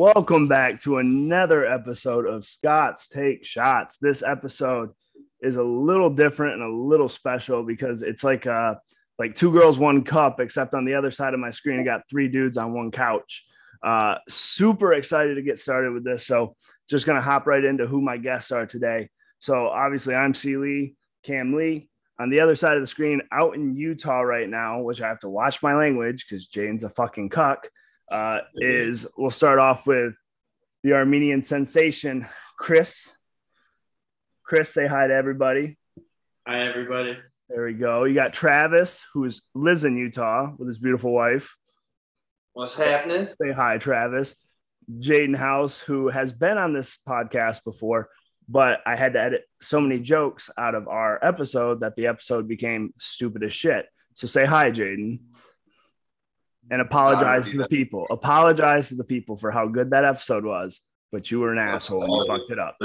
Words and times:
Welcome 0.00 0.46
back 0.46 0.80
to 0.82 0.98
another 0.98 1.66
episode 1.66 2.24
of 2.24 2.44
Scott's 2.44 3.08
Take 3.08 3.44
Shots. 3.44 3.96
This 3.96 4.22
episode 4.22 4.90
is 5.42 5.56
a 5.56 5.62
little 5.64 6.08
different 6.08 6.54
and 6.54 6.62
a 6.62 6.72
little 6.72 7.08
special 7.08 7.64
because 7.64 8.02
it's 8.02 8.22
like 8.22 8.46
uh 8.46 8.76
like 9.18 9.34
two 9.34 9.50
girls, 9.50 9.76
one 9.76 10.04
cup, 10.04 10.38
except 10.38 10.72
on 10.72 10.84
the 10.84 10.94
other 10.94 11.10
side 11.10 11.34
of 11.34 11.40
my 11.40 11.50
screen, 11.50 11.80
I 11.80 11.82
got 11.82 12.08
three 12.08 12.28
dudes 12.28 12.56
on 12.56 12.74
one 12.74 12.92
couch. 12.92 13.44
Uh, 13.82 14.18
super 14.28 14.92
excited 14.92 15.34
to 15.34 15.42
get 15.42 15.58
started 15.58 15.92
with 15.92 16.04
this. 16.04 16.24
So 16.24 16.54
just 16.88 17.04
gonna 17.04 17.20
hop 17.20 17.48
right 17.48 17.64
into 17.64 17.88
who 17.88 18.00
my 18.00 18.18
guests 18.18 18.52
are 18.52 18.66
today. 18.66 19.10
So 19.40 19.66
obviously 19.66 20.14
I'm 20.14 20.32
C 20.32 20.56
Lee, 20.56 20.94
Cam 21.24 21.56
Lee. 21.56 21.90
On 22.20 22.30
the 22.30 22.40
other 22.40 22.54
side 22.54 22.76
of 22.76 22.82
the 22.82 22.86
screen, 22.86 23.20
out 23.32 23.56
in 23.56 23.74
Utah 23.74 24.20
right 24.20 24.48
now, 24.48 24.80
which 24.80 25.02
I 25.02 25.08
have 25.08 25.18
to 25.20 25.28
watch 25.28 25.60
my 25.60 25.74
language 25.74 26.24
because 26.24 26.46
Jane's 26.46 26.84
a 26.84 26.88
fucking 26.88 27.30
cuck 27.30 27.68
uh, 28.10 28.38
is 28.56 29.06
we'll 29.16 29.30
start 29.30 29.58
off 29.58 29.86
with 29.86 30.14
the 30.82 30.92
Armenian 30.92 31.42
sensation, 31.42 32.26
Chris. 32.56 33.12
Chris, 34.44 34.72
say 34.72 34.86
hi 34.86 35.06
to 35.06 35.14
everybody. 35.14 35.78
Hi, 36.46 36.66
everybody. 36.66 37.18
There 37.48 37.64
we 37.64 37.74
go. 37.74 38.04
You 38.04 38.14
got 38.14 38.32
Travis, 38.32 39.04
who 39.12 39.28
lives 39.54 39.84
in 39.84 39.96
Utah 39.96 40.52
with 40.58 40.68
his 40.68 40.78
beautiful 40.78 41.12
wife. 41.12 41.56
What's 42.52 42.76
happening? 42.76 43.28
Say 43.40 43.52
hi, 43.52 43.78
Travis. 43.78 44.34
Jaden 45.00 45.36
House, 45.36 45.78
who 45.78 46.08
has 46.08 46.32
been 46.32 46.56
on 46.56 46.72
this 46.72 46.98
podcast 47.06 47.62
before, 47.62 48.08
but 48.48 48.80
I 48.86 48.96
had 48.96 49.12
to 49.12 49.20
edit 49.20 49.44
so 49.60 49.80
many 49.80 50.00
jokes 50.00 50.48
out 50.56 50.74
of 50.74 50.88
our 50.88 51.22
episode 51.22 51.80
that 51.80 51.94
the 51.96 52.06
episode 52.06 52.48
became 52.48 52.94
stupid 52.98 53.42
as 53.42 53.52
shit. 53.52 53.86
So 54.14 54.26
say 54.26 54.46
hi, 54.46 54.70
Jaden 54.70 55.20
and 56.70 56.80
apologize 56.80 57.50
to 57.50 57.58
the 57.58 57.68
people. 57.68 58.06
Apologize 58.10 58.88
to 58.88 58.94
the 58.94 59.04
people 59.04 59.36
for 59.36 59.50
how 59.50 59.66
good 59.66 59.90
that 59.90 60.04
episode 60.04 60.44
was, 60.44 60.80
but 61.12 61.30
you 61.30 61.40
were 61.40 61.52
an 61.52 61.58
asshole 61.58 62.02
and 62.02 62.12
you 62.12 62.26
fucked 62.26 62.50
it 62.50 62.58
up. 62.58 62.76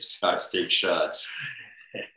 Scott's 0.00 0.50
take 0.50 0.70
shots. 0.70 1.28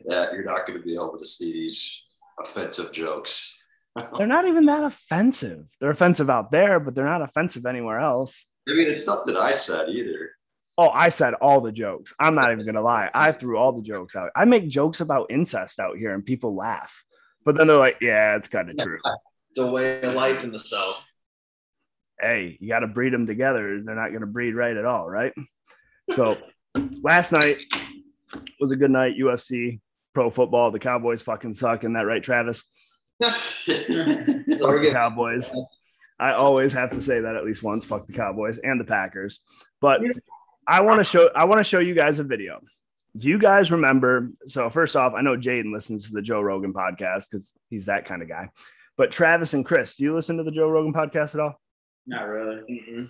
Yeah, 0.08 0.26
you're 0.32 0.44
not 0.44 0.66
going 0.66 0.78
to 0.78 0.84
be 0.84 0.94
able 0.94 1.18
to 1.18 1.24
see 1.24 1.52
these 1.52 2.02
offensive 2.40 2.92
jokes. 2.92 3.52
they're 4.16 4.26
not 4.26 4.46
even 4.46 4.66
that 4.66 4.84
offensive. 4.84 5.66
They're 5.80 5.90
offensive 5.90 6.30
out 6.30 6.50
there, 6.50 6.80
but 6.80 6.94
they're 6.94 7.04
not 7.04 7.22
offensive 7.22 7.66
anywhere 7.66 8.00
else. 8.00 8.46
I 8.68 8.74
mean, 8.74 8.88
it's 8.88 9.06
not 9.06 9.26
that 9.26 9.36
I 9.36 9.52
said 9.52 9.88
either. 9.88 10.30
Oh, 10.76 10.88
I 10.88 11.08
said 11.08 11.34
all 11.34 11.60
the 11.60 11.70
jokes. 11.70 12.12
I'm 12.18 12.34
not 12.34 12.50
even 12.50 12.64
going 12.64 12.74
to 12.74 12.80
lie. 12.80 13.08
I 13.14 13.30
threw 13.30 13.56
all 13.56 13.72
the 13.72 13.82
jokes 13.82 14.16
out. 14.16 14.30
I 14.34 14.44
make 14.44 14.68
jokes 14.68 15.00
about 15.00 15.30
incest 15.30 15.78
out 15.78 15.96
here 15.96 16.12
and 16.12 16.24
people 16.24 16.56
laugh. 16.56 17.04
But 17.44 17.56
then 17.56 17.68
they're 17.68 17.76
like, 17.76 17.98
yeah, 18.00 18.36
it's 18.36 18.48
kind 18.48 18.70
of 18.70 18.78
true. 18.78 18.98
A 19.58 19.66
way 19.66 20.00
of 20.02 20.14
life 20.14 20.42
in 20.42 20.52
the 20.52 20.58
South. 20.58 21.04
Hey, 22.20 22.56
you 22.60 22.68
got 22.68 22.80
to 22.80 22.86
breed 22.86 23.12
them 23.12 23.26
together. 23.26 23.80
They're 23.82 23.94
not 23.94 24.08
going 24.08 24.20
to 24.20 24.26
breed 24.26 24.54
right 24.54 24.76
at 24.76 24.84
all, 24.84 25.08
right? 25.08 25.32
So 26.12 26.38
last 27.02 27.32
night 27.32 27.62
was 28.60 28.72
a 28.72 28.76
good 28.76 28.90
night. 28.90 29.14
UFC, 29.20 29.80
pro 30.12 30.30
football. 30.30 30.70
The 30.70 30.78
Cowboys 30.78 31.22
fucking 31.22 31.54
suck. 31.54 31.80
Isn't 31.80 31.92
that 31.94 32.06
right, 32.06 32.22
Travis? 32.22 32.64
Fuck 33.20 33.32
the 33.66 34.90
Cowboys. 34.92 35.50
I 36.18 36.32
always 36.32 36.72
have 36.72 36.90
to 36.90 37.02
say 37.02 37.20
that 37.20 37.36
at 37.36 37.44
least 37.44 37.62
once. 37.62 37.84
Fuck 37.84 38.06
the 38.06 38.12
Cowboys 38.12 38.58
and 38.58 38.80
the 38.80 38.84
Packers. 38.84 39.40
But 39.80 40.00
I 40.66 40.80
want 40.82 40.98
to 40.98 41.04
show. 41.04 41.30
I 41.34 41.44
want 41.44 41.58
to 41.58 41.64
show 41.64 41.78
you 41.78 41.94
guys 41.94 42.18
a 42.18 42.24
video. 42.24 42.60
Do 43.16 43.28
you 43.28 43.38
guys 43.38 43.70
remember? 43.70 44.30
So 44.46 44.68
first 44.70 44.96
off, 44.96 45.14
I 45.14 45.20
know 45.20 45.36
Jaden 45.36 45.72
listens 45.72 46.08
to 46.08 46.12
the 46.12 46.22
Joe 46.22 46.40
Rogan 46.40 46.72
podcast 46.72 47.30
because 47.30 47.52
he's 47.70 47.84
that 47.84 48.06
kind 48.06 48.22
of 48.22 48.28
guy. 48.28 48.50
But 48.96 49.10
Travis 49.10 49.54
and 49.54 49.64
Chris, 49.64 49.96
do 49.96 50.04
you 50.04 50.14
listen 50.14 50.36
to 50.36 50.44
the 50.44 50.50
Joe 50.50 50.68
Rogan 50.68 50.92
podcast 50.92 51.34
at 51.34 51.40
all? 51.40 51.60
Not 52.06 52.22
really. 52.22 52.62
Mm-mm. 52.70 53.08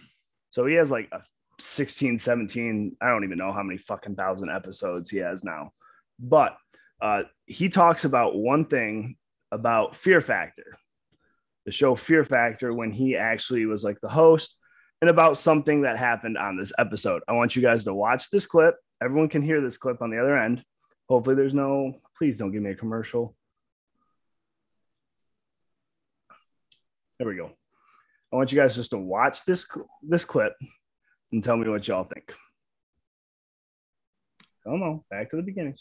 So 0.51 0.67
he 0.67 0.75
has 0.75 0.91
like 0.91 1.09
a 1.13 1.23
16, 1.61 2.19
17, 2.19 2.97
I 3.01 3.09
don't 3.09 3.25
even 3.25 3.39
know 3.39 3.53
how 3.53 3.63
many 3.63 3.79
fucking 3.79 4.17
thousand 4.17 4.51
episodes 4.51 5.11
he 5.11 5.19
has 5.19 5.45
now. 5.45 5.73
But 6.19 6.57
uh, 7.03 7.23
he 7.47 7.69
talks 7.69 8.05
about 8.05 8.37
one 8.37 8.65
thing 8.65 9.17
about 9.53 9.97
Fear 9.97 10.21
Factor, 10.21 10.79
the 11.67 11.73
show 11.73 11.95
Fear 11.95 12.25
Factor, 12.25 12.73
when 12.73 12.93
he 12.93 13.17
actually 13.17 13.67
was 13.67 13.85
like 13.85 14.01
the 14.01 14.09
host, 14.09 14.57
and 15.01 15.11
about 15.11 15.37
something 15.37 15.83
that 15.83 15.99
happened 15.99 16.39
on 16.39 16.57
this 16.57 16.73
episode. 16.79 17.23
I 17.29 17.33
want 17.33 17.57
you 17.57 17.63
guys 17.63 17.85
to 17.85 17.95
watch 17.95 18.31
this 18.31 18.47
clip. 18.47 18.77
Everyone 19.03 19.29
can 19.29 19.43
hear 19.43 19.61
this 19.61 19.77
clip 19.77 20.01
on 20.01 20.11
the 20.11 20.19
other 20.19 20.37
end. 20.37 20.65
Hopefully, 21.09 21.37
there's 21.37 21.55
no, 21.55 21.95
please 22.17 22.39
don't 22.39 22.53
give 22.53 22.63
me 22.63 22.71
a 22.71 22.77
commercial. 22.77 23.37
There 27.19 27.29
we 27.29 27.37
go. 27.37 27.51
I 28.33 28.37
want 28.37 28.51
you 28.51 28.59
guys 28.59 28.75
just 28.75 28.91
to 28.91 28.99
watch 28.99 29.45
this 29.45 29.65
this 30.03 30.25
clip 30.25 30.55
and 31.31 31.43
tell 31.43 31.57
me 31.57 31.69
what 31.69 31.87
y'all 31.87 32.03
think. 32.03 32.35
Come 34.65 34.83
on, 34.83 35.01
back 35.11 35.31
to 35.31 35.37
the 35.37 35.43
beginning. 35.43 35.77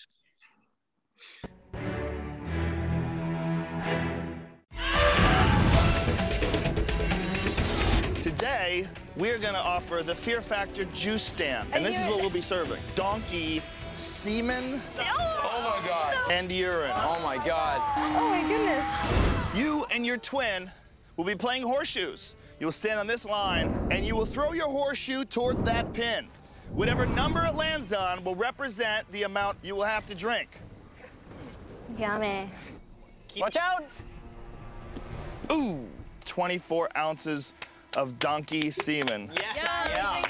Today, 8.22 8.88
we're 9.16 9.40
going 9.40 9.54
to 9.54 9.60
offer 9.60 10.04
the 10.04 10.14
Fear 10.14 10.42
Factor 10.42 10.86
juice 10.86 11.24
stand. 11.24 11.70
And 11.74 11.84
this 11.84 11.98
is 11.98 12.06
what 12.06 12.22
we'll 12.22 12.30
be 12.30 12.42
serving. 12.42 12.80
Donkey 12.94 13.64
semen. 13.96 14.82
Oh 15.00 15.80
my 15.82 15.88
God. 15.88 16.16
And 16.32 16.52
urine. 16.52 16.92
Oh 16.94 17.20
my 17.24 17.44
God. 17.44 17.82
Oh 17.98 18.30
my 18.30 18.48
goodness. 18.48 18.88
You 19.56 19.86
and 19.92 20.06
your 20.06 20.18
twin 20.18 20.72
will 21.16 21.24
be 21.26 21.36
playing 21.36 21.64
horseshoes. 21.64 22.36
You'll 22.60 22.72
stand 22.72 23.00
on 23.00 23.08
this 23.08 23.26
line 23.26 23.88
and 23.92 24.06
you 24.06 24.16
will 24.16 24.26
throw 24.26 24.54
your 24.54 24.70
horseshoe 24.70 25.26
towards 25.26 25.64
that 25.64 25.92
pin. 25.94 26.28
Whatever 26.72 27.06
number 27.06 27.46
it 27.46 27.56
lands 27.56 27.94
on 27.94 28.24
will 28.24 28.36
represent 28.36 29.12
the 29.12 29.24
amount 29.24 29.58
you 29.62 29.76
will 29.76 29.84
have 29.84 30.06
to 30.08 30.16
drink. 30.16 30.60
Yummy. 31.98 32.50
Watch 33.38 33.58
out. 33.58 33.86
Ooh, 35.52 35.88
24 36.26 36.98
ounces 36.98 37.54
of 37.98 38.18
donkey 38.18 38.72
semen. 38.72 39.30
Yes. 39.40 39.90
Yeah. 39.90 40.24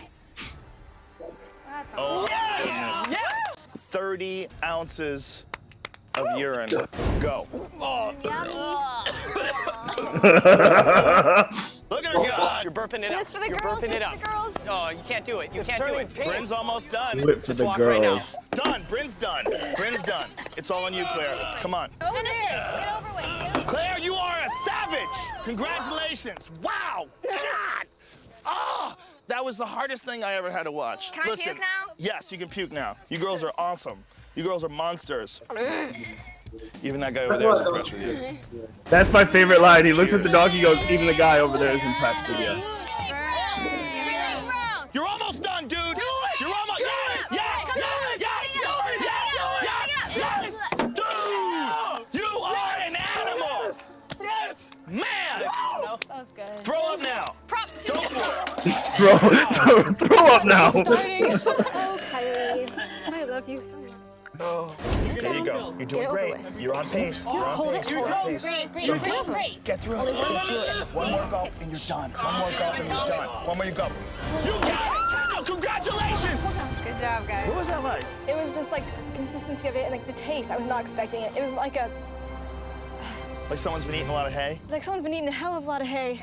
Oh, 1.96 2.28
yes. 2.30 3.08
yes. 3.10 3.68
30 3.78 4.48
ounces 4.64 5.46
of 6.16 6.38
urine. 6.38 6.70
Go. 7.20 7.48
Oh. 7.80 8.14
Look 11.90 12.06
at 12.06 12.12
her 12.12 12.18
oh, 12.18 12.24
go. 12.24 12.60
You're 12.64 12.72
burping 12.72 13.00
it 13.04 13.06
up. 13.06 13.12
Just 13.12 13.34
for 13.34 13.40
the 13.40 13.48
You're 13.50 13.58
girls. 13.58 13.80
burping 13.80 13.92
Just 13.92 13.96
it 13.96 14.04
for 14.04 14.10
up. 14.10 14.20
the 14.20 14.26
girls. 14.26 14.56
Oh, 14.70 14.90
you 14.90 15.04
can't 15.08 15.26
do 15.26 15.40
it. 15.40 15.54
You 15.54 15.62
It's 15.62 15.70
can't 15.70 15.84
do 15.84 15.96
it. 15.96 16.14
pink. 16.14 16.28
Bryn's 16.30 16.52
almost 16.52 16.92
done. 16.92 17.20
Whip 17.22 17.44
Just 17.44 17.60
the 17.60 17.66
walk 17.66 17.80
right 17.80 18.02
now. 18.02 18.22
Done. 18.52 18.86
Bryn's 18.88 19.14
done. 19.16 19.46
Bryn's 19.78 20.04
done. 20.04 20.30
It's 20.58 20.72
all 20.72 20.86
on 20.86 20.94
you, 20.94 21.06
Claire. 21.14 21.36
Come 21.62 21.74
on. 21.74 21.90
Finish 22.00 22.38
it. 22.42 22.50
Get 22.50 22.96
over 22.98 23.14
with. 23.16 23.68
Claire, 23.68 24.00
you 24.00 24.14
are 24.16 24.38
a 24.38 24.50
savage. 24.66 25.44
Congratulations. 25.44 26.50
Wow. 26.62 27.08
God. 27.24 27.86
Oh, 28.46 28.96
that 29.28 29.44
was 29.44 29.58
the 29.58 29.66
hardest 29.66 30.04
thing 30.04 30.24
I 30.24 30.34
ever 30.34 30.52
had 30.52 30.64
to 30.64 30.72
watch. 30.72 31.12
Can 31.12 31.24
I 31.26 31.30
Listen, 31.30 31.54
puke 31.54 31.60
now? 31.60 31.94
Yes, 31.98 32.32
you 32.32 32.38
can 32.38 32.50
puke 32.50 32.72
now. 32.72 32.96
You 33.10 33.18
girls 33.18 33.44
are 33.44 33.54
awesome. 33.58 34.04
You 34.36 34.44
girls 34.44 34.64
are 34.64 34.70
monsters. 34.70 35.42
Even 36.84 37.00
that 37.00 37.14
guy 37.14 37.22
over 37.24 37.38
there 37.38 37.52
is 37.52 37.60
impressed 37.60 37.94
with 37.94 38.22
you. 38.22 38.38
That's 38.86 39.12
my 39.12 39.26
favorite 39.26 39.62
line. 39.62 39.86
He 39.86 39.94
looks 39.94 40.14
at 40.14 40.22
the 40.24 40.30
dog. 40.30 40.52
He 40.52 40.62
goes, 40.62 40.78
"Even 40.90 41.08
the 41.08 41.14
guy 41.14 41.40
over 41.40 41.58
there 41.58 41.74
is 41.74 41.84
impressed 41.84 42.28
with 42.30 42.40
you." 42.40 42.62
You're 44.94 45.08
almost 45.08 45.42
done, 45.42 45.68
dude. 45.68 45.80
Do 45.80 45.82
it. 45.86 46.40
You're 46.40 46.50
almost. 46.54 46.80
Yes. 46.80 47.28
Yes. 47.32 47.72
Yes. 47.76 48.18
Yes. 48.20 48.56
Yes. 49.02 49.90
Yes. 50.16 50.16
Yes. 50.16 50.58
Dude, 50.78 52.22
you 52.22 52.28
are 52.40 52.76
an 52.86 52.96
animal. 52.96 53.76
Yes. 54.22 54.72
Man. 54.88 55.04
That 55.40 55.98
was 56.10 56.32
good. 56.36 56.60
Throw 56.60 56.94
up 56.94 57.00
now. 57.02 57.34
Props 57.48 57.84
to 57.86 57.92
Go 57.94 58.02
you. 58.02 58.08
for 58.10 58.70
it. 58.70 58.74
Throw, 58.98 59.18
throw, 59.98 60.08
throw 60.08 60.28
up 60.28 60.46
now. 60.46 60.72
There 64.44 65.36
you 65.36 65.46
go. 65.46 65.74
You're 65.78 65.86
doing 65.88 66.10
great. 66.10 66.32
with. 66.34 66.60
You're 66.62 66.76
on 66.76 66.90
pace. 66.90 67.24
You're 67.24 67.46
on 67.46 67.56
Hold 67.56 67.74
pace. 67.76 67.86
it, 67.88 67.92
You're 67.92 68.00
hold 68.08 68.12
on 68.12 68.26
pace. 68.32 68.44
Great, 68.44 68.72
great, 68.74 68.86
You're 68.86 69.00
great, 69.00 69.26
great. 69.26 69.64
Get 69.64 69.82
through 69.82 70.02
it. 70.02 70.06
Get 70.06 70.46
through 70.46 70.58
it. 70.60 70.86
One 70.94 71.12
more 71.12 71.28
go 71.32 71.50
and 71.62 71.72
you're 71.72 71.80
done. 71.88 72.12
One 72.12 72.40
more 72.40 72.52
go 72.52 72.64
and 72.66 72.78
you're 72.88 73.06
done. 73.08 73.28
One 73.48 73.58
more 73.58 73.66
you 73.66 73.72
go. 73.72 73.88
You 74.44 74.52
got 74.62 75.40
it. 75.40 75.46
Congratulations. 75.46 76.42
Good 76.84 77.00
job, 77.00 77.28
guys. 77.28 77.48
What 77.48 77.58
was 77.58 77.68
that 77.70 77.84
like? 77.84 78.04
It 78.28 78.36
was 78.36 78.56
just 78.56 78.72
like 78.72 78.84
consistency 79.16 79.68
of 79.70 79.76
it 79.76 79.84
and 79.84 79.92
like 79.92 80.06
the 80.08 80.14
taste. 80.14 80.52
I 80.52 80.58
was 80.58 80.66
not 80.66 80.82
expecting 80.82 81.22
it. 81.22 81.36
It 81.38 81.42
was 81.42 81.52
like 81.52 81.76
a 81.78 81.90
Like 83.50 83.60
someone's 83.60 83.86
been 83.86 83.96
eating 83.96 84.10
a 84.10 84.14
lot 84.14 84.28
of 84.28 84.34
hay? 84.34 84.60
like 84.70 84.84
someone's 84.84 85.04
been 85.04 85.14
eating 85.14 85.30
a 85.30 85.32
hell 85.32 85.56
of 85.56 85.64
a 85.64 85.68
lot 85.68 85.82
of 85.82 85.88
hay. 85.88 86.20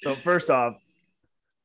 So 0.00 0.14
first 0.16 0.50
off, 0.50 0.74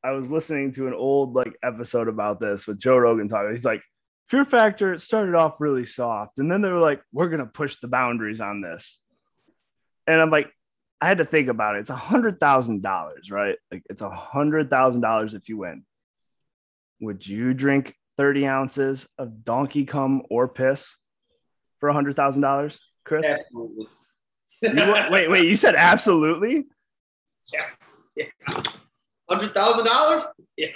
I 0.02 0.12
was 0.12 0.30
listening 0.30 0.72
to 0.72 0.86
an 0.86 0.94
old 0.94 1.34
like 1.34 1.56
episode 1.62 2.08
about 2.08 2.40
this 2.40 2.66
with 2.66 2.78
Joe 2.78 2.96
Rogan 2.96 3.28
talking. 3.28 3.52
He's 3.52 3.64
like, 3.64 3.82
Fear 4.26 4.44
Factor 4.44 4.92
it 4.94 5.00
started 5.00 5.34
off 5.34 5.60
really 5.60 5.84
soft, 5.84 6.38
and 6.38 6.50
then 6.50 6.62
they 6.62 6.70
were 6.70 6.78
like, 6.78 7.02
"We're 7.12 7.28
gonna 7.28 7.46
push 7.46 7.76
the 7.76 7.88
boundaries 7.88 8.40
on 8.40 8.60
this," 8.60 8.98
and 10.06 10.20
I'm 10.20 10.30
like, 10.30 10.52
I 11.00 11.08
had 11.08 11.18
to 11.18 11.24
think 11.24 11.48
about 11.48 11.76
it. 11.76 11.80
It's 11.80 11.90
a 11.90 11.96
hundred 11.96 12.38
thousand 12.38 12.82
dollars, 12.82 13.30
right? 13.30 13.56
Like 13.72 13.82
it's 13.88 14.02
a 14.02 14.10
hundred 14.10 14.68
thousand 14.70 15.00
dollars 15.00 15.34
if 15.34 15.48
you 15.48 15.56
win. 15.56 15.84
Would 17.00 17.26
you 17.26 17.54
drink 17.54 17.96
30 18.18 18.46
ounces 18.46 19.08
of 19.16 19.44
donkey 19.44 19.86
cum 19.86 20.22
or 20.28 20.46
piss 20.46 20.94
for 21.78 21.88
a 21.88 21.94
hundred 21.94 22.16
thousand 22.16 22.42
dollars, 22.42 22.78
Chris? 23.04 23.26
Absolutely. 23.26 23.86
You 24.62 24.94
wait, 25.10 25.30
wait, 25.30 25.48
you 25.48 25.56
said 25.56 25.74
absolutely? 25.74 26.66
Hundred 29.30 29.54
thousand 29.54 29.84
dollars? 29.86 30.24
Yes. 30.56 30.74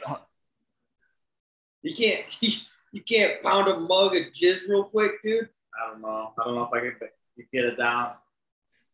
You 1.82 1.92
can't 1.94 2.24
you, 2.92 3.02
can't 3.02 3.42
pound 3.42 3.68
a 3.68 3.80
mug 3.80 4.16
of 4.16 4.26
jizz 4.32 4.68
real 4.68 4.84
quick, 4.84 5.20
dude. 5.22 5.48
I 5.74 5.90
don't 5.90 6.00
know. 6.00 6.32
I 6.38 6.44
don't 6.44 6.54
know 6.54 6.62
if 6.62 6.72
I 6.72 6.80
can 6.80 7.08
get 7.52 7.64
it 7.64 7.76
down. 7.76 8.12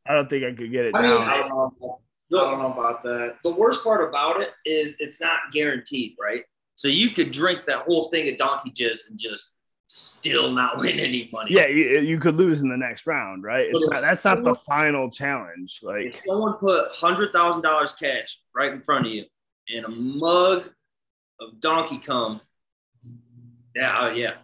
I 0.08 0.14
don't 0.14 0.30
think 0.30 0.44
I 0.44 0.52
could 0.54 0.72
get 0.72 0.86
it 0.86 0.94
I 0.94 1.02
mean, 1.02 1.10
down. 1.10 1.28
I 1.28 1.36
don't 1.36 1.48
know. 1.80 2.00
I 2.32 2.36
don't 2.36 2.58
know 2.58 2.72
about 2.72 3.02
that. 3.02 3.36
the 3.44 3.50
worst 3.50 3.84
part 3.84 4.08
about 4.08 4.40
it 4.40 4.50
is 4.64 4.96
it's 4.98 5.20
not 5.20 5.40
guaranteed, 5.52 6.14
right? 6.18 6.42
So 6.74 6.88
you 6.88 7.10
could 7.10 7.30
drink 7.30 7.62
that 7.66 7.80
whole 7.80 8.08
thing 8.08 8.32
of 8.32 8.38
donkey 8.38 8.70
jizz 8.70 9.10
and 9.10 9.18
just 9.18 9.56
still 9.88 10.50
not 10.52 10.78
win 10.78 10.98
any 11.00 11.28
money. 11.32 11.52
yeah, 11.52 11.66
you, 11.66 12.00
you 12.00 12.18
could 12.18 12.36
lose 12.36 12.62
in 12.62 12.70
the 12.70 12.76
next 12.76 13.06
round, 13.06 13.42
right? 13.42 13.66
It's 13.70 13.88
not, 13.88 13.96
if 13.96 14.02
that's 14.02 14.24
not 14.24 14.42
the 14.42 14.54
final 14.54 15.10
challenge. 15.10 15.80
Like, 15.82 16.06
If 16.06 16.16
someone 16.16 16.54
put 16.54 16.90
hundred 16.92 17.32
thousand 17.34 17.60
dollars 17.62 17.92
cash 17.92 18.38
right 18.54 18.72
in 18.72 18.82
front 18.82 19.06
of 19.06 19.12
you 19.12 19.24
and 19.76 19.84
a 19.84 19.88
mug 19.88 20.70
of 21.40 21.60
donkey 21.60 21.98
cum, 21.98 22.40
yeah, 23.74 23.98
uh, 23.98 24.10
yeah, 24.10 24.34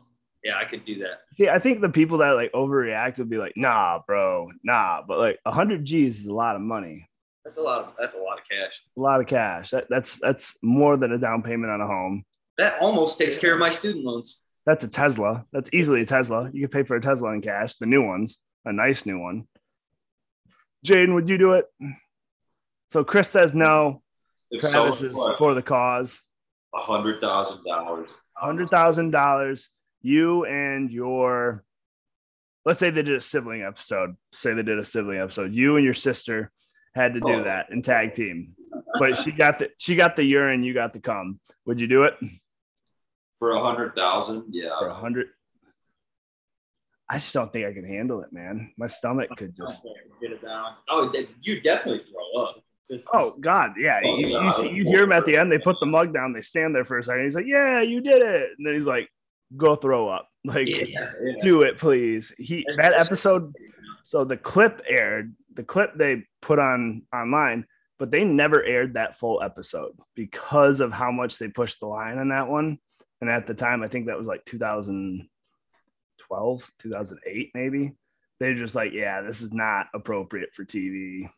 yeah, 0.45 0.57
I 0.59 0.65
could 0.65 0.85
do 0.85 0.99
that. 1.01 1.21
see, 1.33 1.49
I 1.49 1.59
think 1.59 1.81
the 1.81 1.89
people 1.89 2.19
that 2.19 2.31
like 2.31 2.53
overreact 2.53 3.19
would 3.19 3.29
be 3.31 3.39
like, 3.39 3.55
nah, 3.57 4.01
bro, 4.07 4.49
nah. 4.63 5.03
But 5.07 5.19
like 5.19 5.39
100 5.43 5.85
G's 5.85 6.21
is 6.21 6.27
a 6.27 6.35
lot 6.35 6.57
of 6.57 6.63
money, 6.63 7.09
That's 7.45 7.57
a 7.57 7.63
lot 7.63 7.81
of 7.81 7.93
that's 7.99 8.15
a 8.17 8.21
lot 8.21 8.39
of 8.39 8.49
cash. 8.49 8.81
a 8.97 9.01
lot 9.01 9.21
of 9.21 9.27
cash. 9.27 9.71
That, 9.71 9.87
that's 9.91 10.19
that's 10.21 10.55
more 10.63 10.97
than 10.97 11.13
a 11.13 11.19
down 11.19 11.43
payment 11.43 11.73
on 11.73 11.81
a 11.81 11.87
home. 11.87 12.25
That 12.59 12.81
almost 12.81 13.19
takes 13.19 13.39
care 13.39 13.53
of 13.53 13.59
my 13.61 13.71
student 13.71 14.05
loans. 14.05 14.43
That's 14.65 14.83
a 14.85 14.89
Tesla. 14.89 15.45
That's 15.53 15.71
easily 15.73 16.01
a 16.03 16.07
Tesla. 16.07 16.51
You 16.53 16.63
could 16.67 16.73
pay 16.73 16.83
for 16.85 16.97
a 16.97 17.01
Tesla 17.01 17.33
in 17.33 17.41
cash, 17.43 17.77
the 17.77 17.87
new 17.87 18.03
ones, 18.03 18.37
a 18.65 18.73
nice 18.73 19.05
new 19.07 19.19
one. 19.19 19.47
Jaden, 20.87 21.15
would 21.15 21.29
you 21.29 21.39
do 21.39 21.53
it? 21.55 21.67
So 22.91 23.05
Chris 23.05 23.29
says 23.29 23.55
no. 23.55 24.03
If 24.51 24.61
Travis 24.61 25.03
is 25.03 25.19
for 25.39 25.55
the 25.55 25.63
cause. 25.63 26.23
a 26.75 26.81
hundred 26.81 27.21
thousand 27.21 27.65
dollars, 27.65 28.15
hundred 28.35 28.69
thousand 28.71 29.11
dollars. 29.11 29.69
You 30.03 30.45
and 30.45 30.91
your, 30.91 31.65
let's 32.65 32.79
say 32.79 32.91
they 32.91 33.03
did 33.03 33.17
a 33.17 33.21
sibling 33.21 33.63
episode. 33.63 34.17
Say 34.33 34.55
they 34.55 34.63
did 34.63 34.79
a 34.79 34.85
sibling 34.85 35.19
episode. 35.19 35.53
You 35.53 35.77
and 35.77 35.85
your 35.85 35.95
sister 35.95 36.53
had 36.95 37.15
to 37.15 37.21
do 37.21 37.41
Oh. 37.41 37.45
that 37.45 37.71
in 37.71 37.83
tag 37.83 38.15
team, 38.15 38.55
but 39.01 39.17
she 39.17 39.33
got 39.33 39.59
the 39.59 39.71
she 39.79 39.97
got 39.97 40.15
the 40.17 40.23
urine. 40.25 40.63
You 40.63 40.75
got 40.75 40.93
the 40.93 41.01
cum. 41.01 41.41
Would 41.65 41.81
you 41.81 41.89
do 41.89 42.05
it 42.05 42.15
for 43.37 43.51
a 43.51 43.59
hundred 43.59 43.97
thousand, 43.97 44.45
yeah. 44.51 44.79
for 44.79 44.87
a 44.89 44.95
hundred? 44.95 45.27
I 47.09 47.19
just 47.19 47.33
don't 47.35 47.53
think 47.53 47.67
I 47.67 47.73
could 47.73 47.87
handle 47.87 48.21
it, 48.23 48.33
man. 48.33 48.73
My 48.77 48.87
stomach 48.89 49.31
could 49.37 49.57
just. 49.57 49.83
Get 50.21 50.33
it 50.33 50.43
down. 50.45 50.75
Oh, 50.89 51.13
you 51.43 51.61
definitely 51.61 52.01
throw 52.05 52.43
up. 52.43 52.63
Just, 52.91 53.09
Oh 53.13 53.33
God, 53.41 53.73
yeah. 53.79 54.01
Oh, 54.05 54.19
You, 54.19 54.29
yeah, 54.29 54.45
you, 54.45 54.53
see, 54.53 54.71
you 54.71 54.85
hear 54.85 55.03
him 55.05 55.13
at 55.13 55.25
the 55.27 55.37
end. 55.37 55.51
They 55.51 55.59
put 55.59 55.79
the 55.81 55.87
mug 55.87 56.13
down. 56.15 56.33
They 56.33 56.43
stand 56.43 56.75
there 56.75 56.85
for 56.85 56.99
a 56.99 57.05
second. 57.05 57.25
He's 57.25 57.35
like, 57.35 57.47
"Yeah, 57.47 57.81
you 57.83 58.01
did 58.01 58.23
it," 58.23 58.51
and 58.57 58.65
then 58.67 58.75
he's 58.75 58.87
like, 58.87 59.09
"Go 59.57 59.75
throw 59.77 60.09
up." 60.09 60.29
Like, 60.47 60.69
Yeah, 60.69 60.85
yeah. 61.21 61.33
do 61.41 61.63
it, 61.63 61.77
please. 61.79 62.33
He 62.39 62.65
that 62.77 62.93
episode. 62.93 63.53
So 64.05 64.25
the 64.25 64.37
clip 64.37 64.81
aired. 64.89 65.35
The 65.55 65.65
clip 65.65 65.95
they 65.97 66.25
put 66.41 66.61
on 66.61 67.03
online, 67.13 67.67
but 67.99 68.13
they 68.13 68.23
never 68.23 68.63
aired 68.63 68.95
that 68.95 69.19
full 69.19 69.43
episode 69.43 69.99
because 70.15 70.81
of 70.81 70.93
how 70.93 71.11
much 71.11 71.39
they 71.39 71.49
pushed 71.49 71.81
the 71.81 71.87
line 71.87 72.19
on 72.19 72.29
that 72.29 72.47
one. 72.49 72.79
And 73.21 73.29
at 73.31 73.47
the 73.49 73.55
time, 73.55 73.83
I 73.83 73.89
think 73.89 74.07
that 74.07 74.17
was 74.19 74.29
like 74.29 74.45
2012, 74.45 76.73
2008, 76.79 77.51
maybe. 77.55 77.93
They're 78.39 78.55
just 78.55 78.75
like, 78.75 78.93
yeah, 78.93 79.23
this 79.23 79.41
is 79.41 79.53
not 79.53 79.87
appropriate 79.95 80.51
for 80.53 80.65
TV. 80.65 81.29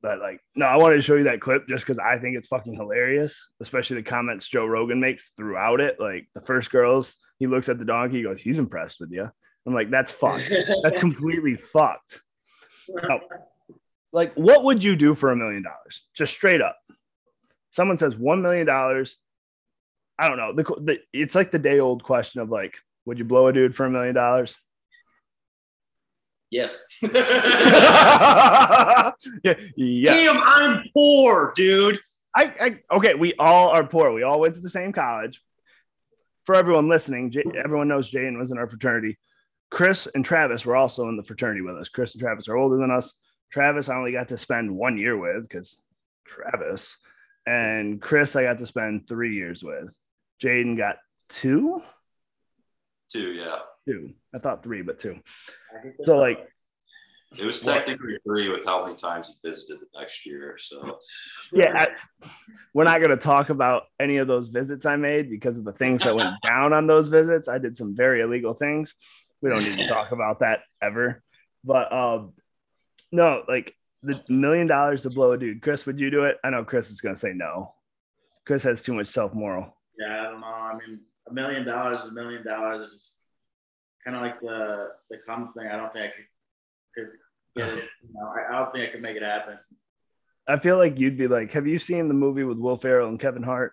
But 0.00 0.20
like, 0.20 0.40
no, 0.54 0.66
I 0.66 0.76
wanted 0.76 0.96
to 0.96 1.02
show 1.02 1.16
you 1.16 1.24
that 1.24 1.40
clip 1.40 1.66
just 1.66 1.84
because 1.84 1.98
I 1.98 2.18
think 2.18 2.36
it's 2.36 2.46
fucking 2.46 2.74
hilarious, 2.74 3.50
especially 3.60 3.96
the 3.96 4.02
comments 4.04 4.48
Joe 4.48 4.64
Rogan 4.64 5.00
makes 5.00 5.32
throughout 5.36 5.80
it. 5.80 5.98
Like 5.98 6.28
the 6.34 6.40
first 6.40 6.70
girls, 6.70 7.16
he 7.38 7.46
looks 7.46 7.68
at 7.68 7.78
the 7.78 7.84
donkey, 7.84 8.18
he 8.18 8.22
goes, 8.22 8.40
he's 8.40 8.58
impressed 8.58 9.00
with 9.00 9.10
you. 9.10 9.28
I'm 9.66 9.74
like, 9.74 9.90
that's 9.90 10.10
fucked. 10.10 10.50
That's 10.82 10.98
completely 11.06 11.56
fucked. 11.56 12.20
No. 12.88 13.20
Like, 14.12 14.32
what 14.34 14.64
would 14.64 14.82
you 14.82 14.96
do 14.96 15.14
for 15.14 15.30
a 15.30 15.36
million 15.36 15.62
dollars? 15.62 16.02
Just 16.14 16.32
straight 16.32 16.62
up. 16.62 16.78
Someone 17.70 17.98
says 17.98 18.16
one 18.16 18.40
million 18.40 18.66
dollars. 18.66 19.16
I 20.18 20.28
don't 20.28 20.38
know. 20.38 20.54
The, 20.54 20.62
the 20.80 20.98
it's 21.12 21.34
like 21.34 21.50
the 21.50 21.58
day 21.58 21.80
old 21.80 22.02
question 22.02 22.40
of 22.40 22.50
like, 22.50 22.76
would 23.04 23.18
you 23.18 23.24
blow 23.24 23.48
a 23.48 23.52
dude 23.52 23.74
for 23.74 23.84
a 23.84 23.90
million 23.90 24.14
dollars? 24.14 24.56
Yes. 26.50 26.82
yeah, 27.02 27.12
yeah. 29.76 30.14
Damn, 30.14 30.42
I'm 30.42 30.84
poor, 30.94 31.52
dude. 31.54 32.00
I, 32.34 32.52
I 32.60 32.96
okay. 32.96 33.14
We 33.14 33.34
all 33.38 33.68
are 33.68 33.86
poor. 33.86 34.12
We 34.12 34.22
all 34.22 34.40
went 34.40 34.54
to 34.54 34.60
the 34.60 34.68
same 34.68 34.92
college. 34.92 35.42
For 36.44 36.54
everyone 36.54 36.88
listening, 36.88 37.30
J- 37.30 37.44
everyone 37.62 37.88
knows 37.88 38.10
Jaden 38.10 38.38
was 38.38 38.50
in 38.50 38.58
our 38.58 38.68
fraternity. 38.68 39.18
Chris 39.70 40.08
and 40.14 40.24
Travis 40.24 40.64
were 40.64 40.76
also 40.76 41.08
in 41.08 41.16
the 41.16 41.22
fraternity 41.22 41.60
with 41.60 41.76
us. 41.76 41.88
Chris 41.88 42.14
and 42.14 42.22
Travis 42.22 42.48
are 42.48 42.56
older 42.56 42.78
than 42.78 42.90
us. 42.90 43.14
Travis, 43.50 43.88
I 43.88 43.96
only 43.96 44.12
got 44.12 44.28
to 44.28 44.36
spend 44.36 44.74
one 44.74 44.96
year 44.96 45.18
with 45.18 45.48
because 45.48 45.78
Travis, 46.26 46.96
and 47.46 48.00
Chris, 48.00 48.36
I 48.36 48.44
got 48.44 48.58
to 48.58 48.66
spend 48.66 49.06
three 49.06 49.34
years 49.34 49.62
with. 49.62 49.94
Jaden 50.42 50.76
got 50.76 50.96
two, 51.28 51.82
Two, 53.10 53.32
yeah. 53.32 53.58
two. 53.86 54.12
I 54.34 54.38
thought 54.38 54.62
three, 54.62 54.82
but 54.82 54.98
two. 54.98 55.18
So 56.04 56.18
like, 56.18 56.46
It 57.38 57.44
was 57.44 57.60
technically 57.60 58.18
three 58.24 58.48
with 58.48 58.64
how 58.64 58.84
many 58.84 58.96
times 58.96 59.28
he 59.28 59.48
visited 59.48 59.80
the 59.80 60.00
next 60.00 60.26
year. 60.26 60.56
So 60.58 60.98
yeah, 61.52 61.86
I, 62.22 62.28
we're 62.74 62.84
not 62.84 62.98
going 62.98 63.10
to 63.10 63.16
talk 63.16 63.50
about 63.50 63.84
any 63.98 64.18
of 64.18 64.28
those 64.28 64.48
visits 64.48 64.86
I 64.86 64.96
made 64.96 65.30
because 65.30 65.58
of 65.58 65.64
the 65.64 65.72
things 65.72 66.02
that 66.02 66.14
went 66.14 66.34
down 66.42 66.72
on 66.72 66.86
those 66.86 67.08
visits. 67.08 67.48
I 67.48 67.58
did 67.58 67.76
some 67.76 67.94
very 67.96 68.20
illegal 68.20 68.52
things. 68.52 68.94
We 69.40 69.50
don't 69.50 69.62
need 69.62 69.78
to 69.78 69.88
talk 69.88 70.12
about 70.12 70.40
that 70.40 70.60
ever. 70.82 71.22
But 71.64 71.92
um, 71.92 72.32
no, 73.12 73.42
like 73.48 73.74
the 74.02 74.22
million 74.28 74.66
dollars 74.66 75.02
to 75.02 75.10
blow 75.10 75.32
a 75.32 75.38
dude. 75.38 75.62
Chris, 75.62 75.86
would 75.86 75.98
you 75.98 76.10
do 76.10 76.24
it? 76.24 76.38
I 76.44 76.50
know 76.50 76.64
Chris 76.64 76.90
is 76.90 77.00
going 77.00 77.14
to 77.14 77.20
say 77.20 77.32
no. 77.34 77.74
Chris 78.46 78.62
has 78.62 78.82
too 78.82 78.94
much 78.94 79.08
self 79.08 79.34
moral. 79.34 79.76
Yeah, 79.98 80.20
I 80.20 80.24
don't 80.24 80.40
know. 80.40 80.46
I 80.46 80.78
mean, 80.78 81.00
a 81.28 81.32
million 81.32 81.64
dollars 81.64 82.02
is 82.04 82.10
a 82.10 82.12
million 82.14 82.44
dollars. 82.44 82.90
It's 82.92 83.02
just 83.02 83.20
kind 84.04 84.16
of 84.16 84.22
like 84.22 84.40
the 84.40 84.88
the 85.10 85.18
cum 85.26 85.48
thing. 85.52 85.66
I 85.66 85.76
don't 85.76 85.92
think 85.92 86.06
I 86.06 86.12
could, 86.96 87.06
could 87.06 87.12
get 87.56 87.68
it. 87.78 87.84
You 88.02 88.14
know, 88.14 88.26
I, 88.28 88.54
I 88.54 88.58
don't 88.58 88.72
think 88.72 88.88
I 88.88 88.92
could 88.92 89.02
make 89.02 89.16
it 89.16 89.22
happen. 89.22 89.58
I 90.46 90.58
feel 90.58 90.78
like 90.78 90.98
you'd 90.98 91.18
be 91.18 91.28
like, 91.28 91.52
have 91.52 91.66
you 91.66 91.78
seen 91.78 92.08
the 92.08 92.14
movie 92.14 92.44
with 92.44 92.58
Will 92.58 92.76
Ferrell 92.78 93.08
and 93.08 93.20
Kevin 93.20 93.42
Hart 93.42 93.72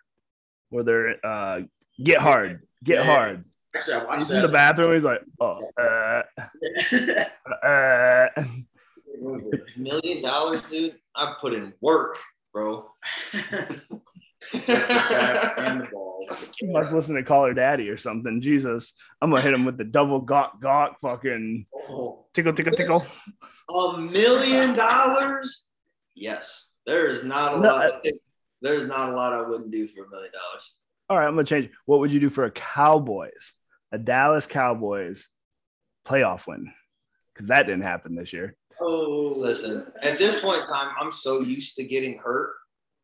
where 0.70 0.84
they're 0.84 1.26
uh, 1.26 1.62
get 2.04 2.20
hard, 2.20 2.64
get 2.84 2.98
Yeah. 2.98 3.04
hard? 3.06 3.46
Actually, 3.76 3.94
I 3.96 4.04
watched 4.06 4.20
He's 4.22 4.32
in 4.32 4.42
the 4.42 4.48
bathroom. 4.48 4.94
He's 4.94 5.04
like, 5.04 5.22
oh, 5.40 5.70
uh, 5.78 6.22
uh. 7.66 8.44
Million 9.78 10.22
dollars, 10.22 10.62
dude. 10.64 10.96
I 11.16 11.36
put 11.42 11.54
in 11.54 11.74
work, 11.82 12.18
bro. 12.54 12.90
and 14.54 15.82
the 15.82 15.88
balls. 15.92 16.50
He 16.58 16.68
must 16.68 16.92
listen 16.94 17.16
to 17.16 17.24
Call 17.24 17.46
Her 17.46 17.54
Daddy 17.54 17.90
or 17.90 17.98
something. 17.98 18.42
Jesus, 18.42 18.94
I'm 19.22 19.30
gonna 19.30 19.42
hit 19.42 19.54
him 19.54 19.66
with 19.66 19.78
the 19.78 19.84
double 19.84 20.20
gawk 20.22 20.62
gawk 20.62 20.98
fucking 21.02 21.66
Oh, 21.90 22.26
tickle 22.34 22.54
tickle 22.54 22.74
tickle. 22.74 23.06
a 23.70 23.98
million 24.00 24.76
dollars? 24.76 25.66
Yes. 26.16 26.68
There 26.86 27.10
is 27.10 27.24
not 27.24 27.56
a 27.56 27.60
No, 27.60 27.70
lot. 27.76 28.02
there's 28.62 28.88
not 28.88 29.10
a 29.10 29.14
lot 29.16 29.34
I 29.34 29.42
wouldn't 29.42 29.72
do 29.72 29.88
for 29.88 30.06
a 30.06 30.10
million 30.10 30.32
dollars. 30.32 30.74
All 31.10 31.18
right, 31.18 31.28
I'm 31.28 31.34
gonna 31.36 31.46
change. 31.46 31.70
What 31.86 32.00
would 32.00 32.12
you 32.14 32.20
do 32.20 32.30
for 32.30 32.46
a 32.46 32.52
Cowboys, 32.52 33.54
a 33.92 33.98
Dallas 33.98 34.46
Cowboys 34.48 35.28
playoff 36.08 36.48
win? 36.48 36.72
Because 37.34 37.48
that 37.50 37.64
didn't 37.68 37.84
happen 37.84 38.16
this 38.16 38.34
year. 38.34 38.56
Oh, 38.82 39.34
listen. 39.38 39.86
At 40.02 40.18
this 40.20 40.40
point 40.42 40.62
in 40.62 40.68
time, 40.68 40.94
I'm 41.00 41.12
so 41.12 41.42
used 41.42 41.76
to 41.78 41.84
getting 41.84 42.18
hurt, 42.18 42.54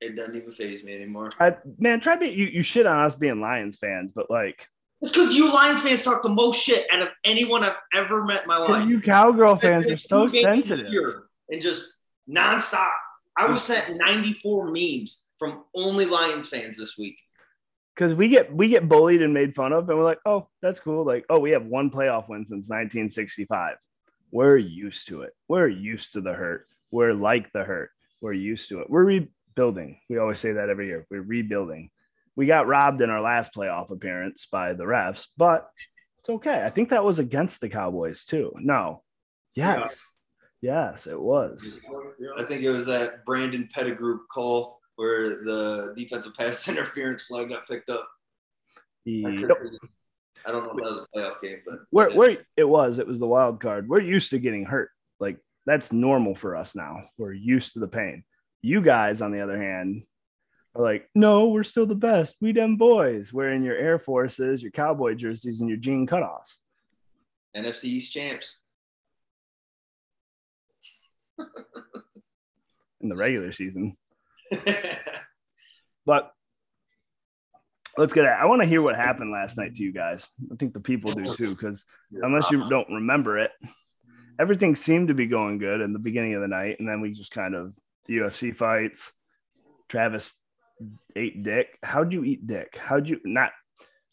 it 0.01 0.15
doesn't 0.15 0.35
even 0.35 0.51
phase 0.51 0.83
me 0.83 0.93
anymore. 0.93 1.31
I, 1.39 1.55
man, 1.77 1.99
try 1.99 2.17
to 2.17 2.25
you. 2.25 2.45
You 2.45 2.63
shit 2.63 2.85
on 2.85 3.05
us 3.05 3.15
being 3.15 3.39
Lions 3.39 3.77
fans, 3.77 4.11
but 4.11 4.29
like 4.29 4.67
It's 5.01 5.11
because 5.11 5.35
you 5.35 5.53
Lions 5.53 5.81
fans 5.81 6.03
talk 6.03 6.23
the 6.23 6.29
most 6.29 6.61
shit 6.61 6.87
out 6.91 7.01
of 7.01 7.09
anyone 7.23 7.63
I've 7.63 7.77
ever 7.93 8.23
met 8.23 8.41
in 8.41 8.47
my 8.47 8.57
life. 8.57 8.89
you 8.89 8.99
cowgirl 8.99 9.55
fans 9.55 9.87
are 9.87 9.97
so 9.97 10.27
sensitive. 10.27 10.87
And 11.49 11.61
just 11.61 11.93
nonstop. 12.29 12.93
I 13.37 13.45
was 13.45 13.61
sent 13.63 13.97
94 13.97 14.67
memes 14.67 15.23
from 15.37 15.63
only 15.75 16.05
Lions 16.05 16.47
fans 16.49 16.77
this 16.77 16.97
week. 16.97 17.17
Because 17.95 18.15
we 18.15 18.29
get 18.29 18.53
we 18.53 18.69
get 18.69 18.87
bullied 18.87 19.21
and 19.21 19.33
made 19.33 19.53
fun 19.53 19.73
of, 19.73 19.87
and 19.89 19.97
we're 19.97 20.05
like, 20.05 20.19
oh, 20.25 20.47
that's 20.61 20.79
cool. 20.79 21.05
Like, 21.05 21.25
oh, 21.29 21.39
we 21.39 21.51
have 21.51 21.65
one 21.65 21.91
playoff 21.91 22.29
win 22.29 22.45
since 22.45 22.69
1965. 22.69 23.75
We're 24.31 24.57
used 24.57 25.09
to 25.09 25.23
it. 25.23 25.33
We're 25.47 25.67
used 25.67 26.13
to 26.13 26.21
the 26.21 26.33
hurt. 26.33 26.67
We're 26.89 27.13
like 27.13 27.51
the 27.51 27.63
hurt. 27.63 27.91
We're 28.21 28.33
used 28.33 28.69
to 28.69 28.79
it. 28.79 28.89
We're 28.89 29.25
rebuilding. 29.55 29.99
We 30.09 30.17
always 30.17 30.39
say 30.39 30.53
that 30.53 30.69
every 30.69 30.87
year. 30.87 31.05
We're 31.09 31.21
rebuilding. 31.21 31.89
We 32.35 32.45
got 32.45 32.67
robbed 32.67 33.01
in 33.01 33.09
our 33.09 33.21
last 33.21 33.53
playoff 33.53 33.91
appearance 33.91 34.47
by 34.51 34.73
the 34.73 34.83
refs, 34.83 35.27
but 35.37 35.69
it's 36.19 36.29
okay. 36.29 36.63
I 36.65 36.69
think 36.69 36.89
that 36.89 37.03
was 37.03 37.19
against 37.19 37.61
the 37.61 37.69
Cowboys 37.69 38.23
too. 38.23 38.53
No. 38.55 39.03
Yes. 39.53 39.97
Yes, 40.61 41.07
it 41.07 41.19
was. 41.19 41.71
I 42.37 42.43
think 42.43 42.63
it 42.63 42.71
was 42.71 42.85
that 42.85 43.25
Brandon 43.25 43.67
Pettigrew 43.73 44.19
call 44.31 44.79
where 44.95 45.43
the 45.43 45.93
defensive 45.97 46.33
pass 46.35 46.67
interference 46.69 47.23
flag 47.23 47.49
got 47.49 47.67
picked 47.67 47.89
up. 47.89 48.07
Yep. 49.05 49.57
I 50.45 50.51
don't 50.51 50.63
know 50.63 50.71
if 50.71 50.77
that 50.77 50.89
was 50.89 50.99
a 50.99 51.17
playoff 51.17 51.41
game, 51.41 51.61
but 51.65 51.79
Where, 51.89 52.11
where 52.11 52.37
it 52.55 52.63
was, 52.63 52.99
it 52.99 53.07
was 53.07 53.19
the 53.19 53.27
wild 53.27 53.59
card. 53.59 53.89
We're 53.89 54.01
used 54.01 54.29
to 54.29 54.39
getting 54.39 54.65
hurt. 54.65 54.89
Like 55.19 55.37
that's 55.65 55.91
normal 55.91 56.35
for 56.35 56.55
us 56.55 56.75
now. 56.75 57.05
We're 57.17 57.33
used 57.33 57.73
to 57.73 57.79
the 57.79 57.87
pain. 57.87 58.23
You 58.61 58.81
guys, 58.81 59.21
on 59.21 59.31
the 59.31 59.41
other 59.41 59.61
hand, 59.61 60.03
are 60.75 60.83
like, 60.83 61.09
no, 61.15 61.49
we're 61.49 61.63
still 61.63 61.85
the 61.85 61.95
best. 61.95 62.35
We 62.41 62.51
them 62.51 62.77
boys 62.77 63.33
wearing 63.33 63.63
your 63.63 63.75
Air 63.75 63.99
Forces, 63.99 64.61
your 64.61 64.71
cowboy 64.71 65.15
jerseys, 65.15 65.61
and 65.61 65.69
your 65.69 65.79
jean 65.79 66.07
cutoffs 66.07 66.57
NFC 67.55 67.85
East 67.85 68.13
champs. 68.13 68.57
in 73.01 73.09
the 73.09 73.17
regular 73.17 73.51
season. 73.51 73.97
But 76.05 76.31
let's 77.95 78.13
get 78.13 78.25
it. 78.25 78.31
I 78.31 78.45
want 78.45 78.61
to 78.63 78.67
hear 78.67 78.81
what 78.81 78.95
happened 78.95 79.31
last 79.31 79.55
night 79.55 79.75
to 79.75 79.83
you 79.83 79.91
guys. 79.91 80.27
I 80.51 80.55
think 80.55 80.73
the 80.73 80.79
people 80.79 81.11
do 81.11 81.35
too, 81.35 81.51
because 81.51 81.85
unless 82.11 82.49
you 82.49 82.67
don't 82.69 82.89
remember 82.89 83.37
it, 83.37 83.51
everything 84.39 84.75
seemed 84.75 85.09
to 85.09 85.13
be 85.13 85.27
going 85.27 85.59
good 85.59 85.79
in 85.79 85.93
the 85.93 85.99
beginning 85.99 86.33
of 86.33 86.41
the 86.41 86.47
night, 86.47 86.79
and 86.79 86.89
then 86.89 87.01
we 87.01 87.11
just 87.11 87.31
kind 87.31 87.53
of 87.53 87.73
the 88.05 88.17
UFC 88.17 88.55
fights. 88.55 89.11
Travis 89.89 90.31
ate 91.15 91.43
dick. 91.43 91.77
How'd 91.83 92.13
you 92.13 92.23
eat 92.23 92.47
dick? 92.47 92.77
How'd 92.77 93.07
you 93.07 93.19
not 93.25 93.51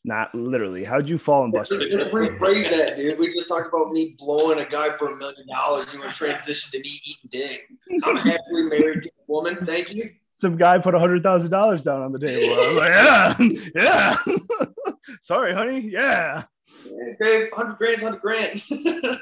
not 0.05 0.35
literally? 0.35 0.85
How'd 0.85 1.09
you 1.09 1.19
fall 1.19 1.45
and 1.45 1.53
bust? 1.53 1.71
Just 1.71 1.91
just 1.91 2.11
rephrase 2.11 2.71
that, 2.71 2.97
dude. 2.97 3.19
We 3.19 3.33
just 3.33 3.49
talked 3.49 3.69
about 3.69 3.93
me 3.93 4.15
blowing 4.19 4.59
a 4.59 4.69
guy 4.69 4.97
for 4.97 5.13
a 5.13 5.17
million 5.17 5.47
dollars. 5.49 5.93
You 5.93 6.01
were 6.01 6.07
transitioned 6.07 6.71
to 6.73 6.81
me 6.81 7.01
eating 7.05 7.31
dick. 7.31 7.63
I'm 8.05 8.17
a 8.17 8.21
happily 8.21 8.63
married 8.65 9.11
woman. 9.27 9.65
Thank 9.67 9.93
you. 9.93 10.11
Some 10.37 10.57
guy 10.57 10.79
put 10.79 10.95
a 10.95 10.99
hundred 10.99 11.23
thousand 11.23 11.51
dollars 11.51 11.83
down 11.83 12.03
on 12.03 12.13
the 12.13 12.19
table. 12.21 12.55
I 12.55 13.37
was 13.37 13.39
like, 13.39 13.75
yeah, 13.75 14.17
yeah. 14.27 14.95
Sorry, 15.21 15.53
honey. 15.53 15.81
Yeah, 15.81 16.45
Yeah, 16.85 17.13
babe, 17.19 17.49
hundred 17.53 17.79
grand's 17.79 18.03
hundred 18.03 18.21
grand. 18.21 18.63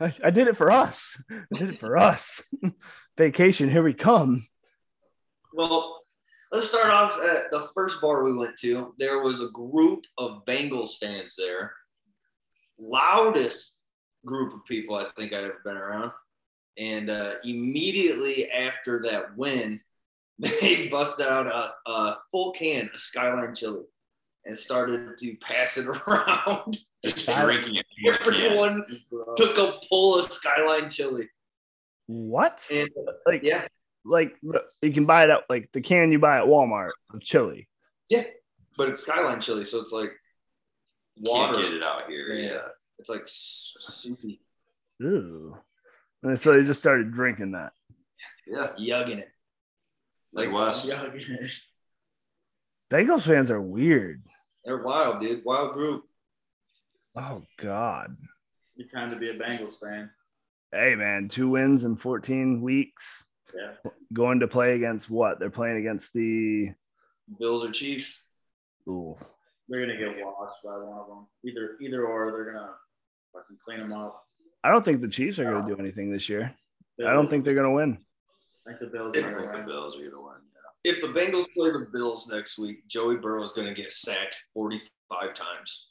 I, 0.00 0.14
I 0.24 0.30
did 0.30 0.48
it 0.48 0.56
for 0.56 0.70
us. 0.70 1.20
I 1.30 1.58
did 1.58 1.70
it 1.70 1.78
for 1.78 1.96
us. 1.98 2.42
Vacation, 3.18 3.68
here 3.68 3.82
we 3.82 3.92
come. 3.92 4.46
well, 5.52 6.02
let's 6.52 6.68
start 6.68 6.88
off 6.88 7.18
at 7.18 7.50
the 7.50 7.68
first 7.74 8.00
bar 8.00 8.22
we 8.22 8.32
went 8.32 8.56
to. 8.58 8.94
There 8.96 9.20
was 9.20 9.40
a 9.40 9.48
group 9.48 10.04
of 10.18 10.44
Bengals 10.46 10.98
fans 10.98 11.34
there. 11.36 11.72
Loudest 12.78 13.78
group 14.24 14.54
of 14.54 14.64
people 14.66 14.94
I 14.94 15.06
think 15.16 15.32
I've 15.32 15.46
ever 15.46 15.60
been 15.64 15.76
around. 15.76 16.12
And 16.78 17.10
uh, 17.10 17.32
immediately 17.42 18.52
after 18.52 19.02
that 19.02 19.36
win, 19.36 19.80
they 20.38 20.86
busted 20.86 21.26
out 21.26 21.48
a, 21.48 21.90
a 21.90 22.18
full 22.30 22.52
can 22.52 22.88
of 22.94 23.00
Skyline 23.00 23.52
chili 23.52 23.82
and 24.44 24.56
started 24.56 25.18
to 25.18 25.36
pass 25.42 25.76
it 25.76 25.86
around. 26.06 26.76
Just 27.04 27.26
drinking 27.26 27.74
it. 27.74 27.86
Yeah. 28.00 28.16
Everyone 28.20 28.84
took 29.36 29.58
a 29.58 29.72
pull 29.88 30.20
of 30.20 30.26
Skyline 30.26 30.88
chili. 30.88 31.28
What? 32.08 32.66
And 32.72 32.88
Like, 33.26 33.42
yeah, 33.44 33.66
like 34.04 34.34
you 34.82 34.92
can 34.92 35.04
buy 35.04 35.24
it 35.24 35.30
at 35.30 35.42
like 35.48 35.70
the 35.72 35.80
can 35.80 36.10
you 36.10 36.18
buy 36.18 36.38
at 36.38 36.46
Walmart 36.46 36.90
of 37.12 37.20
chili. 37.20 37.68
Yeah, 38.08 38.24
but 38.76 38.88
it's 38.88 39.02
Skyline 39.02 39.40
chili, 39.40 39.64
so 39.64 39.80
it's 39.80 39.92
like 39.92 40.10
water. 41.18 41.52
Can't 41.52 41.66
get 41.66 41.74
it 41.74 41.82
out 41.82 42.08
here. 42.08 42.32
Yeah. 42.34 42.52
Yeah. 42.52 42.68
It's 42.98 43.10
like 43.10 43.22
soupy. 43.26 44.40
Ooh. 45.02 45.56
And 46.22 46.38
so 46.38 46.52
they 46.52 46.64
just 46.66 46.80
started 46.80 47.12
drinking 47.12 47.52
that. 47.52 47.72
Yeah, 48.46 48.68
yugging 48.80 49.18
it. 49.18 49.28
Like 50.32 50.50
West. 50.52 50.90
Bengals 52.90 53.22
fans 53.22 53.50
are 53.50 53.60
weird. 53.60 54.22
They're 54.64 54.82
wild, 54.82 55.20
dude. 55.20 55.44
Wild 55.44 55.74
group. 55.74 56.04
Oh 57.14 57.42
God. 57.58 58.16
You 58.76 58.86
kind 58.92 59.10
to 59.12 59.18
be 59.18 59.28
a 59.28 59.34
Bengals 59.34 59.78
fan. 59.80 60.10
Hey 60.72 60.94
man, 60.94 61.28
two 61.28 61.48
wins 61.48 61.84
in 61.84 61.96
14 61.96 62.60
weeks. 62.60 63.24
Yeah. 63.54 63.90
Going 64.12 64.40
to 64.40 64.48
play 64.48 64.74
against 64.74 65.08
what? 65.08 65.38
They're 65.38 65.50
playing 65.50 65.78
against 65.78 66.12
the 66.12 66.72
Bills 67.38 67.64
or 67.64 67.70
Chiefs. 67.70 68.22
ooh. 68.88 69.16
They're 69.68 69.80
gonna 69.80 69.98
get 69.98 70.24
washed 70.24 70.62
by 70.62 70.70
one 70.70 70.98
of 70.98 71.06
them. 71.08 71.26
Either 71.44 71.76
either 71.80 72.06
or, 72.06 72.32
they're 72.32 72.52
gonna 72.52 72.70
fucking 73.32 73.58
clean 73.64 73.80
them 73.80 73.92
up. 73.92 74.24
I 74.64 74.70
don't 74.70 74.84
think 74.84 75.00
the 75.00 75.08
Chiefs 75.08 75.38
are 75.38 75.44
going 75.44 75.66
to 75.66 75.74
do 75.74 75.80
anything 75.80 76.10
this 76.10 76.28
year. 76.28 76.54
I 77.00 77.12
don't 77.12 77.30
think 77.30 77.44
they're 77.44 77.54
going 77.54 77.68
to 77.68 77.74
win. 77.74 77.98
I 78.66 78.70
think 78.70 78.80
the 78.80 78.86
Bills 78.86 79.16
are 79.16 79.22
think 79.22 79.34
gonna 79.34 79.58
the. 79.58 79.66
Bills 79.66 79.96
are 79.96 80.10
gonna 80.10 80.20
win. 80.20 80.34
If 80.84 81.00
the 81.00 81.08
Bengals 81.08 81.46
play 81.56 81.70
the 81.70 81.86
Bills 81.92 82.28
next 82.28 82.58
week, 82.58 82.86
Joey 82.88 83.16
Burrow 83.16 83.42
is 83.42 83.52
going 83.52 83.66
to 83.68 83.74
get 83.74 83.92
sacked 83.92 84.42
45 84.54 85.34
times. 85.34 85.88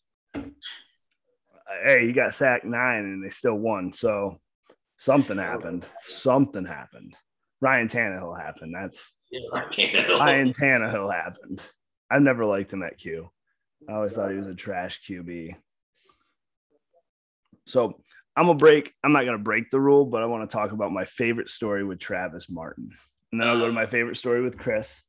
Hey, 1.86 2.08
he 2.08 2.14
got 2.14 2.34
sacked 2.34 2.66
nine 2.66 3.04
and 3.04 3.24
they 3.24 3.30
still 3.30 3.56
won. 3.56 3.92
So 3.94 4.40
something 4.98 5.39
oh. 5.39 5.42
happened. 5.42 5.86
Something 6.01 6.66
happened. 6.66 7.16
Ryan 7.62 7.88
Tannehill 7.88 8.39
happened. 8.39 8.75
That's 8.75 9.13
Ryan 10.20 10.54
Tannehill 10.54 11.13
happened. 11.13 11.62
I've 12.10 12.22
never 12.22 12.46
liked 12.46 12.72
him 12.72 12.84
at 12.84 12.98
Q. 12.98 13.30
I 13.89 13.94
always 13.94 14.13
thought 14.13 14.32
he 14.32 14.38
was 14.38 14.48
a 14.48 14.56
trash 14.56 15.01
QB. 15.08 15.56
So 17.68 18.00
I'm 18.36 18.46
gonna 18.46 18.58
break. 18.58 18.94
I'm 19.04 19.12
not 19.12 19.25
gonna 19.25 19.38
break 19.38 19.70
the 19.70 19.80
rule, 19.80 20.06
but 20.06 20.22
I 20.22 20.25
want 20.25 20.50
to 20.50 20.54
talk 20.54 20.72
about 20.72 20.92
my 20.92 21.06
favorite 21.06 21.50
story 21.50 21.84
with 21.84 22.00
Travis 22.00 22.50
Martin, 22.50 22.92
and 23.32 23.42
then 23.42 23.48
I'll 23.48 23.60
go 23.60 23.68
to 23.68 23.74
my 23.74 23.84
uh. 23.84 23.88
favorite 23.88 24.18
story 24.18 24.42
with 24.42 24.58
Chris 24.58 25.04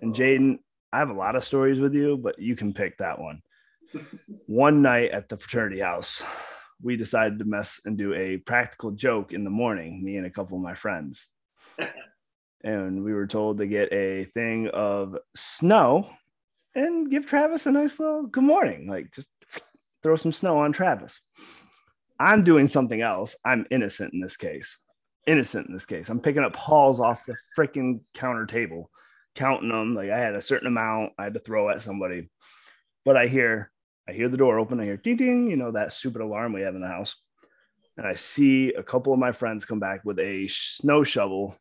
and 0.00 0.14
uh. 0.14 0.18
Jaden. 0.18 0.58
I 0.92 0.98
have 0.98 1.10
a 1.10 1.14
lot 1.14 1.36
of 1.36 1.44
stories 1.44 1.78
with 1.78 1.94
you, 1.94 2.16
but 2.16 2.38
you 2.38 2.56
can 2.56 2.72
pick 2.72 2.98
that 2.98 3.18
one. 3.18 3.42
one 4.46 4.82
night 4.82 5.10
at 5.10 5.28
the 5.28 5.36
fraternity 5.36 5.80
house, 5.80 6.22
we 6.82 6.96
decided 6.96 7.38
to 7.38 7.44
mess 7.44 7.80
and 7.84 7.96
do 7.96 8.14
a 8.14 8.38
practical 8.38 8.90
joke 8.90 9.32
in 9.32 9.44
the 9.44 9.50
morning. 9.50 10.04
Me 10.04 10.16
and 10.16 10.26
a 10.26 10.30
couple 10.30 10.56
of 10.56 10.62
my 10.62 10.74
friends, 10.74 11.26
and 12.64 13.02
we 13.02 13.12
were 13.12 13.26
told 13.26 13.58
to 13.58 13.66
get 13.66 13.92
a 13.92 14.24
thing 14.24 14.68
of 14.68 15.16
snow 15.34 16.08
and 16.74 17.10
give 17.10 17.26
Travis 17.26 17.66
a 17.66 17.72
nice 17.72 17.98
little 17.98 18.26
good 18.26 18.44
morning. 18.44 18.86
Like 18.86 19.12
just 19.12 19.28
throw 20.02 20.16
some 20.16 20.32
snow 20.32 20.58
on 20.58 20.72
Travis. 20.72 21.20
I'm 22.18 22.44
doing 22.44 22.68
something 22.68 23.00
else. 23.00 23.36
I'm 23.44 23.66
innocent 23.70 24.14
in 24.14 24.20
this 24.20 24.36
case. 24.36 24.78
Innocent 25.26 25.68
in 25.68 25.74
this 25.74 25.86
case. 25.86 26.08
I'm 26.08 26.20
picking 26.20 26.42
up 26.42 26.56
hauls 26.56 27.00
off 27.00 27.26
the 27.26 27.34
freaking 27.56 28.00
counter 28.14 28.46
table, 28.46 28.90
counting 29.34 29.68
them. 29.68 29.94
Like 29.94 30.10
I 30.10 30.18
had 30.18 30.34
a 30.34 30.42
certain 30.42 30.68
amount 30.68 31.12
I 31.18 31.24
had 31.24 31.34
to 31.34 31.40
throw 31.40 31.70
at 31.70 31.82
somebody. 31.82 32.30
But 33.04 33.16
I 33.16 33.26
hear, 33.26 33.70
I 34.08 34.12
hear 34.12 34.28
the 34.28 34.36
door 34.36 34.58
open. 34.58 34.80
I 34.80 34.84
hear 34.84 34.96
ding 34.96 35.16
ding, 35.16 35.50
you 35.50 35.56
know, 35.56 35.72
that 35.72 35.92
stupid 35.92 36.22
alarm 36.22 36.52
we 36.52 36.62
have 36.62 36.74
in 36.74 36.80
the 36.80 36.86
house. 36.86 37.16
And 37.96 38.06
I 38.06 38.14
see 38.14 38.72
a 38.74 38.82
couple 38.82 39.12
of 39.12 39.18
my 39.18 39.32
friends 39.32 39.64
come 39.64 39.80
back 39.80 40.04
with 40.04 40.18
a 40.18 40.48
snow 40.48 41.02
shovel 41.02 41.56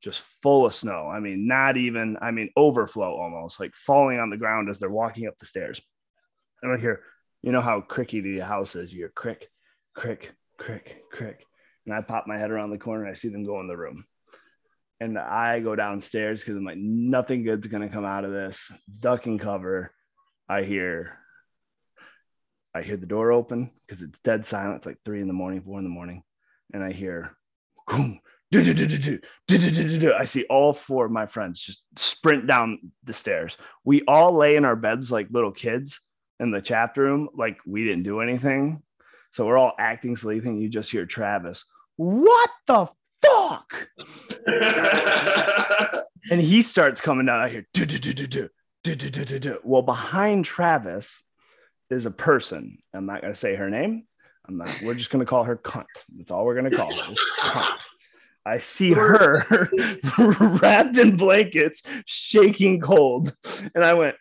just 0.00 0.20
full 0.42 0.64
of 0.64 0.74
snow. 0.74 1.08
I 1.08 1.20
mean, 1.20 1.46
not 1.46 1.76
even, 1.76 2.16
I 2.22 2.30
mean, 2.30 2.50
overflow 2.56 3.14
almost, 3.14 3.60
like 3.60 3.74
falling 3.74 4.18
on 4.18 4.30
the 4.30 4.36
ground 4.36 4.70
as 4.70 4.78
they're 4.78 4.88
walking 4.88 5.26
up 5.26 5.36
the 5.38 5.46
stairs. 5.46 5.80
And 6.62 6.72
I 6.72 6.80
hear, 6.80 7.02
you 7.42 7.52
know 7.52 7.60
how 7.60 7.80
cricky 7.80 8.20
the 8.20 8.38
house 8.38 8.76
is. 8.76 8.92
You 8.92 9.00
hear 9.00 9.12
crick, 9.14 9.48
crick, 9.94 10.32
crick, 10.56 11.02
crick. 11.10 11.44
And 11.86 11.94
I 11.94 12.00
pop 12.00 12.26
my 12.26 12.38
head 12.38 12.50
around 12.50 12.70
the 12.70 12.78
corner 12.78 13.04
and 13.04 13.10
I 13.10 13.14
see 13.14 13.28
them 13.28 13.44
go 13.44 13.60
in 13.60 13.68
the 13.68 13.76
room. 13.76 14.04
And 15.00 15.18
I 15.18 15.60
go 15.60 15.74
downstairs 15.74 16.40
because 16.40 16.56
I'm 16.56 16.64
like, 16.64 16.76
nothing 16.78 17.42
good's 17.42 17.66
going 17.66 17.82
to 17.82 17.94
come 17.94 18.04
out 18.04 18.24
of 18.24 18.32
this. 18.32 18.70
Duck 19.00 19.26
and 19.26 19.40
cover. 19.40 19.92
I 20.48 20.62
hear, 20.62 21.16
I 22.74 22.82
hear 22.82 22.96
the 22.96 23.06
door 23.06 23.32
open 23.32 23.70
because 23.86 24.02
it's 24.02 24.18
dead 24.20 24.46
silent. 24.46 24.76
It's 24.76 24.86
like 24.86 24.98
three 25.04 25.20
in 25.20 25.26
the 25.26 25.32
morning, 25.32 25.62
four 25.62 25.78
in 25.78 25.84
the 25.84 25.90
morning. 25.90 26.22
And 26.72 26.84
I 26.84 26.92
hear, 26.92 27.36
I 27.88 28.18
see 30.24 30.44
all 30.48 30.72
four 30.72 31.06
of 31.06 31.12
my 31.12 31.26
friends 31.26 31.60
just 31.60 31.82
sprint 31.96 32.46
down 32.46 32.92
the 33.04 33.12
stairs. 33.12 33.56
We 33.84 34.02
all 34.06 34.32
lay 34.32 34.54
in 34.56 34.64
our 34.64 34.76
beds 34.76 35.10
like 35.10 35.26
little 35.30 35.50
kids 35.50 36.00
in 36.38 36.52
the 36.52 36.62
chat 36.62 36.96
room, 36.96 37.28
like 37.34 37.58
we 37.66 37.84
didn't 37.84 38.04
do 38.04 38.20
anything. 38.20 38.82
So 39.32 39.46
we're 39.46 39.58
all 39.58 39.74
acting 39.78 40.16
sleeping. 40.16 40.60
You 40.60 40.68
just 40.68 40.90
hear 40.90 41.06
Travis, 41.06 41.64
what 41.96 42.50
the 42.66 42.88
fuck? 43.22 43.88
and 46.30 46.40
he 46.40 46.62
starts 46.62 47.00
coming 47.00 47.26
down. 47.26 47.40
I 47.40 47.48
hear, 47.48 47.66
"Do, 47.72 47.86
do, 47.86 47.98
do, 47.98 48.12
do, 48.12 48.26
do, 48.26 48.48
do, 48.82 48.96
do, 48.96 49.10
do, 49.10 49.24
do, 49.24 49.38
do." 49.38 49.58
well, 49.62 49.82
behind 49.82 50.44
Travis 50.44 51.22
is 51.90 52.06
a 52.06 52.10
person. 52.10 52.78
I'm 52.94 53.06
not 53.06 53.20
going 53.20 53.32
to 53.32 53.38
say 53.38 53.54
her 53.56 53.70
name. 53.70 54.04
I'm 54.46 54.58
not, 54.58 54.80
we're 54.82 54.94
just 54.94 55.10
going 55.10 55.24
to 55.24 55.28
call 55.28 55.44
her 55.44 55.56
cunt. 55.56 55.84
That's 56.16 56.30
all 56.30 56.44
we're 56.44 56.54
going 56.54 56.70
to 56.70 56.76
call 56.76 56.92
her. 56.92 57.14
cunt. 57.40 57.78
I 58.44 58.58
see 58.58 58.92
her 58.92 59.46
wrapped 60.40 60.96
in 60.96 61.16
blankets, 61.16 61.82
shaking 62.06 62.80
cold. 62.80 63.34
And 63.74 63.84
I 63.84 63.94
went, 63.94 64.16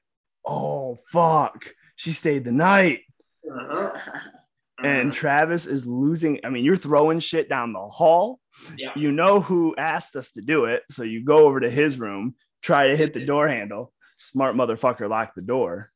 oh, 0.45 0.99
fuck. 1.11 1.73
She 1.95 2.13
stayed 2.13 2.43
the 2.43 2.51
night. 2.51 3.01
Uh-huh. 3.49 3.91
And 4.83 5.11
Travis 5.11 5.65
is 5.67 5.85
losing. 5.85 6.39
I 6.43 6.49
mean, 6.49 6.63
you're 6.63 6.77
throwing 6.77 7.19
shit 7.19 7.49
down 7.49 7.73
the 7.73 7.79
hall. 7.79 8.39
Yeah. 8.77 8.91
You 8.95 9.11
know 9.11 9.41
who 9.41 9.75
asked 9.77 10.15
us 10.15 10.31
to 10.31 10.41
do 10.41 10.65
it. 10.65 10.83
So 10.89 11.03
you 11.03 11.23
go 11.23 11.45
over 11.45 11.59
to 11.59 11.69
his 11.69 11.97
room, 11.97 12.35
try 12.61 12.87
to 12.87 12.97
hit 12.97 13.13
the 13.13 13.25
door 13.25 13.47
handle. 13.47 13.93
Smart 14.17 14.55
motherfucker 14.55 15.09
locked 15.09 15.35
the 15.35 15.41
door. 15.41 15.91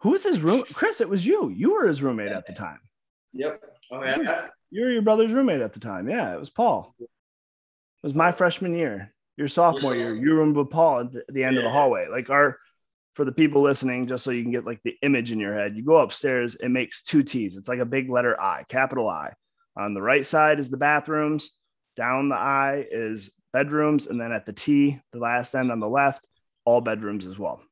Who's 0.00 0.24
his 0.24 0.40
room? 0.40 0.64
Chris, 0.72 1.00
it 1.00 1.08
was 1.08 1.26
you. 1.26 1.50
You 1.50 1.74
were 1.74 1.86
his 1.86 2.02
roommate 2.02 2.32
at 2.32 2.46
the 2.46 2.52
time. 2.52 2.80
Yep. 3.32 3.62
Oh 3.92 4.02
yeah. 4.02 4.46
You 4.70 4.84
were 4.84 4.90
your 4.90 5.02
brother's 5.02 5.32
roommate 5.32 5.60
at 5.60 5.72
the 5.72 5.80
time. 5.80 6.08
Yeah, 6.08 6.34
it 6.34 6.40
was 6.40 6.50
Paul. 6.50 6.94
It 6.98 7.08
was 8.02 8.14
my 8.14 8.32
freshman 8.32 8.74
year. 8.74 9.12
Your 9.36 9.48
sophomore 9.48 9.96
year, 9.96 10.14
you 10.14 10.34
roomed 10.34 10.56
with 10.56 10.70
Paul 10.70 11.00
at 11.00 11.12
the, 11.12 11.24
the 11.28 11.44
end 11.44 11.56
of 11.56 11.64
the 11.64 11.70
hallway. 11.70 12.08
Like 12.10 12.28
our, 12.30 12.58
for 13.14 13.24
the 13.24 13.32
people 13.32 13.62
listening, 13.62 14.06
just 14.06 14.22
so 14.22 14.30
you 14.30 14.42
can 14.42 14.52
get 14.52 14.66
like 14.66 14.80
the 14.84 14.96
image 15.02 15.32
in 15.32 15.38
your 15.40 15.54
head, 15.54 15.76
you 15.76 15.82
go 15.82 15.96
upstairs. 15.96 16.56
It 16.56 16.68
makes 16.68 17.02
two 17.02 17.22
T's. 17.22 17.56
It's 17.56 17.68
like 17.68 17.78
a 17.78 17.86
big 17.86 18.10
letter 18.10 18.40
I, 18.40 18.64
capital 18.68 19.08
I. 19.08 19.32
On 19.76 19.94
the 19.94 20.02
right 20.02 20.26
side 20.26 20.58
is 20.58 20.70
the 20.70 20.76
bathrooms. 20.76 21.52
Down 21.96 22.28
the 22.28 22.36
I 22.36 22.86
is 22.90 23.30
bedrooms, 23.52 24.06
and 24.06 24.20
then 24.20 24.32
at 24.32 24.46
the 24.46 24.52
T, 24.52 25.00
the 25.12 25.18
last 25.18 25.54
end 25.54 25.72
on 25.72 25.80
the 25.80 25.88
left, 25.88 26.26
all 26.64 26.80
bedrooms 26.80 27.26
as 27.26 27.38
well. 27.38 27.62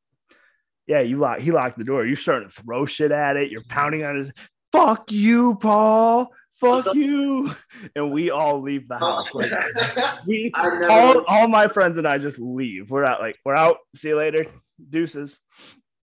Yeah, 0.88 1.00
you 1.00 1.18
lock. 1.18 1.38
He 1.40 1.52
locked 1.52 1.78
the 1.78 1.84
door. 1.84 2.04
You're 2.06 2.16
starting 2.16 2.48
to 2.48 2.62
throw 2.62 2.86
shit 2.86 3.12
at 3.12 3.36
it. 3.36 3.50
You're 3.52 3.62
pounding 3.68 4.04
on 4.04 4.16
his. 4.16 4.32
Fuck 4.72 5.12
you, 5.12 5.54
Paul. 5.56 6.32
Fuck 6.54 6.94
you. 6.94 7.54
And 7.94 8.10
we 8.10 8.30
all 8.30 8.60
leave 8.62 8.88
the 8.88 8.98
house. 8.98 9.32
Like 9.34 9.52
we 10.26 10.50
all, 10.56 11.24
all 11.28 11.46
my 11.46 11.68
friends 11.68 11.98
and 11.98 12.08
I 12.08 12.18
just 12.18 12.38
leave. 12.38 12.90
We're 12.90 13.04
out. 13.04 13.20
Like 13.20 13.36
we're 13.44 13.54
out. 13.54 13.76
See 13.94 14.08
you 14.08 14.16
later. 14.16 14.46
Deuces. 14.90 15.38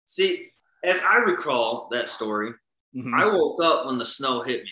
See, 0.06 0.48
as 0.82 0.98
I 1.06 1.18
recall 1.18 1.88
that 1.92 2.08
story, 2.08 2.52
Mhm. 2.96 3.14
I 3.14 3.26
woke 3.26 3.62
up 3.62 3.86
when 3.86 3.98
the 3.98 4.04
snow 4.04 4.42
hit 4.42 4.64
me, 4.64 4.70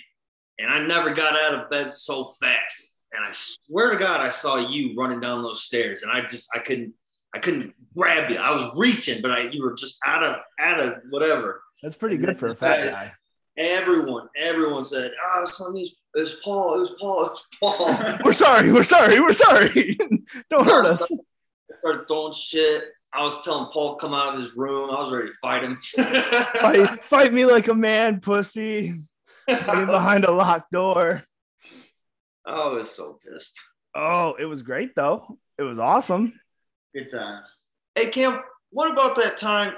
and 0.59 0.73
I 0.73 0.81
never 0.85 1.11
got 1.15 1.37
out 1.37 1.55
of 1.55 1.71
bed 1.71 1.93
so 1.93 2.25
fast. 2.25 2.93
And 3.13 3.25
I 3.25 3.31
swear 3.33 3.93
to 3.93 3.97
God, 3.97 4.21
I 4.21 4.31
saw 4.31 4.57
you 4.57 4.95
running 4.99 5.21
down 5.21 5.43
those 5.43 5.63
stairs, 5.63 6.03
and 6.03 6.11
I 6.11 6.23
just 6.27 6.49
I 6.55 6.59
couldn't 6.59 6.95
I 7.35 7.39
couldn't 7.39 7.75
grab 7.97 8.31
you. 8.31 8.37
I 8.39 8.51
was 8.51 8.71
reaching, 8.75 9.21
but 9.23 9.33
I 9.33 9.49
you 9.51 9.63
were 9.63 9.75
just 9.75 10.01
out 10.07 10.25
of 10.25 10.37
out 10.61 10.81
of 10.81 10.95
whatever. 11.11 11.63
That's 11.83 11.95
pretty 11.95 12.17
good 12.17 12.39
for 12.39 12.49
a 12.49 12.55
fat 12.55 12.93
guy. 12.93 13.13
Everyone, 13.57 14.29
everyone 14.37 14.85
said, 14.85 15.13
"Oh, 15.21 15.43
it's 15.43 15.61
not 15.61 15.73
me. 15.73 15.91
It's, 16.15 16.37
Paul. 16.45 16.77
It 16.77 16.79
was 16.79 16.91
Paul. 16.99 17.27
It's 17.27 17.47
Paul." 17.61 18.19
We're 18.25 18.33
sorry. 18.33 18.73
We're 18.73 18.83
sorry. 18.83 19.21
We're 19.21 19.33
sorry. 19.33 19.99
Don't 20.51 20.65
hurt 20.65 20.87
us. 20.87 21.11
I 21.11 21.75
started 21.75 22.07
throwing 22.09 22.33
shit. 22.33 22.85
I 23.13 23.23
was 23.23 23.43
telling 23.43 23.71
Paul 23.73 23.97
to 23.97 24.01
come 24.01 24.15
out 24.15 24.35
of 24.35 24.41
his 24.41 24.57
room. 24.57 24.91
I 24.91 25.03
was 25.03 25.13
ready 25.13 25.29
to 25.29 25.35
fight 25.41 25.65
him. 25.65 25.79
Fight, 26.61 27.05
fight 27.05 27.33
me 27.33 27.47
like 27.47 27.69
a 27.69 27.75
man, 27.75 28.21
pussy. 28.21 29.03
Behind 29.47 30.25
a 30.25 30.31
locked 30.31 30.73
door. 30.73 31.25
Oh, 32.47 32.73
I 32.73 32.75
was 32.75 32.91
so 32.91 33.19
pissed. 33.25 33.59
Oh, 33.95 34.35
it 34.39 34.45
was 34.45 34.63
great 34.63 34.95
though. 34.95 35.39
It 35.59 35.63
was 35.63 35.79
awesome. 35.79 36.39
Good 36.99 37.11
times. 37.11 37.61
Hey 37.95 38.09
Cam, 38.09 38.41
what 38.71 38.91
about 38.91 39.15
that 39.17 39.37
time 39.37 39.75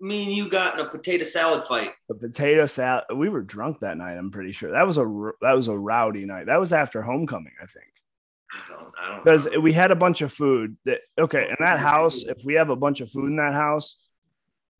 me 0.00 0.22
and 0.24 0.32
you 0.32 0.48
got 0.48 0.78
in 0.78 0.86
a 0.86 0.88
potato 0.88 1.22
salad 1.22 1.64
fight? 1.64 1.92
The 2.08 2.14
potato 2.14 2.64
salad. 2.64 3.04
We 3.14 3.28
were 3.28 3.42
drunk 3.42 3.80
that 3.80 3.98
night. 3.98 4.14
I'm 4.16 4.30
pretty 4.30 4.52
sure 4.52 4.72
that 4.72 4.86
was 4.86 4.96
a 4.96 5.04
that 5.42 5.52
was 5.52 5.68
a 5.68 5.76
rowdy 5.76 6.24
night. 6.24 6.46
That 6.46 6.58
was 6.58 6.72
after 6.72 7.02
homecoming, 7.02 7.52
I 7.62 7.66
think. 7.66 7.92
I 8.54 8.68
don't, 8.70 8.92
I 8.98 9.08
don't 9.08 9.24
because 9.24 9.48
we 9.62 9.74
had 9.74 9.90
a 9.90 9.94
bunch 9.96 10.22
of 10.22 10.32
food 10.32 10.78
that 10.86 11.00
okay 11.20 11.46
in 11.50 11.56
that 11.64 11.78
house 11.78 12.22
if 12.22 12.42
we 12.42 12.54
have 12.54 12.70
a 12.70 12.76
bunch 12.76 13.02
of 13.02 13.10
food 13.10 13.26
in 13.26 13.36
that 13.36 13.52
house 13.52 13.96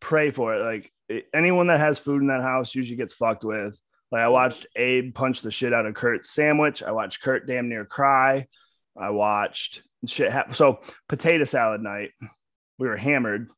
pray 0.01 0.31
for 0.31 0.55
it 0.55 0.65
like 0.65 0.93
it- 1.11 1.27
anyone 1.35 1.67
that 1.67 1.79
has 1.81 1.99
food 1.99 2.23
in 2.23 2.29
that 2.29 2.43
house 2.43 2.75
usually 2.75 2.97
gets 2.97 3.15
fucked 3.15 3.45
with 3.45 3.81
like 4.11 4.21
i 4.21 4.29
watched 4.29 4.67
abe 4.77 5.15
punch 5.15 5.41
the 5.41 5.51
shit 5.51 5.73
out 5.73 5.87
of 5.87 5.95
kurt's 5.95 6.29
sandwich 6.35 6.83
i 6.83 6.91
watched 6.91 7.23
kurt 7.23 7.47
damn 7.47 7.71
near 7.71 7.87
cry 7.87 8.47
i 8.95 9.09
watched 9.09 9.83
shit 10.07 10.31
happen 10.31 10.55
so 10.55 10.81
potato 11.09 11.45
salad 11.45 11.81
night 11.81 12.11
we 12.79 12.89
were 12.89 12.97
hammered 12.97 13.51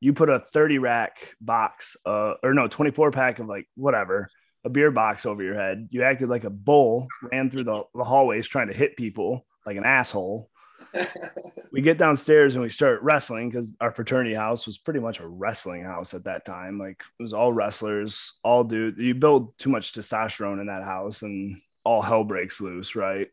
you 0.00 0.12
put 0.12 0.28
a 0.28 0.40
30 0.40 0.78
rack 0.78 1.34
box 1.40 1.96
uh 2.06 2.34
or 2.42 2.54
no 2.54 2.68
24 2.68 3.10
pack 3.10 3.38
of 3.38 3.46
like 3.46 3.66
whatever 3.76 4.28
a 4.64 4.68
beer 4.68 4.90
box 4.90 5.26
over 5.26 5.42
your 5.42 5.54
head 5.54 5.88
you 5.90 6.02
acted 6.02 6.28
like 6.28 6.44
a 6.44 6.50
bull 6.50 7.06
ran 7.30 7.50
through 7.50 7.64
the, 7.64 7.82
the 7.94 8.04
hallways 8.04 8.46
trying 8.46 8.68
to 8.68 8.74
hit 8.74 8.96
people 8.96 9.46
like 9.64 9.76
an 9.76 9.84
asshole 9.84 10.50
we 11.72 11.80
get 11.80 11.98
downstairs 11.98 12.54
and 12.54 12.62
we 12.62 12.70
start 12.70 13.02
wrestling 13.02 13.50
because 13.50 13.72
our 13.80 13.90
fraternity 13.90 14.34
house 14.34 14.66
was 14.66 14.78
pretty 14.78 15.00
much 15.00 15.20
a 15.20 15.26
wrestling 15.26 15.82
house 15.82 16.14
at 16.14 16.24
that 16.24 16.44
time. 16.44 16.78
Like 16.78 17.02
it 17.18 17.22
was 17.22 17.32
all 17.32 17.52
wrestlers, 17.52 18.34
all 18.42 18.64
dude. 18.64 18.98
You 18.98 19.14
build 19.14 19.56
too 19.58 19.70
much 19.70 19.92
testosterone 19.92 20.60
in 20.60 20.66
that 20.66 20.84
house 20.84 21.22
and 21.22 21.60
all 21.84 22.02
hell 22.02 22.24
breaks 22.24 22.60
loose, 22.60 22.96
right? 22.96 23.28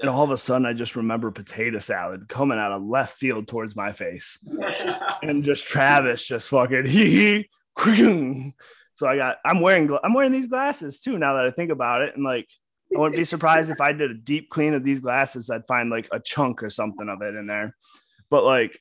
And 0.00 0.08
all 0.08 0.24
of 0.24 0.30
a 0.30 0.36
sudden, 0.36 0.66
I 0.66 0.72
just 0.72 0.96
remember 0.96 1.30
potato 1.30 1.78
salad 1.78 2.28
coming 2.28 2.58
out 2.58 2.72
of 2.72 2.82
left 2.82 3.18
field 3.18 3.46
towards 3.46 3.76
my 3.76 3.92
face, 3.92 4.38
and 5.22 5.44
just 5.44 5.66
Travis 5.66 6.26
just 6.26 6.48
fucking 6.48 6.86
hee 6.88 7.48
hee. 7.84 8.54
So 8.94 9.06
I 9.06 9.16
got, 9.16 9.38
I'm 9.44 9.60
wearing, 9.60 9.96
I'm 10.02 10.14
wearing 10.14 10.32
these 10.32 10.48
glasses 10.48 11.00
too. 11.00 11.18
Now 11.18 11.34
that 11.34 11.46
I 11.46 11.50
think 11.50 11.70
about 11.70 12.02
it, 12.02 12.14
and 12.14 12.24
like, 12.24 12.48
I 12.94 12.98
wouldn't 12.98 13.16
be 13.16 13.24
surprised 13.24 13.70
if 13.70 13.80
I 13.80 13.92
did 13.92 14.10
a 14.10 14.14
deep 14.14 14.50
clean 14.50 14.74
of 14.74 14.84
these 14.84 15.00
glasses. 15.00 15.50
I'd 15.50 15.66
find 15.66 15.90
like 15.90 16.08
a 16.12 16.20
chunk 16.20 16.62
or 16.62 16.70
something 16.70 17.08
of 17.08 17.22
it 17.22 17.34
in 17.34 17.46
there. 17.46 17.74
But 18.30 18.44
like, 18.44 18.80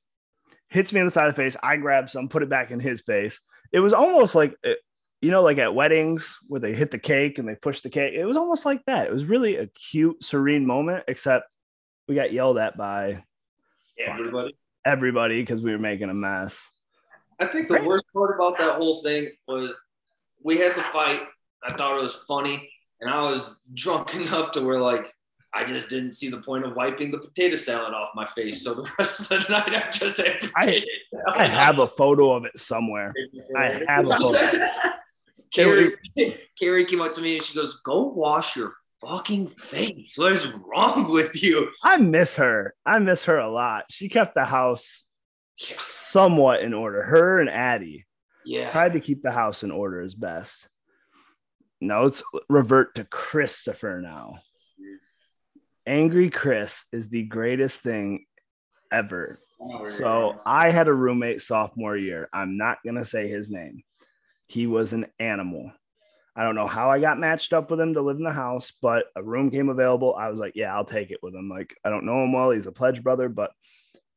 hits 0.69 0.91
me 0.91 0.99
on 0.99 1.07
the 1.07 1.11
side 1.11 1.27
of 1.27 1.35
the 1.35 1.41
face. 1.41 1.55
I 1.61 1.77
grab 1.77 2.09
some, 2.09 2.29
put 2.29 2.43
it 2.43 2.49
back 2.49 2.71
in 2.71 2.79
his 2.79 3.01
face. 3.01 3.39
It 3.71 3.79
was 3.79 3.93
almost 3.93 4.35
like, 4.35 4.55
eh, 4.65 4.73
you 5.21 5.29
know, 5.29 5.43
like 5.43 5.59
at 5.59 5.75
weddings 5.75 6.37
where 6.47 6.59
they 6.59 6.73
hit 6.73 6.91
the 6.91 6.97
cake 6.97 7.37
and 7.37 7.47
they 7.47 7.55
push 7.55 7.81
the 7.81 7.89
cake. 7.89 8.13
It 8.15 8.25
was 8.25 8.37
almost 8.37 8.65
like 8.65 8.83
that. 8.85 9.07
It 9.07 9.13
was 9.13 9.23
really 9.23 9.55
a 9.57 9.67
cute, 9.67 10.23
serene 10.23 10.65
moment, 10.65 11.03
except 11.07 11.45
we 12.07 12.15
got 12.15 12.33
yelled 12.33 12.57
at 12.57 12.75
by 12.75 13.23
Everybody. 13.99 14.55
everybody 14.85 15.41
because 15.41 15.61
we 15.61 15.71
were 15.71 15.77
making 15.77 16.09
a 16.09 16.13
mess. 16.13 16.67
I 17.39 17.45
think 17.45 17.67
the 17.67 17.83
worst 17.83 18.05
part 18.13 18.35
about 18.35 18.57
that 18.57 18.75
whole 18.75 18.95
thing 19.01 19.29
was 19.47 19.73
we 20.43 20.57
had 20.57 20.75
the 20.75 20.83
fight. 20.83 21.21
I 21.63 21.71
thought 21.73 21.97
it 21.97 22.01
was 22.01 22.15
funny, 22.27 22.67
and 22.99 23.09
I 23.09 23.21
was 23.29 23.51
drunk 23.75 24.15
enough 24.15 24.51
to 24.53 24.61
where 24.61 24.79
like 24.79 25.13
I 25.53 25.63
just 25.63 25.89
didn't 25.89 26.13
see 26.13 26.29
the 26.29 26.41
point 26.41 26.65
of 26.65 26.75
wiping 26.75 27.11
the 27.11 27.19
potato 27.19 27.55
salad 27.57 27.93
off 27.93 28.09
my 28.15 28.25
face. 28.25 28.63
So 28.63 28.73
the 28.73 28.89
rest 28.99 29.31
of 29.31 29.45
the 29.45 29.51
night 29.51 29.75
I 29.75 29.91
just 29.91 30.17
had 30.17 30.39
potato 30.39 30.85
I 31.27 31.45
have 31.45 31.77
a 31.77 31.87
photo 31.87 32.33
of 32.33 32.45
it 32.45 32.57
somewhere. 32.57 33.13
I 33.55 33.83
have 33.87 34.07
a 34.07 34.15
photo. 34.15 34.37
Carrie, 35.53 35.93
Carrie 36.59 36.85
came 36.85 37.01
up 37.01 37.13
to 37.13 37.21
me 37.21 37.35
and 37.35 37.43
she 37.43 37.53
goes, 37.55 37.75
"Go 37.83 38.03
wash 38.03 38.55
your 38.55 38.73
fucking 39.05 39.49
face. 39.49 40.17
What 40.17 40.31
is 40.33 40.47
wrong 40.47 41.11
with 41.11 41.41
you?" 41.43 41.69
I 41.83 41.97
miss 41.97 42.35
her. 42.35 42.73
I 42.85 42.99
miss 42.99 43.23
her 43.25 43.37
a 43.37 43.51
lot. 43.51 43.85
She 43.89 44.09
kept 44.09 44.33
the 44.35 44.45
house 44.45 45.03
somewhat 45.55 46.61
in 46.61 46.73
order. 46.73 47.03
Her 47.03 47.39
and 47.41 47.49
Addie 47.49 48.05
Yeah. 48.45 48.71
tried 48.71 48.93
to 48.93 48.99
keep 48.99 49.21
the 49.21 49.31
house 49.31 49.63
in 49.63 49.71
order 49.71 50.01
as 50.01 50.15
best. 50.15 50.67
Now 51.79 52.03
let's 52.03 52.23
revert 52.49 52.95
to 52.95 53.03
Christopher 53.05 54.01
now. 54.01 54.39
Angry 55.87 56.29
Chris 56.29 56.83
is 56.91 57.09
the 57.09 57.23
greatest 57.23 57.81
thing 57.81 58.25
ever. 58.91 59.39
Oh, 59.59 59.85
so 59.85 60.39
I 60.45 60.69
had 60.71 60.87
a 60.87 60.93
roommate 60.93 61.41
sophomore 61.41 61.97
year. 61.97 62.29
I'm 62.33 62.55
not 62.57 62.77
gonna 62.85 63.05
say 63.05 63.27
his 63.27 63.49
name. 63.49 63.83
He 64.51 64.67
was 64.67 64.91
an 64.91 65.05
animal. 65.17 65.71
I 66.35 66.43
don't 66.43 66.55
know 66.55 66.67
how 66.67 66.91
I 66.91 66.99
got 66.99 67.17
matched 67.17 67.53
up 67.53 67.71
with 67.71 67.79
him 67.79 67.93
to 67.93 68.01
live 68.01 68.17
in 68.17 68.25
the 68.25 68.33
house, 68.33 68.73
but 68.81 69.05
a 69.15 69.23
room 69.23 69.49
came 69.49 69.69
available. 69.69 70.13
I 70.13 70.27
was 70.27 70.41
like, 70.41 70.53
yeah, 70.55 70.75
I'll 70.75 70.83
take 70.83 71.09
it 71.09 71.19
with 71.23 71.33
him. 71.33 71.47
Like, 71.47 71.73
I 71.85 71.89
don't 71.89 72.05
know 72.05 72.21
him 72.21 72.33
well. 72.33 72.51
He's 72.51 72.65
a 72.65 72.71
pledge 72.71 73.01
brother, 73.01 73.29
but 73.29 73.51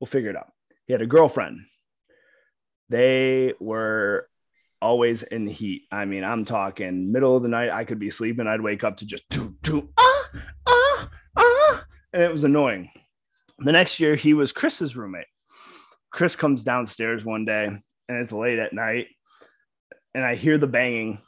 we'll 0.00 0.08
figure 0.08 0.30
it 0.30 0.36
out. 0.36 0.50
He 0.86 0.92
had 0.92 1.02
a 1.02 1.06
girlfriend. 1.06 1.60
They 2.88 3.54
were 3.60 4.28
always 4.82 5.22
in 5.22 5.44
the 5.44 5.52
heat. 5.52 5.82
I 5.92 6.04
mean, 6.04 6.24
I'm 6.24 6.44
talking 6.44 7.12
middle 7.12 7.36
of 7.36 7.44
the 7.44 7.48
night. 7.48 7.70
I 7.70 7.84
could 7.84 8.00
be 8.00 8.10
sleeping. 8.10 8.48
I'd 8.48 8.60
wake 8.60 8.82
up 8.82 8.96
to 8.98 9.06
just 9.06 9.28
do, 9.30 9.54
do, 9.62 9.88
ah, 9.96 10.30
ah, 10.66 11.08
ah. 11.36 11.84
And 12.12 12.24
it 12.24 12.32
was 12.32 12.42
annoying. 12.42 12.90
The 13.60 13.72
next 13.72 14.00
year, 14.00 14.16
he 14.16 14.34
was 14.34 14.50
Chris's 14.50 14.96
roommate. 14.96 15.26
Chris 16.10 16.34
comes 16.34 16.64
downstairs 16.64 17.24
one 17.24 17.44
day 17.44 17.66
and 17.66 18.18
it's 18.18 18.32
late 18.32 18.58
at 18.58 18.72
night. 18.72 19.06
And 20.14 20.24
I 20.24 20.34
hear 20.34 20.58
the 20.58 20.66
banging. 20.66 21.18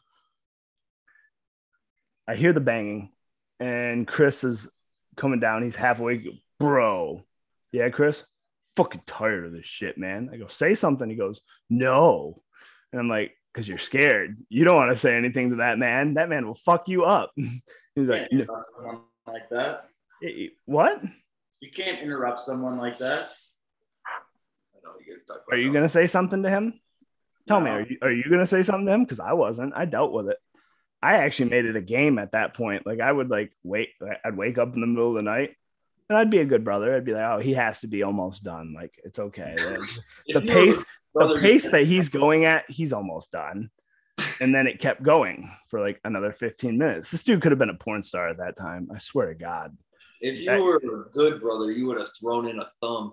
I 2.28 2.34
hear 2.34 2.52
the 2.52 2.60
banging. 2.60 3.10
And 3.58 4.06
Chris 4.06 4.44
is 4.44 4.68
coming 5.16 5.40
down. 5.40 5.62
He's 5.62 5.76
half 5.76 5.98
awake. 5.98 6.26
Bro. 6.58 7.24
Yeah, 7.72 7.88
Chris? 7.90 8.24
Fucking 8.76 9.02
tired 9.06 9.46
of 9.46 9.52
this 9.52 9.66
shit, 9.66 9.98
man. 9.98 10.30
I 10.32 10.36
go, 10.36 10.46
say 10.46 10.74
something. 10.74 11.08
He 11.08 11.16
goes, 11.16 11.40
no. 11.70 12.42
And 12.92 13.00
I'm 13.00 13.08
like, 13.08 13.32
because 13.56 13.66
you're 13.66 13.78
scared. 13.78 14.36
You 14.50 14.64
don't 14.64 14.76
want 14.76 14.92
to 14.92 14.98
say 14.98 15.16
anything 15.16 15.50
to 15.50 15.56
that 15.56 15.78
man. 15.78 16.14
That 16.14 16.28
man 16.28 16.46
will 16.46 16.54
fuck 16.54 16.88
you 16.88 17.04
up. 17.04 17.32
He's 17.36 18.06
like, 18.06 18.28
"No." 18.30 18.44
Someone 18.76 19.00
like 19.26 19.48
that. 19.48 19.88
What? 20.66 21.02
You 21.60 21.70
can't 21.70 22.00
interrupt 22.00 22.42
someone 22.42 22.76
like 22.76 22.98
that. 22.98 23.30
I 24.06 24.78
know 24.84 24.92
you 25.04 25.14
guys 25.14 25.24
talk 25.26 25.38
about 25.46 25.56
Are 25.56 25.58
you 25.58 25.72
gonna 25.72 25.88
say 25.88 26.06
something 26.06 26.42
to 26.42 26.50
him? 26.50 26.78
Tell 27.46 27.60
me, 27.60 27.70
are 27.70 27.80
you 27.80 27.98
are 28.02 28.12
you 28.12 28.24
gonna 28.28 28.46
say 28.46 28.62
something 28.62 28.86
to 28.86 28.92
him? 28.92 29.04
Because 29.04 29.20
I 29.20 29.32
wasn't. 29.32 29.74
I 29.76 29.84
dealt 29.84 30.12
with 30.12 30.28
it. 30.28 30.38
I 31.02 31.18
actually 31.18 31.50
made 31.50 31.64
it 31.64 31.76
a 31.76 31.82
game 31.82 32.18
at 32.18 32.32
that 32.32 32.54
point. 32.54 32.86
Like 32.86 33.00
I 33.00 33.12
would 33.12 33.30
like 33.30 33.52
wait. 33.62 33.90
I'd 34.24 34.36
wake 34.36 34.58
up 34.58 34.74
in 34.74 34.80
the 34.80 34.86
middle 34.86 35.10
of 35.10 35.14
the 35.14 35.22
night, 35.22 35.54
and 36.08 36.18
I'd 36.18 36.30
be 36.30 36.38
a 36.38 36.44
good 36.44 36.64
brother. 36.64 36.94
I'd 36.94 37.04
be 37.04 37.12
like, 37.12 37.22
oh, 37.22 37.38
he 37.38 37.54
has 37.54 37.80
to 37.80 37.86
be 37.86 38.02
almost 38.02 38.42
done. 38.42 38.74
Like 38.74 38.94
it's 39.04 39.18
okay. 39.18 39.56
Like, 40.28 40.44
the 40.44 40.52
pace, 40.52 40.84
the 41.14 41.38
pace 41.40 41.70
that 41.70 41.84
he's 41.86 42.08
going 42.08 42.44
at, 42.44 42.68
he's 42.68 42.92
almost 42.92 43.30
done. 43.30 43.70
And 44.40 44.54
then 44.54 44.66
it 44.66 44.80
kept 44.80 45.02
going 45.02 45.50
for 45.68 45.80
like 45.80 46.00
another 46.04 46.32
15 46.32 46.76
minutes. 46.76 47.10
This 47.10 47.22
dude 47.22 47.40
could 47.42 47.52
have 47.52 47.58
been 47.58 47.70
a 47.70 47.74
porn 47.74 48.02
star 48.02 48.28
at 48.28 48.38
that 48.38 48.56
time. 48.56 48.88
I 48.92 48.98
swear 48.98 49.28
to 49.28 49.34
God. 49.34 49.76
If 50.20 50.40
you 50.40 50.62
were 50.62 50.76
a 50.76 51.10
good 51.10 51.40
brother, 51.40 51.70
you 51.70 51.86
would 51.86 51.98
have 51.98 52.08
thrown 52.18 52.48
in 52.48 52.58
a 52.58 52.68
thumb. 52.80 53.12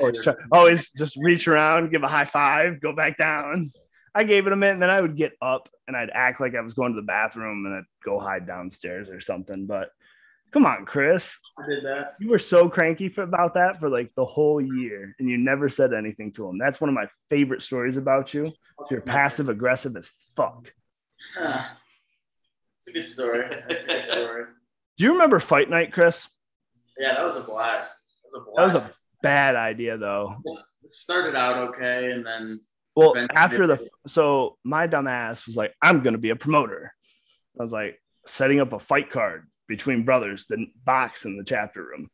Always, 0.00 0.22
try, 0.22 0.34
always 0.50 0.92
just 0.92 1.16
reach 1.16 1.46
around, 1.46 1.90
give 1.90 2.02
a 2.02 2.08
high 2.08 2.24
five, 2.24 2.80
go 2.80 2.94
back 2.94 3.18
down. 3.18 3.70
I 4.14 4.24
gave 4.24 4.46
it 4.46 4.52
a 4.52 4.56
minute, 4.56 4.74
and 4.74 4.82
then 4.82 4.90
I 4.90 5.00
would 5.00 5.16
get 5.16 5.32
up 5.42 5.68
and 5.88 5.96
I'd 5.96 6.10
act 6.14 6.40
like 6.40 6.54
I 6.54 6.60
was 6.60 6.74
going 6.74 6.92
to 6.92 7.00
the 7.00 7.06
bathroom 7.06 7.66
and 7.66 7.74
I'd 7.74 7.84
go 8.04 8.18
hide 8.18 8.46
downstairs 8.46 9.08
or 9.08 9.20
something. 9.20 9.66
But 9.66 9.90
come 10.52 10.66
on, 10.66 10.86
Chris. 10.86 11.36
I 11.58 11.66
did 11.66 11.84
that. 11.84 12.14
You 12.20 12.28
were 12.28 12.38
so 12.38 12.68
cranky 12.68 13.08
for, 13.08 13.22
about 13.22 13.54
that 13.54 13.80
for 13.80 13.90
like 13.90 14.14
the 14.14 14.24
whole 14.24 14.60
year, 14.60 15.14
and 15.18 15.28
you 15.28 15.36
never 15.36 15.68
said 15.68 15.92
anything 15.92 16.32
to 16.32 16.48
him. 16.48 16.58
That's 16.58 16.80
one 16.80 16.88
of 16.88 16.94
my 16.94 17.08
favorite 17.28 17.60
stories 17.60 17.96
about 17.96 18.32
you. 18.32 18.52
You're 18.90 19.00
passive 19.00 19.48
aggressive 19.48 19.96
as 19.96 20.10
fuck. 20.36 20.72
Ah, 21.38 21.76
it's 22.78 22.88
a 22.88 22.92
good 22.92 23.06
story. 23.06 23.46
That's 23.68 23.84
a 23.84 23.88
good 23.88 24.06
story. 24.06 24.42
Do 24.96 25.04
you 25.04 25.12
remember 25.12 25.40
Fight 25.40 25.68
Night, 25.68 25.92
Chris? 25.92 26.28
Yeah, 26.98 27.14
that 27.14 27.24
was 27.24 27.36
a 27.36 27.40
blast. 27.40 27.98
That 28.32 28.38
was 28.38 28.46
a 28.46 28.56
That 28.56 28.64
was 28.64 28.86
a 28.86 28.90
bad 29.24 29.56
idea, 29.56 29.96
though. 29.96 30.36
It 30.84 30.92
started 30.92 31.34
out 31.34 31.56
okay, 31.70 32.12
and 32.12 32.24
then 32.24 32.60
Well, 32.94 33.14
after 33.34 33.66
the 33.66 33.88
so 34.06 34.56
my 34.62 34.86
dumbass 34.86 35.46
was 35.46 35.56
like, 35.56 35.74
I'm 35.82 36.02
gonna 36.02 36.18
be 36.18 36.30
a 36.30 36.36
promoter. 36.36 36.92
I 37.58 37.62
was 37.62 37.72
like 37.72 38.00
setting 38.26 38.60
up 38.60 38.72
a 38.72 38.78
fight 38.78 39.10
card 39.10 39.48
between 39.66 40.04
brothers 40.04 40.46
to 40.46 40.66
box 40.84 41.24
in 41.24 41.36
the 41.36 41.44
chapter 41.44 41.82
room. 41.82 42.10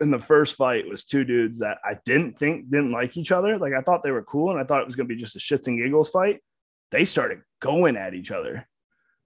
And 0.00 0.12
the 0.12 0.18
first 0.18 0.56
fight 0.56 0.88
was 0.88 1.04
two 1.04 1.24
dudes 1.24 1.58
that 1.58 1.78
I 1.84 1.98
didn't 2.04 2.38
think 2.38 2.70
didn't 2.70 2.92
like 2.92 3.16
each 3.16 3.32
other. 3.32 3.58
Like 3.58 3.72
I 3.72 3.80
thought 3.80 4.02
they 4.02 4.12
were 4.12 4.22
cool, 4.22 4.50
and 4.50 4.60
I 4.60 4.64
thought 4.64 4.82
it 4.82 4.86
was 4.86 4.96
gonna 4.96 5.08
be 5.08 5.16
just 5.16 5.36
a 5.36 5.40
shits 5.40 5.66
and 5.66 5.78
giggles 5.78 6.10
fight. 6.10 6.40
They 6.90 7.04
started 7.04 7.40
going 7.60 7.96
at 7.96 8.14
each 8.14 8.30
other. 8.30 8.66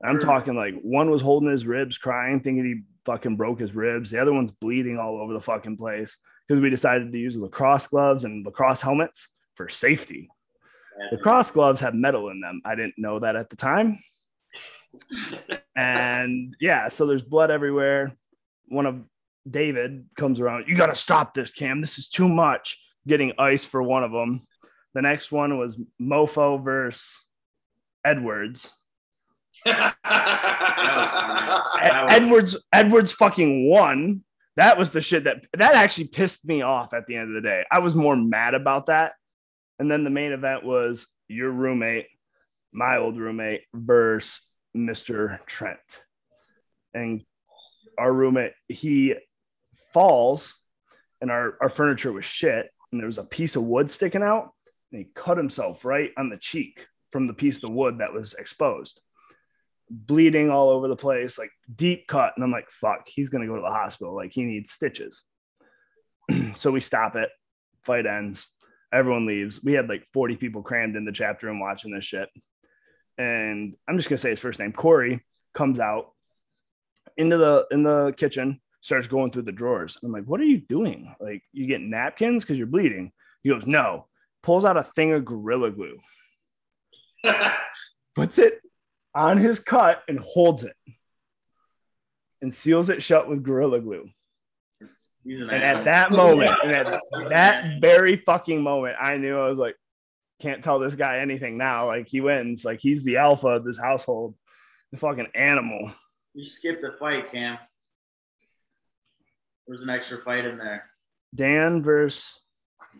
I'm 0.02 0.18
talking 0.18 0.54
like 0.54 0.74
one 0.82 1.10
was 1.10 1.22
holding 1.22 1.50
his 1.50 1.66
ribs, 1.66 1.96
crying, 1.96 2.40
thinking 2.40 2.64
he 2.64 2.82
fucking 3.06 3.36
broke 3.36 3.60
his 3.60 3.74
ribs. 3.74 4.10
The 4.10 4.20
other 4.20 4.32
one's 4.32 4.50
bleeding 4.50 4.98
all 4.98 5.18
over 5.18 5.32
the 5.32 5.40
fucking 5.40 5.78
place 5.78 6.16
because 6.46 6.60
we 6.62 6.70
decided 6.70 7.12
to 7.12 7.18
use 7.18 7.36
lacrosse 7.36 7.86
gloves 7.86 8.24
and 8.24 8.44
lacrosse 8.44 8.82
helmets 8.82 9.28
for 9.54 9.68
safety. 9.68 10.28
Lacrosse 11.10 11.50
gloves 11.50 11.80
have 11.80 11.94
metal 11.94 12.28
in 12.28 12.40
them. 12.40 12.60
I 12.64 12.74
didn't 12.74 12.94
know 12.98 13.18
that 13.20 13.34
at 13.36 13.50
the 13.50 13.56
time. 13.56 13.98
and 15.76 16.54
yeah, 16.60 16.88
so 16.88 17.06
there's 17.06 17.22
blood 17.22 17.50
everywhere. 17.50 18.12
One 18.68 18.86
of 18.86 19.02
David 19.50 20.06
comes 20.16 20.40
around. 20.40 20.66
You 20.68 20.76
got 20.76 20.86
to 20.86 20.96
stop 20.96 21.34
this, 21.34 21.52
Cam. 21.52 21.80
This 21.80 21.98
is 21.98 22.08
too 22.08 22.28
much. 22.28 22.78
Getting 23.06 23.32
ice 23.38 23.64
for 23.64 23.82
one 23.82 24.04
of 24.04 24.12
them. 24.12 24.46
The 24.94 25.02
next 25.02 25.32
one 25.32 25.58
was 25.58 25.76
Mofo 26.00 26.62
versus 26.62 27.18
Edwards. 28.04 28.70
That 29.64 29.94
was 30.96 31.70
fine. 31.72 31.82
Ed- 31.82 31.90
That 31.90 32.02
was- 32.02 32.12
Edwards 32.12 32.56
Edwards 32.72 33.12
fucking 33.12 33.68
won. 33.68 34.22
That 34.56 34.78
was 34.78 34.90
the 34.90 35.00
shit 35.00 35.24
that 35.24 35.44
that 35.54 35.74
actually 35.74 36.08
pissed 36.08 36.44
me 36.44 36.62
off 36.62 36.94
at 36.94 37.06
the 37.06 37.16
end 37.16 37.34
of 37.34 37.42
the 37.42 37.48
day. 37.48 37.64
I 37.70 37.80
was 37.80 37.94
more 37.94 38.16
mad 38.16 38.54
about 38.54 38.86
that. 38.86 39.14
And 39.78 39.90
then 39.90 40.04
the 40.04 40.10
main 40.10 40.32
event 40.32 40.64
was 40.64 41.06
your 41.28 41.50
roommate, 41.50 42.06
my 42.72 42.98
old 42.98 43.18
roommate, 43.18 43.62
versus 43.74 44.40
Mr. 44.76 45.44
Trent. 45.46 45.78
And 46.92 47.24
our 47.98 48.12
roommate, 48.12 48.52
he 48.68 49.14
falls, 49.92 50.54
and 51.20 51.30
our, 51.30 51.56
our 51.60 51.68
furniture 51.68 52.12
was 52.12 52.24
shit, 52.24 52.70
and 52.92 53.00
there 53.00 53.08
was 53.08 53.18
a 53.18 53.24
piece 53.24 53.56
of 53.56 53.64
wood 53.64 53.90
sticking 53.90 54.22
out, 54.22 54.52
and 54.92 55.00
he 55.00 55.08
cut 55.14 55.36
himself 55.36 55.84
right 55.84 56.10
on 56.16 56.28
the 56.28 56.36
cheek 56.36 56.86
from 57.10 57.26
the 57.26 57.34
piece 57.34 57.62
of 57.64 57.70
wood 57.70 57.98
that 57.98 58.12
was 58.12 58.34
exposed 58.34 59.00
bleeding 59.94 60.50
all 60.50 60.70
over 60.70 60.88
the 60.88 60.96
place, 60.96 61.38
like 61.38 61.50
deep 61.74 62.06
cut. 62.06 62.32
And 62.36 62.44
I'm 62.44 62.50
like, 62.50 62.68
fuck, 62.70 63.06
he's 63.06 63.28
gonna 63.28 63.46
go 63.46 63.56
to 63.56 63.62
the 63.62 63.68
hospital. 63.68 64.14
Like 64.14 64.32
he 64.32 64.44
needs 64.44 64.72
stitches. 64.72 65.22
so 66.56 66.70
we 66.70 66.80
stop 66.80 67.16
it. 67.16 67.30
Fight 67.84 68.06
ends. 68.06 68.46
Everyone 68.92 69.26
leaves. 69.26 69.62
We 69.62 69.72
had 69.72 69.88
like 69.88 70.06
40 70.12 70.36
people 70.36 70.62
crammed 70.62 70.96
in 70.96 71.04
the 71.04 71.12
chapter 71.12 71.46
room 71.46 71.60
watching 71.60 71.92
this 71.92 72.04
shit. 72.04 72.28
And 73.18 73.74
I'm 73.88 73.96
just 73.96 74.08
gonna 74.08 74.18
say 74.18 74.30
his 74.30 74.40
first 74.40 74.58
name. 74.58 74.72
Corey 74.72 75.24
comes 75.54 75.80
out 75.80 76.12
into 77.16 77.36
the 77.36 77.66
in 77.70 77.82
the 77.82 78.12
kitchen, 78.16 78.60
starts 78.80 79.06
going 79.06 79.30
through 79.30 79.42
the 79.42 79.52
drawers. 79.52 79.98
I'm 80.02 80.12
like, 80.12 80.24
what 80.24 80.40
are 80.40 80.44
you 80.44 80.58
doing? 80.58 81.14
Like, 81.20 81.42
you 81.52 81.66
get 81.66 81.80
napkins 81.80 82.42
because 82.44 82.58
you're 82.58 82.66
bleeding. 82.66 83.12
He 83.42 83.50
goes, 83.50 83.66
no. 83.66 84.06
Pulls 84.42 84.64
out 84.64 84.76
a 84.76 84.82
thing 84.82 85.12
of 85.12 85.24
gorilla 85.24 85.70
glue, 85.70 85.98
puts 88.14 88.38
it 88.38 88.60
on 89.14 89.38
his 89.38 89.60
cut 89.60 90.02
and 90.08 90.18
holds 90.18 90.64
it 90.64 90.76
and 92.42 92.54
seals 92.54 92.90
it 92.90 93.02
shut 93.02 93.28
with 93.28 93.42
gorilla 93.42 93.80
glue. 93.80 94.08
An 94.80 95.48
And 95.50 95.62
at 95.62 95.84
that 95.84 96.10
moment, 96.12 96.52
and 96.62 96.72
at 96.74 97.00
that 97.30 97.80
very 97.80 98.16
fucking 98.16 98.60
moment, 98.62 98.96
I 99.00 99.16
knew 99.16 99.38
I 99.38 99.48
was 99.48 99.58
like, 99.58 99.76
can't 100.42 100.62
tell 100.62 100.78
this 100.78 100.96
guy 100.96 101.20
anything 101.20 101.56
now. 101.56 101.86
Like 101.86 102.08
he 102.08 102.20
wins. 102.20 102.64
Like 102.64 102.80
he's 102.80 103.02
the 103.04 103.16
alpha 103.16 103.46
of 103.48 103.64
this 103.64 103.78
household. 103.78 104.34
The 104.92 104.98
fucking 104.98 105.28
animal. 105.34 105.90
You 106.34 106.44
skipped 106.44 106.84
a 106.84 106.92
fight, 106.98 107.32
Cam. 107.32 107.56
There 109.66 109.72
was 109.72 109.82
an 109.82 109.88
extra 109.90 110.20
fight 110.22 110.44
in 110.44 110.58
there. 110.58 110.84
Dan 111.34 111.82
versus 111.82 112.40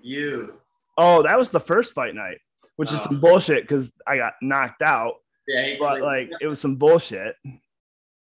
You. 0.00 0.54
oh, 0.96 1.22
that 1.24 1.38
was 1.38 1.50
the 1.50 1.60
first 1.60 1.92
fight 1.92 2.14
night, 2.14 2.38
which 2.76 2.90
is 2.90 3.00
Oh. 3.00 3.04
some 3.04 3.20
bullshit 3.20 3.64
because 3.64 3.92
I 4.06 4.16
got 4.16 4.34
knocked 4.40 4.80
out. 4.82 5.16
Yeah, 5.46 5.62
he, 5.64 5.76
But 5.76 6.00
like 6.00 6.30
it 6.40 6.46
was 6.46 6.60
some 6.60 6.76
bullshit. 6.76 7.36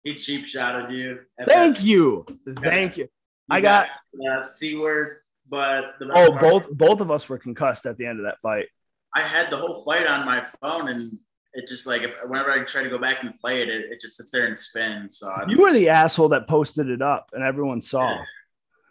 he 0.05 0.19
cheap 0.19 0.47
shotted 0.47 0.95
you. 0.95 1.21
Thank 1.47 1.77
that- 1.77 1.83
you. 1.85 2.27
Thank 2.63 2.97
you. 2.97 3.05
you 3.05 3.11
I 3.51 3.61
got 3.61 3.89
uh, 4.31 4.45
c 4.45 4.77
word, 4.77 5.19
but 5.49 5.95
the 5.99 6.11
oh, 6.15 6.33
part- 6.33 6.41
both 6.41 6.71
both 6.71 7.01
of 7.01 7.11
us 7.11 7.29
were 7.29 7.39
concussed 7.39 7.87
at 7.87 7.97
the 7.99 8.07
end 8.07 8.19
of 8.21 8.25
that 8.27 8.41
fight. 8.41 8.67
I 9.15 9.23
had 9.23 9.51
the 9.51 9.57
whole 9.57 9.83
fight 9.85 10.07
on 10.07 10.27
my 10.27 10.45
phone, 10.61 10.89
and 10.89 11.19
it 11.55 11.67
just 11.67 11.87
like 11.87 12.03
if, 12.03 12.11
whenever 12.27 12.53
I 12.53 12.63
try 12.65 12.83
to 12.83 12.91
go 12.91 12.99
back 12.99 13.23
and 13.23 13.39
play 13.41 13.63
it, 13.63 13.69
it, 13.69 13.87
it 13.93 14.01
just 14.01 14.17
sits 14.17 14.31
there 14.31 14.47
and 14.47 14.59
spins. 14.59 15.19
So 15.19 15.35
You 15.49 15.59
were 15.59 15.73
the 15.73 15.89
asshole 15.89 16.29
that 16.31 16.47
posted 16.47 16.89
it 16.91 17.03
up 17.03 17.31
and 17.33 17.43
everyone 17.43 17.81
saw. 17.81 18.19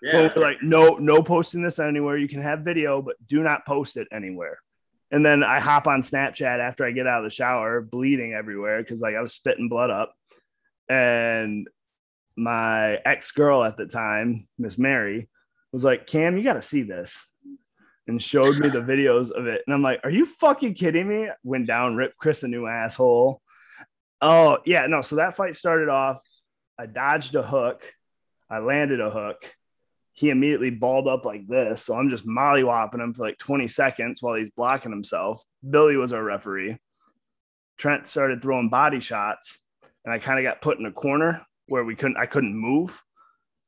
yeah, 0.02 0.30
we're 0.36 0.42
like, 0.42 0.58
no, 0.62 0.96
no 0.96 1.22
posting 1.24 1.62
this 1.62 1.80
anywhere. 1.80 2.18
You 2.18 2.28
can 2.28 2.42
have 2.42 2.60
video, 2.62 3.02
but 3.02 3.16
do 3.28 3.42
not 3.44 3.66
post 3.66 3.96
it 3.96 4.08
anywhere. 4.12 4.60
And 5.12 5.26
then 5.26 5.43
I 5.43 5.60
hop 5.60 5.88
on 5.88 6.02
Snapchat 6.02 6.60
after 6.60 6.86
I 6.86 6.91
get 6.91 7.08
out 7.08 7.20
of 7.20 7.24
the 7.24 7.30
shower, 7.30 7.82
bleeding 7.82 8.34
everywhere 8.34 8.82
because 8.82 9.00
like 9.00 9.15
I 9.15 9.22
was 9.22 9.34
spitting 9.34 9.70
blood 9.70 9.89
up. 9.89 10.13
And 10.89 11.67
my 12.36 12.96
ex 12.98 13.32
girl 13.32 13.63
at 13.63 13.78
the 13.78 13.86
time, 13.86 14.48
Miss 14.58 14.78
Mary, 14.78 15.30
was 15.72 15.84
like, 15.84 16.08
Cam, 16.08 16.38
you 16.38 16.43
got 16.43 16.54
to 16.54 16.62
see 16.62 16.84
this. 16.84 17.26
And 18.08 18.22
showed 18.22 18.58
me 18.58 18.70
the 18.70 18.80
videos 18.80 19.32
of 19.32 19.48
it. 19.48 19.63
And 19.67 19.74
I'm 19.74 19.82
like, 19.82 20.00
are 20.06 20.10
you 20.10 20.26
fucking 20.26 20.76
kidding 20.76 21.08
me? 21.08 21.30
Went 21.43 21.67
down, 21.67 21.98
ripped 21.98 22.17
Chris 22.17 22.43
a 22.43 22.48
new 22.48 22.65
asshole. 22.65 23.41
Oh, 24.22 24.60
yeah. 24.65 24.88
No. 24.88 25.02
So 25.02 25.17
that 25.17 25.36
fight 25.36 25.56
started 25.56 25.89
off. 25.89 26.22
I 26.80 26.86
dodged 26.86 27.36
a 27.36 27.43
hook. 27.43 27.84
I 28.50 28.60
landed 28.60 29.02
a 29.02 29.10
hook 29.10 29.54
he 30.17 30.32
immediately 30.32 30.71
balled 30.71 31.08
up 31.08 31.25
like 31.25 31.47
this. 31.47 31.84
So 31.84 31.93
I'm 31.93 32.10
just 32.10 32.25
mollywopping 32.25 32.99
him 32.99 33.13
for 33.13 33.21
like 33.21 33.38
20 33.38 33.67
seconds 33.67 34.19
while 34.19 34.34
he's 34.34 34.49
blocking 34.49 34.91
himself. 34.91 35.43
Billy 35.69 35.95
was 35.95 36.12
our 36.12 36.23
referee. 36.23 36.75
Trent 37.77 38.08
started 38.08 38.41
throwing 38.41 38.67
body 38.67 38.99
shots, 38.99 39.60
and 40.03 40.12
I 40.12 40.17
kind 40.17 40.39
of 40.39 40.43
got 40.43 40.60
put 40.60 40.80
in 40.80 40.88
a 40.88 40.91
corner 40.91 41.45
where 41.67 41.84
we 41.84 41.95
couldn't, 41.95 42.17
I 42.17 42.25
couldn't 42.25 42.56
move. 42.56 42.99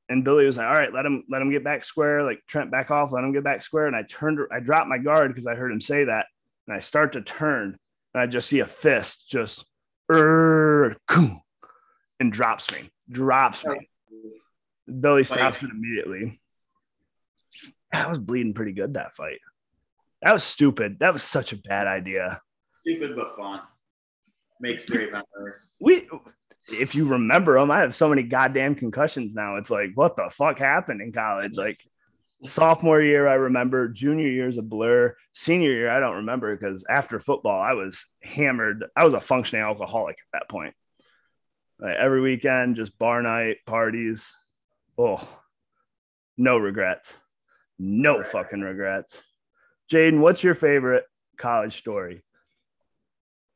And 0.10 0.24
Billy 0.24 0.48
was 0.48 0.58
like, 0.58 0.66
"All 0.66 0.74
right, 0.74 0.92
let 0.92 1.06
him, 1.06 1.24
let 1.30 1.44
him 1.44 1.52
get 1.52 1.64
back 1.64 1.84
square. 1.84 2.24
Like 2.24 2.42
Trent, 2.48 2.72
back 2.72 2.90
off, 2.90 3.12
let 3.12 3.24
him 3.24 3.32
get 3.32 3.44
back 3.44 3.62
square." 3.62 3.86
And 3.86 3.96
I 3.96 4.02
turned, 4.02 4.40
I 4.52 4.60
dropped 4.60 4.88
my 4.88 4.98
guard 4.98 5.32
because 5.32 5.46
I 5.46 5.54
heard 5.54 5.72
him 5.72 5.80
say 5.82 6.06
that, 6.06 6.26
and 6.66 6.76
I 6.76 6.80
start 6.80 7.14
to 7.14 7.22
turn, 7.22 7.78
and 8.16 8.22
I 8.24 8.26
just 8.26 8.50
see 8.50 8.62
a 8.62 8.66
fist 8.66 9.30
just, 9.30 9.66
"Er, 10.12 10.98
and 12.20 12.34
drops 12.34 12.72
me, 12.72 12.90
drops 13.08 13.64
me. 13.64 13.89
Billy 14.90 15.24
stops 15.24 15.64
it 15.64 15.70
immediately. 15.70 16.40
I 17.92 18.08
was 18.08 18.20
bleeding 18.20 18.54
pretty 18.54 18.74
good 18.74 18.94
that 18.94 19.16
fight. 19.16 19.40
That 20.22 20.34
was 20.34 20.44
stupid. 20.44 20.98
That 21.00 21.14
was 21.14 21.24
such 21.24 21.54
a 21.54 21.58
bad 21.58 21.88
idea. 21.88 22.42
stupid 22.74 23.16
but 23.16 23.36
fun. 23.36 23.62
Makes 24.60 24.86
great 24.86 25.12
memories. 25.12 25.76
We 25.80 26.08
if 26.74 26.94
you 26.94 27.08
remember 27.08 27.58
them, 27.58 27.72
I 27.72 27.80
have 27.80 27.96
so 27.96 28.10
many 28.10 28.24
goddamn 28.24 28.76
concussions 28.76 29.34
now. 29.34 29.56
It's 29.56 29.70
like, 29.70 29.92
what 29.96 30.16
the 30.16 30.30
fuck 30.30 30.60
happened 30.60 31.02
in 31.02 31.14
college? 31.14 31.54
Like 31.56 31.80
sophomore 32.44 33.02
year, 33.02 33.28
I 33.28 33.36
remember. 33.36 33.88
Junior 33.88 34.28
year 34.28 34.50
is 34.50 34.58
a 34.58 34.62
blur. 34.62 35.16
Senior 35.34 35.72
year, 35.72 35.90
I 35.90 36.00
don't 36.00 36.18
remember 36.18 36.56
because 36.56 36.86
after 36.90 37.20
football, 37.20 37.60
I 37.60 37.74
was 37.74 38.06
hammered. 38.22 38.86
I 38.96 39.06
was 39.06 39.14
a 39.14 39.22
functioning 39.22 39.64
alcoholic 39.64 40.18
at 40.18 40.40
that 40.40 40.50
point. 40.50 40.74
Like 41.80 41.96
every 41.98 42.22
weekend, 42.22 42.76
just 42.76 42.98
bar 43.00 43.22
night, 43.22 43.58
parties. 43.66 44.36
Oh, 45.00 45.26
no 46.38 46.58
regrets. 46.58 47.18
No 47.80 48.22
fucking 48.22 48.60
regrets. 48.60 49.24
Jaden, 49.90 50.20
what's 50.20 50.44
your 50.44 50.56
favorite 50.56 51.06
college 51.38 51.78
story? 51.78 52.22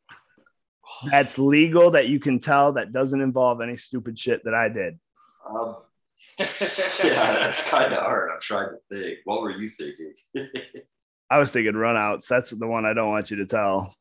That's 1.11 1.37
legal 1.37 1.91
that 1.91 2.07
you 2.07 2.21
can 2.21 2.39
tell 2.39 2.71
that 2.73 2.93
doesn't 2.93 3.19
involve 3.19 3.59
any 3.59 3.75
stupid 3.75 4.17
shit 4.17 4.45
that 4.45 4.53
I 4.53 4.69
did. 4.69 4.97
Um, 5.45 5.75
yeah, 6.39 7.33
that's 7.33 7.69
kind 7.69 7.91
of 7.91 7.99
hard. 7.99 8.31
I'm 8.31 8.39
trying 8.39 8.69
to 8.69 8.77
think. 8.89 9.19
What 9.25 9.41
were 9.41 9.51
you 9.51 9.67
thinking? 9.67 10.13
I 11.29 11.37
was 11.37 11.51
thinking 11.51 11.73
runouts. 11.73 12.27
That's 12.27 12.51
the 12.51 12.65
one 12.65 12.85
I 12.85 12.93
don't 12.93 13.09
want 13.09 13.29
you 13.29 13.37
to 13.37 13.45
tell. 13.45 13.93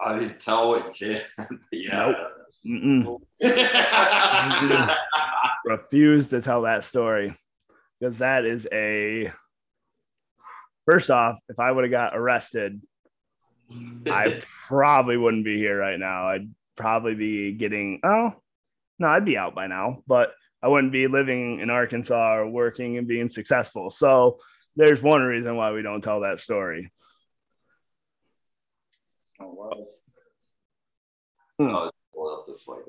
I 0.00 0.18
mean, 0.18 0.34
tell 0.40 0.70
what 0.70 1.00
you 1.00 1.20
can. 1.38 1.60
yeah. 1.70 2.12
Mm-mm. 2.12 2.37
Refuse 5.64 6.28
to 6.28 6.40
tell 6.40 6.62
that 6.62 6.84
story 6.84 7.36
because 8.00 8.18
that 8.18 8.44
is 8.44 8.66
a. 8.72 9.32
First 10.86 11.10
off, 11.10 11.38
if 11.48 11.58
I 11.58 11.70
would 11.70 11.84
have 11.84 11.90
got 11.90 12.16
arrested, 12.16 12.80
I 14.06 14.42
probably 14.66 15.16
wouldn't 15.16 15.44
be 15.44 15.58
here 15.58 15.78
right 15.78 15.98
now. 15.98 16.28
I'd 16.28 16.50
probably 16.76 17.14
be 17.14 17.52
getting 17.52 18.00
oh 18.04 18.34
no, 18.98 19.08
I'd 19.08 19.24
be 19.24 19.36
out 19.36 19.54
by 19.54 19.66
now, 19.66 20.02
but 20.06 20.32
I 20.62 20.68
wouldn't 20.68 20.92
be 20.92 21.06
living 21.06 21.60
in 21.60 21.70
Arkansas 21.70 22.36
or 22.36 22.48
working 22.48 22.98
and 22.98 23.06
being 23.06 23.28
successful. 23.28 23.90
So 23.90 24.38
there's 24.76 25.02
one 25.02 25.22
reason 25.22 25.56
why 25.56 25.72
we 25.72 25.82
don't 25.82 26.02
tell 26.02 26.20
that 26.20 26.38
story. 26.38 26.92
Oh 29.40 29.52
wow. 29.52 29.86
Oh, 31.60 31.90
pull 32.18 32.44
the 32.46 32.54
fight. 32.58 32.82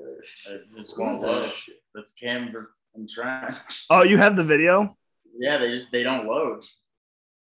It's 0.76 0.92
going 0.92 1.20
low. 1.20 1.50
That's 1.94 2.12
Cam 2.12 2.52
and 2.94 3.08
Trent. 3.08 3.54
Oh, 3.90 4.04
you 4.04 4.18
have 4.18 4.36
the 4.36 4.44
video? 4.44 4.96
Yeah, 5.38 5.58
they 5.58 5.70
just 5.70 5.92
they 5.92 6.02
don't 6.02 6.26
load. 6.26 6.64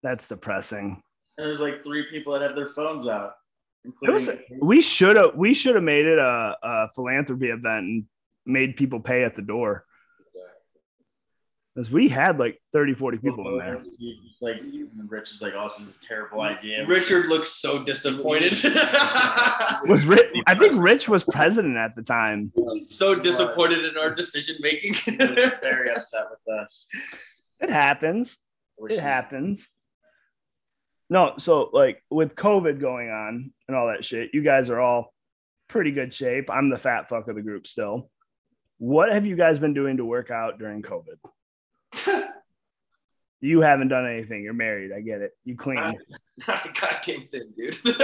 That's 0.02 0.28
depressing. 0.28 1.02
And 1.38 1.46
there's 1.48 1.60
like 1.60 1.84
three 1.84 2.06
people 2.10 2.34
that 2.34 2.42
have 2.42 2.56
their 2.56 2.70
phones 2.70 3.08
out. 3.08 3.34
It 4.02 4.10
was, 4.10 4.30
including- 4.30 4.60
we 4.66 4.82
should 4.82 5.18
have 5.18 5.36
we 5.36 5.54
should 5.54 5.76
have 5.76 5.84
made 5.84 6.06
it 6.06 6.18
a, 6.18 6.56
a 6.64 6.90
philanthropy 6.96 7.48
event 7.50 7.86
and 7.86 8.06
made 8.46 8.78
people 8.78 9.00
pay 9.00 9.24
at 9.24 9.36
the 9.36 9.42
door. 9.42 9.86
Because 11.76 11.90
we 11.90 12.08
had 12.08 12.38
like 12.38 12.62
30, 12.72 12.94
40 12.94 13.18
people 13.18 13.48
in 13.48 13.58
there. 13.58 13.82
Like 14.42 14.62
Rich 15.08 15.32
is 15.32 15.42
like, 15.42 15.54
"Oh, 15.56 15.64
this 15.64 15.80
is 15.80 15.96
a 15.96 16.06
terrible 16.06 16.42
idea." 16.42 16.86
Richard 16.86 17.28
looks 17.28 17.50
so 17.50 17.84
disappointed. 17.84 18.52
Was 19.90 20.06
Rich, 20.06 20.32
I 20.48 20.54
think 20.56 20.82
Rich 20.82 21.10
was 21.10 21.24
president 21.24 21.78
at 21.78 21.96
the 21.96 22.04
time. 22.04 22.52
so 22.84 23.16
disappointed 23.16 23.86
in 23.86 23.98
our 23.98 24.14
decision 24.14 24.58
making. 24.60 24.94
Very 25.18 25.90
upset 25.96 26.26
with 26.30 26.60
us. 26.60 26.88
It 27.60 27.70
happens. 27.72 28.38
Which 28.76 28.92
It 28.94 28.96
is- 28.98 29.02
happens. 29.02 29.68
No, 31.10 31.34
so 31.38 31.70
like 31.74 32.04
with 32.10 32.36
COVID 32.36 32.80
going 32.80 33.10
on 33.10 33.52
and 33.68 33.78
all 33.78 33.88
that 33.88 34.04
shit, 34.06 34.32
you 34.34 34.42
guys 34.42 34.70
are 34.70 34.80
all 34.80 35.14
pretty 35.70 35.92
good 35.92 36.14
shape. 36.14 36.50
I'm 36.50 36.70
the 36.70 36.78
fat 36.78 37.10
fuck 37.10 37.28
of 37.28 37.36
the 37.36 37.42
group 37.42 37.68
still. 37.68 38.10
What 38.80 39.12
have 39.12 39.26
you 39.26 39.36
guys 39.36 39.60
been 39.60 39.74
doing 39.74 39.98
to 39.98 40.06
work 40.06 40.32
out 40.32 40.60
during 40.60 40.82
COVID? 40.82 41.18
You 43.44 43.60
haven't 43.60 43.90
done 43.90 44.08
anything. 44.08 44.42
You're 44.42 44.54
married. 44.54 44.94
I 44.94 45.02
get 45.02 45.20
it. 45.20 45.36
You 45.44 45.58
clean. 45.58 45.76
Not 45.76 46.00
a 46.48 46.72
goddamn 46.80 47.28
thing, 47.28 47.52
dude. 47.58 47.76
That's 47.84 48.00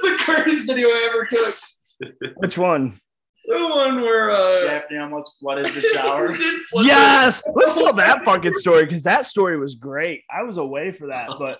the 0.00 0.22
greatest 0.24 0.68
video 0.68 0.86
I 0.86 1.08
ever 1.10 1.26
took. 1.26 1.54
Which 2.36 2.56
one? 2.56 3.00
The 3.46 3.66
one 3.66 4.02
where 4.02 4.30
uh 4.30 4.68
Gaffney 4.68 4.98
almost 4.98 5.40
flooded 5.40 5.64
the 5.64 5.80
shower. 5.92 6.28
did 6.36 6.62
flip 6.62 6.86
Yes. 6.86 7.42
Let's 7.52 7.74
tell 7.74 7.92
that 7.94 8.24
fucking 8.24 8.54
story 8.54 8.84
because 8.84 9.02
that 9.02 9.26
story 9.26 9.58
was 9.58 9.74
great. 9.74 10.22
I 10.30 10.44
was 10.44 10.58
away 10.58 10.92
for 10.92 11.08
that, 11.08 11.30
but 11.36 11.58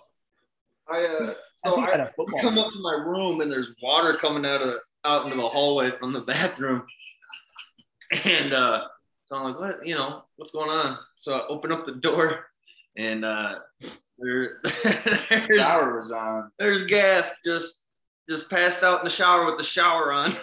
I 0.89 1.01
uh 1.21 1.35
so 1.53 1.75
think 1.75 1.89
I, 1.89 1.95
at 1.95 2.01
a 2.01 2.41
come 2.41 2.59
up 2.59 2.71
to 2.71 2.79
my 2.81 3.03
room 3.05 3.41
and 3.41 3.51
there's 3.51 3.73
water 3.83 4.13
coming 4.13 4.47
out 4.47 4.63
of 4.63 4.77
out 5.05 5.25
into 5.25 5.37
the 5.37 5.49
hallway 5.49 5.91
from 5.91 6.13
the 6.13 6.21
bathroom. 6.21 6.85
And 8.25 8.53
uh 8.53 8.85
so 9.27 9.37
I'm 9.37 9.45
like, 9.45 9.61
what, 9.61 9.87
you 9.87 9.95
know, 9.95 10.25
what's 10.37 10.51
going 10.51 10.71
on? 10.71 10.99
So 11.17 11.35
I 11.35 11.47
open 11.49 11.71
up 11.71 11.85
the 11.85 11.93
door 11.93 12.47
and 12.97 13.25
uh 13.25 13.57
there, 14.19 14.61
there's, 15.31 15.61
shower 15.63 15.99
was 15.99 16.11
on. 16.13 16.51
there's 16.59 16.83
Gaff 16.85 17.33
just 17.45 17.85
just 18.29 18.51
passed 18.51 18.83
out 18.83 19.01
in 19.01 19.05
the 19.05 19.11
shower 19.11 19.45
with 19.47 19.57
the 19.59 19.65
shower 19.65 20.13
on. 20.13 20.33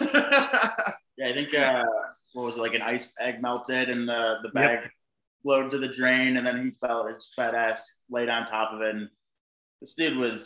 Yeah, 1.20 1.30
I 1.30 1.32
think 1.32 1.52
uh, 1.52 1.82
what 2.34 2.44
was 2.46 2.56
it, 2.58 2.60
like 2.60 2.74
an 2.74 2.82
ice 2.82 3.12
bag 3.18 3.42
melted 3.42 3.88
and 3.90 4.08
the 4.08 4.36
the 4.44 4.50
bag 4.50 4.88
flowed 5.42 5.68
to 5.72 5.78
the 5.78 5.88
drain, 5.88 6.36
and 6.36 6.46
then 6.46 6.64
he 6.64 6.70
fell. 6.86 7.08
His 7.08 7.28
fat 7.34 7.56
ass 7.56 7.92
laid 8.08 8.28
on 8.28 8.46
top 8.46 8.72
of 8.72 8.82
it, 8.82 8.94
and 8.94 9.08
this 9.80 9.94
dude 9.96 10.16
was 10.16 10.38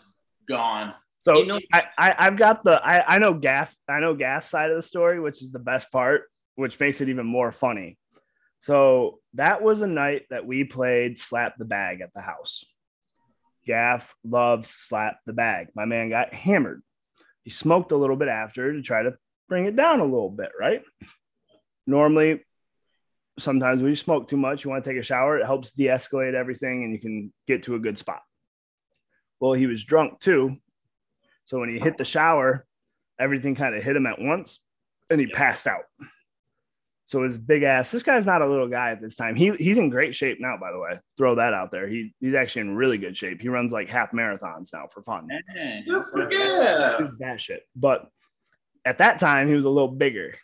gone. 0.48 0.94
So 1.20 1.36
You 1.36 1.44
know- 1.46 1.60
I, 1.74 1.82
I 1.98 2.14
I've 2.20 2.36
got 2.38 2.64
the 2.64 2.80
I, 2.82 3.16
I 3.16 3.18
know 3.18 3.34
Gaff 3.34 3.76
I 3.86 4.00
know 4.00 4.14
Gaff 4.14 4.48
side 4.48 4.70
of 4.70 4.76
the 4.76 4.82
story, 4.82 5.20
which 5.20 5.42
is 5.42 5.52
the 5.52 5.58
best 5.58 5.92
part, 5.92 6.22
which 6.56 6.78
makes 6.80 7.00
it 7.00 7.08
even 7.08 7.26
more 7.26 7.52
funny. 7.52 7.98
So 8.60 9.18
that 9.34 9.62
was 9.62 9.82
a 9.82 9.86
night 9.86 10.22
that 10.30 10.46
we 10.46 10.64
played 10.64 11.18
slap 11.18 11.56
the 11.58 11.64
bag 11.64 12.00
at 12.00 12.14
the 12.14 12.20
house. 12.20 12.64
Gaff 13.66 14.14
loves 14.24 14.70
slap 14.70 15.18
the 15.26 15.32
bag. 15.32 15.68
My 15.74 15.84
man 15.84 16.10
got 16.10 16.32
hammered. 16.32 16.82
He 17.42 17.50
smoked 17.50 17.92
a 17.92 17.96
little 17.96 18.16
bit 18.16 18.28
after 18.28 18.72
to 18.72 18.82
try 18.82 19.02
to 19.02 19.16
bring 19.48 19.66
it 19.66 19.76
down 19.76 20.00
a 20.00 20.04
little 20.04 20.30
bit, 20.30 20.50
right? 20.58 20.82
Normally, 21.86 22.44
sometimes 23.38 23.80
when 23.80 23.90
you 23.90 23.96
smoke 23.96 24.28
too 24.28 24.36
much, 24.36 24.64
you 24.64 24.70
want 24.70 24.84
to 24.84 24.90
take 24.90 25.00
a 25.00 25.04
shower. 25.04 25.38
It 25.38 25.46
helps 25.46 25.72
de-escalate 25.72 26.34
everything 26.34 26.84
and 26.84 26.92
you 26.92 27.00
can 27.00 27.32
get 27.46 27.64
to 27.64 27.74
a 27.74 27.80
good 27.80 27.98
spot. 27.98 28.22
Well, 29.40 29.54
he 29.54 29.66
was 29.66 29.84
drunk 29.84 30.20
too. 30.20 30.56
So 31.46 31.58
when 31.58 31.68
he 31.68 31.80
hit 31.80 31.98
the 31.98 32.04
shower, 32.04 32.64
everything 33.18 33.56
kind 33.56 33.74
of 33.74 33.82
hit 33.82 33.96
him 33.96 34.06
at 34.06 34.20
once 34.20 34.60
and 35.10 35.20
he 35.20 35.26
passed 35.26 35.66
out. 35.66 35.84
So 37.12 37.24
his 37.24 37.36
big 37.36 37.62
ass, 37.62 37.90
this 37.90 38.02
guy's 38.02 38.24
not 38.24 38.40
a 38.40 38.48
little 38.48 38.68
guy 38.68 38.88
at 38.88 39.02
this 39.02 39.16
time. 39.16 39.36
He 39.36 39.54
he's 39.56 39.76
in 39.76 39.90
great 39.90 40.14
shape 40.14 40.38
now, 40.40 40.56
by 40.58 40.72
the 40.72 40.78
way. 40.78 40.98
Throw 41.18 41.34
that 41.34 41.52
out 41.52 41.70
there. 41.70 41.86
He 41.86 42.14
he's 42.20 42.32
actually 42.32 42.62
in 42.62 42.74
really 42.74 42.96
good 42.96 43.14
shape. 43.14 43.42
He 43.42 43.50
runs 43.50 43.70
like 43.70 43.90
half 43.90 44.12
marathons 44.12 44.72
now 44.72 44.88
for 44.90 45.02
fun. 45.02 45.28
Dang. 45.28 45.84
yeah. 46.30 46.96
He's 46.98 47.14
that 47.18 47.38
shit. 47.38 47.64
But 47.76 48.08
at 48.86 48.96
that 48.96 49.18
time, 49.18 49.46
he 49.46 49.52
was 49.52 49.66
a 49.66 49.68
little 49.68 49.88
bigger. 49.88 50.36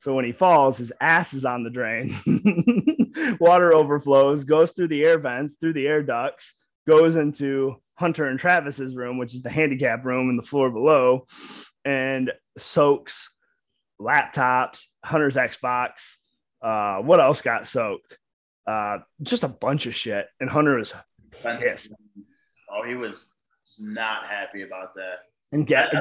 So 0.00 0.14
when 0.14 0.26
he 0.26 0.32
falls, 0.32 0.76
his 0.76 0.92
ass 1.00 1.32
is 1.32 1.46
on 1.46 1.64
the 1.64 1.70
drain. 1.70 2.14
Water 3.40 3.72
overflows, 3.74 4.44
goes 4.44 4.72
through 4.72 4.88
the 4.88 5.02
air 5.02 5.18
vents, 5.18 5.56
through 5.58 5.72
the 5.72 5.86
air 5.86 6.02
ducts, 6.02 6.52
goes 6.86 7.16
into 7.16 7.76
Hunter 7.94 8.26
and 8.26 8.38
Travis's 8.38 8.94
room, 8.94 9.16
which 9.16 9.34
is 9.34 9.40
the 9.40 9.48
handicap 9.48 10.04
room 10.04 10.28
in 10.28 10.36
the 10.36 10.42
floor 10.42 10.70
below, 10.70 11.26
and 11.86 12.30
soaks 12.58 13.30
laptops, 14.00 14.86
Hunter's 15.04 15.36
Xbox. 15.36 16.16
Uh, 16.62 16.98
what 16.98 17.20
else 17.20 17.42
got 17.42 17.66
soaked? 17.66 18.18
Uh, 18.66 18.98
just 19.22 19.44
a 19.44 19.48
bunch 19.48 19.86
of 19.86 19.94
shit. 19.94 20.26
And 20.40 20.48
Hunter 20.48 20.76
was 20.76 20.92
pissed. 21.42 21.90
Oh, 22.70 22.82
he 22.82 22.94
was 22.94 23.30
not 23.78 24.26
happy 24.26 24.62
about 24.62 24.94
that. 24.94 25.20
And 25.52 25.66
get, 25.66 25.92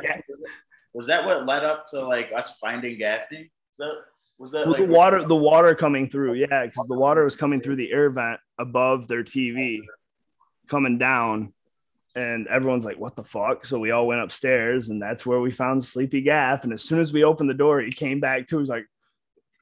Was 0.94 1.08
that 1.08 1.26
what 1.26 1.46
led 1.46 1.64
up 1.64 1.88
to 1.88 2.02
like 2.06 2.32
us 2.36 2.58
finding 2.60 2.98
Gaffney? 2.98 3.52
Was 3.78 3.78
that, 3.78 4.04
was 4.38 4.52
that 4.52 4.60
Well, 4.60 4.72
like 4.72 4.88
the 4.88 4.94
water, 4.94 5.24
the 5.24 5.36
water 5.36 5.74
coming 5.74 6.10
through, 6.10 6.34
yeah, 6.34 6.66
because 6.66 6.88
the 6.88 6.98
water 6.98 7.24
was 7.24 7.36
coming 7.36 7.62
through 7.62 7.78
the 7.78 7.92
air 7.92 8.10
vent 8.10 8.40
above 8.60 9.08
their 9.08 9.24
TV, 9.24 9.80
coming 10.68 10.98
down, 10.98 11.54
and 12.15 12.48
everyone's 12.48 12.86
like, 12.86 12.98
"What 12.98 13.15
the 13.15 13.24
fuck?" 13.24 13.65
So 13.65 13.80
we 13.80 13.91
all 13.91 14.08
went 14.08 14.22
upstairs, 14.22 14.89
and 14.89 15.02
that's 15.02 15.26
where 15.26 15.39
we 15.39 15.52
found 15.52 15.84
Sleepy 15.84 16.22
Gaff. 16.22 16.63
And 16.63 16.74
as 16.74 16.84
soon 16.84 17.00
as 17.00 17.13
we 17.13 17.24
opened 17.24 17.50
the 17.50 17.54
door, 17.54 17.82
he 17.82 17.91
came 17.91 18.19
back 18.19 18.48
too. 18.48 18.60
He's 18.60 18.69
like, 18.69 18.86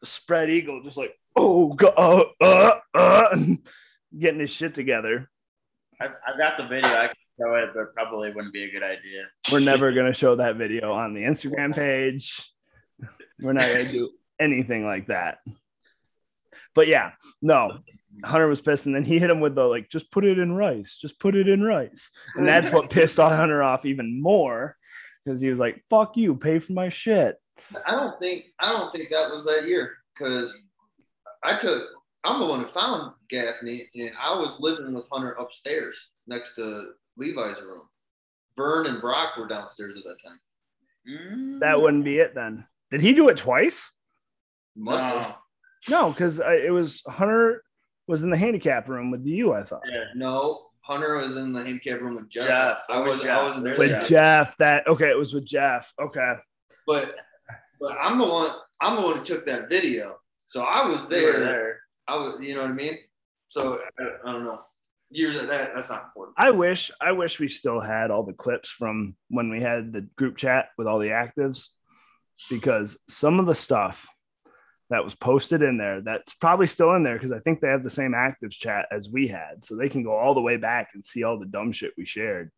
spread 0.03 0.49
eagle, 0.49 0.81
just 0.83 0.97
like, 0.97 1.17
"Oh 1.35 1.73
god, 1.73 1.93
uh, 1.97 2.23
uh, 2.41 2.79
uh," 2.93 3.37
getting 4.17 4.39
his 4.39 4.51
shit 4.51 4.75
together. 4.75 5.29
I've, 5.99 6.15
I've 6.27 6.37
got 6.37 6.57
the 6.57 6.67
video. 6.67 6.89
I 6.89 7.07
can 7.07 7.15
show 7.39 7.55
it, 7.55 7.69
but 7.73 7.93
probably 7.93 8.31
wouldn't 8.31 8.53
be 8.53 8.63
a 8.63 8.71
good 8.71 8.83
idea. 8.83 9.27
We're 9.51 9.59
never 9.71 9.91
gonna 9.91 10.13
show 10.13 10.35
that 10.35 10.55
video 10.55 10.93
on 10.93 11.13
the 11.13 11.21
Instagram 11.21 11.75
page. 11.75 12.41
We're 13.39 13.53
not 13.53 13.67
gonna 13.67 13.91
do 13.91 14.09
anything 14.39 14.85
like 14.85 15.07
that. 15.07 15.39
But 16.77 16.87
yeah, 16.87 17.13
no, 17.41 17.79
Hunter 18.23 18.47
was 18.47 18.61
pissed, 18.61 18.85
and 18.85 18.93
then 18.93 19.03
he 19.03 19.17
hit 19.17 19.31
him 19.31 19.39
with 19.39 19.55
the 19.55 19.63
like, 19.63 19.89
just 19.89 20.11
put 20.11 20.23
it 20.23 20.37
in 20.37 20.53
rice, 20.53 20.95
just 20.95 21.19
put 21.19 21.33
it 21.35 21.49
in 21.49 21.63
rice, 21.63 22.11
and 22.35 22.47
that's 22.47 22.69
what 22.71 22.89
pissed 22.91 23.19
off 23.19 23.31
Hunter 23.31 23.63
off 23.63 23.83
even 23.83 24.21
more 24.21 24.77
because 25.25 25.41
he 25.41 25.49
was 25.49 25.57
like, 25.57 25.83
"Fuck 25.89 26.17
you, 26.17 26.35
pay 26.35 26.59
for 26.59 26.73
my 26.73 26.89
shit." 26.89 27.35
I 27.83 27.93
don't 27.93 28.19
think 28.19 28.43
I 28.59 28.71
don't 28.71 28.93
think 28.93 29.09
that 29.09 29.31
was 29.31 29.43
that 29.45 29.65
year 29.67 29.95
because 30.13 30.55
I 31.43 31.57
took 31.57 31.81
I'm 32.23 32.39
the 32.39 32.45
one 32.45 32.59
who 32.59 32.67
found 32.67 33.13
Gaffney 33.27 33.89
and 33.95 34.11
I 34.21 34.37
was 34.37 34.59
living 34.59 34.93
with 34.93 35.07
Hunter 35.11 35.31
upstairs 35.31 36.11
next 36.27 36.53
to 36.57 36.91
Levi's 37.17 37.59
room. 37.59 37.89
Vern 38.55 38.85
and 38.85 39.01
Brock 39.01 39.35
were 39.35 39.47
downstairs 39.47 39.97
at 39.97 40.03
that 40.03 40.17
time. 40.23 40.39
Mm. 41.09 41.59
That 41.59 41.81
wouldn't 41.81 42.05
be 42.05 42.19
it 42.19 42.35
then. 42.35 42.67
Did 42.91 43.01
he 43.01 43.15
do 43.15 43.29
it 43.29 43.37
twice? 43.37 43.89
Must 44.75 45.03
No. 45.03 45.19
have. 45.19 45.37
No, 45.89 46.11
because 46.11 46.39
it 46.39 46.71
was 46.71 47.01
Hunter 47.07 47.63
was 48.07 48.23
in 48.23 48.29
the 48.29 48.37
handicap 48.37 48.87
room 48.87 49.11
with 49.11 49.25
you. 49.25 49.53
I 49.53 49.63
thought 49.63 49.81
No, 50.15 50.67
Hunter 50.81 51.15
was 51.17 51.35
in 51.37 51.51
the 51.53 51.63
handicap 51.63 51.99
room 52.01 52.15
with 52.15 52.29
Jeff. 52.29 52.47
Jeff. 52.47 52.77
I 52.89 52.99
was 52.99 53.21
Jeff. 53.21 53.39
I 53.39 53.43
wasn't 53.43 53.65
there. 53.65 53.75
with 53.77 53.89
Yeah. 53.91 53.97
yet. 53.99 54.07
Jeff. 54.07 54.57
That 54.57 54.87
okay? 54.87 55.09
It 55.09 55.17
was 55.17 55.33
with 55.33 55.45
Jeff. 55.45 55.91
Okay. 56.01 56.35
But 56.85 57.15
but 57.79 57.97
I'm 58.01 58.17
the 58.17 58.25
one 58.25 58.51
I'm 58.81 58.95
the 58.95 59.01
one 59.01 59.17
who 59.17 59.23
took 59.23 59.45
that 59.45 59.69
video. 59.69 60.17
So 60.45 60.63
I 60.63 60.85
was 60.85 61.03
You 61.03 61.09
there. 61.09 61.39
there. 61.39 61.79
I 62.07 62.15
was 62.15 62.35
you 62.41 62.55
know 62.55 62.61
what 62.61 62.71
I 62.71 62.73
mean? 62.73 62.97
So 63.47 63.81
I, 63.99 64.03
I 64.29 64.31
don't 64.31 64.45
know. 64.45 64.61
Years 65.09 65.35
of 65.35 65.47
that 65.47 65.73
that's 65.73 65.89
not 65.89 66.03
important. 66.05 66.35
I 66.37 66.51
wish 66.51 66.91
I 66.99 67.11
wish 67.13 67.39
we 67.39 67.47
still 67.49 67.79
had 67.79 68.11
all 68.11 68.23
the 68.23 68.33
clips 68.33 68.69
from 68.69 69.15
when 69.29 69.49
we 69.49 69.61
had 69.61 69.93
the 69.93 70.01
group 70.17 70.35
chat 70.37 70.69
with 70.77 70.87
all 70.87 70.99
the 70.99 71.09
actives 71.09 71.67
because 72.49 72.97
some 73.09 73.39
of 73.39 73.45
the 73.45 73.55
stuff 73.55 74.05
that 74.89 75.03
was 75.03 75.15
posted 75.15 75.61
in 75.61 75.77
there 75.77 76.01
that's 76.01 76.33
probably 76.35 76.67
still 76.67 76.93
in 76.93 77.03
there 77.03 77.15
because 77.15 77.31
I 77.31 77.39
think 77.39 77.59
they 77.59 77.67
have 77.67 77.83
the 77.83 77.89
same 77.89 78.13
actives 78.13 78.51
chat 78.53 78.87
as 78.91 79.09
we 79.09 79.27
had 79.27 79.65
so 79.65 79.75
they 79.75 79.89
can 79.89 80.03
go 80.03 80.15
all 80.15 80.33
the 80.33 80.41
way 80.41 80.57
back 80.57 80.89
and 80.93 81.03
see 81.03 81.23
all 81.23 81.39
the 81.39 81.45
dumb 81.45 81.71
shit 81.71 81.93
we 81.97 82.05
shared. 82.05 82.51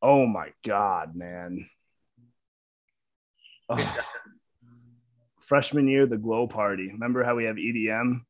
Oh 0.00 0.26
my 0.26 0.52
god, 0.64 1.14
man. 1.14 1.68
Oh. 3.68 3.96
Freshman 5.40 5.88
year, 5.88 6.04
the 6.04 6.18
glow 6.18 6.46
party. 6.46 6.90
Remember 6.92 7.24
how 7.24 7.36
we 7.36 7.44
have 7.44 7.56
EDM? 7.56 8.22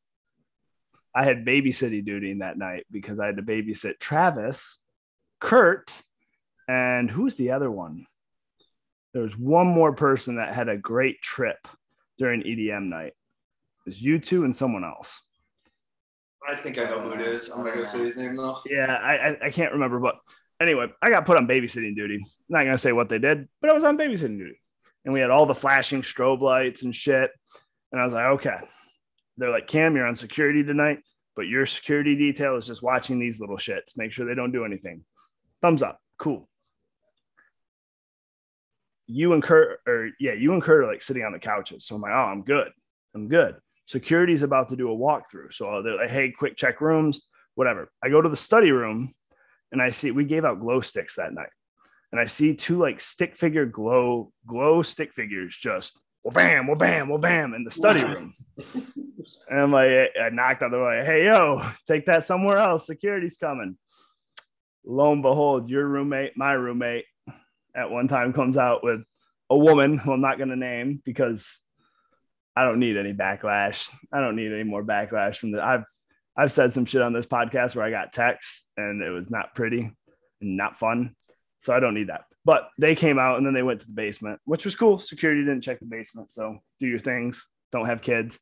I 1.13 1.23
had 1.23 1.45
babysitting 1.45 2.05
duty 2.05 2.33
that 2.35 2.57
night 2.57 2.85
because 2.91 3.19
I 3.19 3.25
had 3.25 3.37
to 3.37 3.43
babysit 3.43 3.99
Travis, 3.99 4.77
Kurt, 5.39 5.91
and 6.67 7.09
who's 7.09 7.35
the 7.35 7.51
other 7.51 7.69
one? 7.69 8.05
There 9.13 9.21
was 9.21 9.37
one 9.37 9.67
more 9.67 9.93
person 9.93 10.35
that 10.35 10.53
had 10.53 10.69
a 10.69 10.77
great 10.77 11.21
trip 11.21 11.67
during 12.17 12.41
EDM 12.41 12.89
night. 12.89 13.13
It 13.85 13.89
was 13.89 14.01
you 14.01 14.19
two 14.19 14.43
and 14.43 14.55
someone 14.55 14.83
else. 14.83 15.19
I 16.47 16.55
think 16.55 16.77
I 16.77 16.85
know 16.85 17.01
who 17.01 17.11
it 17.11 17.21
is. 17.21 17.49
I'm 17.49 17.63
not 17.63 17.73
gonna 17.73 17.85
say 17.85 17.99
his 17.99 18.15
name 18.15 18.35
though. 18.35 18.59
Yeah, 18.65 18.93
I, 18.93 19.13
I, 19.13 19.37
I 19.45 19.49
can't 19.49 19.73
remember, 19.73 19.99
but 19.99 20.15
anyway, 20.61 20.87
I 21.01 21.09
got 21.09 21.25
put 21.25 21.37
on 21.37 21.47
babysitting 21.47 21.95
duty. 21.95 22.23
not 22.49 22.65
gonna 22.65 22.77
say 22.77 22.91
what 22.91 23.09
they 23.09 23.19
did, 23.19 23.47
but 23.61 23.71
I 23.71 23.73
was 23.73 23.83
on 23.83 23.97
babysitting 23.97 24.37
duty, 24.37 24.59
and 25.05 25.13
we 25.13 25.19
had 25.19 25.29
all 25.29 25.45
the 25.45 25.55
flashing 25.55 26.01
strobe 26.01 26.41
lights 26.41 26.83
and 26.83 26.93
shit. 26.93 27.31
And 27.91 28.01
I 28.01 28.05
was 28.05 28.13
like, 28.13 28.25
okay. 28.25 28.57
They're 29.37 29.51
like, 29.51 29.67
Cam, 29.67 29.95
you're 29.95 30.05
on 30.05 30.15
security 30.15 30.63
tonight, 30.63 30.99
but 31.35 31.47
your 31.47 31.65
security 31.65 32.15
detail 32.15 32.55
is 32.57 32.67
just 32.67 32.83
watching 32.83 33.19
these 33.19 33.39
little 33.39 33.57
shits. 33.57 33.97
Make 33.97 34.11
sure 34.11 34.25
they 34.25 34.35
don't 34.35 34.51
do 34.51 34.65
anything. 34.65 35.03
Thumbs 35.61 35.81
up. 35.81 35.99
Cool. 36.19 36.47
You 39.07 39.33
and 39.33 39.43
Kurt, 39.43 39.79
or 39.87 40.09
yeah, 40.19 40.33
you 40.33 40.53
and 40.53 40.61
Kurt 40.61 40.83
are 40.83 40.87
like 40.87 41.01
sitting 41.01 41.23
on 41.23 41.33
the 41.33 41.39
couches. 41.39 41.85
So 41.85 41.95
I'm 41.95 42.01
like, 42.01 42.13
oh, 42.13 42.31
I'm 42.31 42.43
good. 42.43 42.69
I'm 43.15 43.27
good. 43.27 43.55
Security's 43.87 44.43
about 44.43 44.69
to 44.69 44.75
do 44.75 44.91
a 44.91 44.95
walkthrough. 44.95 45.53
So 45.53 45.81
they're 45.83 45.95
like, 45.95 46.09
hey, 46.09 46.31
quick 46.31 46.55
check 46.55 46.81
rooms, 46.81 47.21
whatever. 47.55 47.91
I 48.03 48.09
go 48.09 48.21
to 48.21 48.29
the 48.29 48.37
study 48.37 48.71
room 48.71 49.13
and 49.71 49.81
I 49.81 49.91
see 49.91 50.11
we 50.11 50.23
gave 50.23 50.45
out 50.45 50.61
glow 50.61 50.81
sticks 50.81 51.15
that 51.15 51.33
night. 51.33 51.49
And 52.11 52.21
I 52.21 52.25
see 52.25 52.55
two 52.55 52.77
like 52.77 52.99
stick 52.99 53.35
figure 53.35 53.65
glow, 53.65 54.31
glow 54.47 54.83
stick 54.83 55.13
figures 55.13 55.57
just 55.57 55.99
well 56.23 56.31
bam, 56.31 56.67
well 56.67 56.77
bam, 56.77 57.09
well 57.09 57.17
bam 57.17 57.53
in 57.53 57.63
the 57.63 57.71
study 57.71 58.03
room. 58.03 58.33
And 59.49 59.59
I'm 59.59 59.71
like, 59.71 60.11
I 60.21 60.29
knocked 60.31 60.63
on 60.63 60.71
the 60.71 60.79
way, 60.79 61.03
hey 61.05 61.25
yo, 61.25 61.61
take 61.87 62.05
that 62.05 62.23
somewhere 62.23 62.57
else. 62.57 62.87
Security's 62.87 63.37
coming. 63.37 63.77
Lo 64.85 65.11
and 65.11 65.21
behold, 65.21 65.69
your 65.69 65.87
roommate, 65.87 66.37
my 66.37 66.53
roommate, 66.53 67.05
at 67.75 67.91
one 67.91 68.07
time 68.07 68.33
comes 68.33 68.57
out 68.57 68.83
with 68.83 69.01
a 69.49 69.57
woman 69.57 69.97
who 69.97 70.13
I'm 70.13 70.21
not 70.21 70.39
gonna 70.39 70.55
name 70.55 71.01
because 71.03 71.59
I 72.55 72.63
don't 72.63 72.79
need 72.79 72.97
any 72.97 73.13
backlash. 73.13 73.89
I 74.11 74.19
don't 74.19 74.35
need 74.35 74.51
any 74.51 74.63
more 74.63 74.83
backlash 74.83 75.37
from 75.37 75.51
the 75.51 75.63
I've 75.63 75.85
I've 76.35 76.51
said 76.51 76.73
some 76.73 76.85
shit 76.85 77.01
on 77.01 77.13
this 77.13 77.25
podcast 77.25 77.75
where 77.75 77.85
I 77.85 77.91
got 77.91 78.13
texts 78.13 78.67
and 78.77 79.01
it 79.01 79.09
was 79.09 79.29
not 79.29 79.53
pretty 79.53 79.91
and 80.41 80.57
not 80.57 80.75
fun. 80.75 81.15
So 81.59 81.73
I 81.73 81.79
don't 81.79 81.93
need 81.93 82.09
that. 82.09 82.25
But 82.45 82.69
they 82.77 82.95
came 82.95 83.19
out 83.19 83.37
and 83.37 83.45
then 83.45 83.53
they 83.53 83.63
went 83.63 83.81
to 83.81 83.87
the 83.87 83.93
basement, 83.93 84.41
which 84.45 84.65
was 84.65 84.75
cool. 84.75 84.99
Security 84.99 85.41
didn't 85.41 85.61
check 85.61 85.79
the 85.79 85.85
basement. 85.85 86.31
So 86.31 86.57
do 86.79 86.87
your 86.87 86.99
things. 86.99 87.45
Don't 87.71 87.85
have 87.85 88.01
kids. 88.01 88.35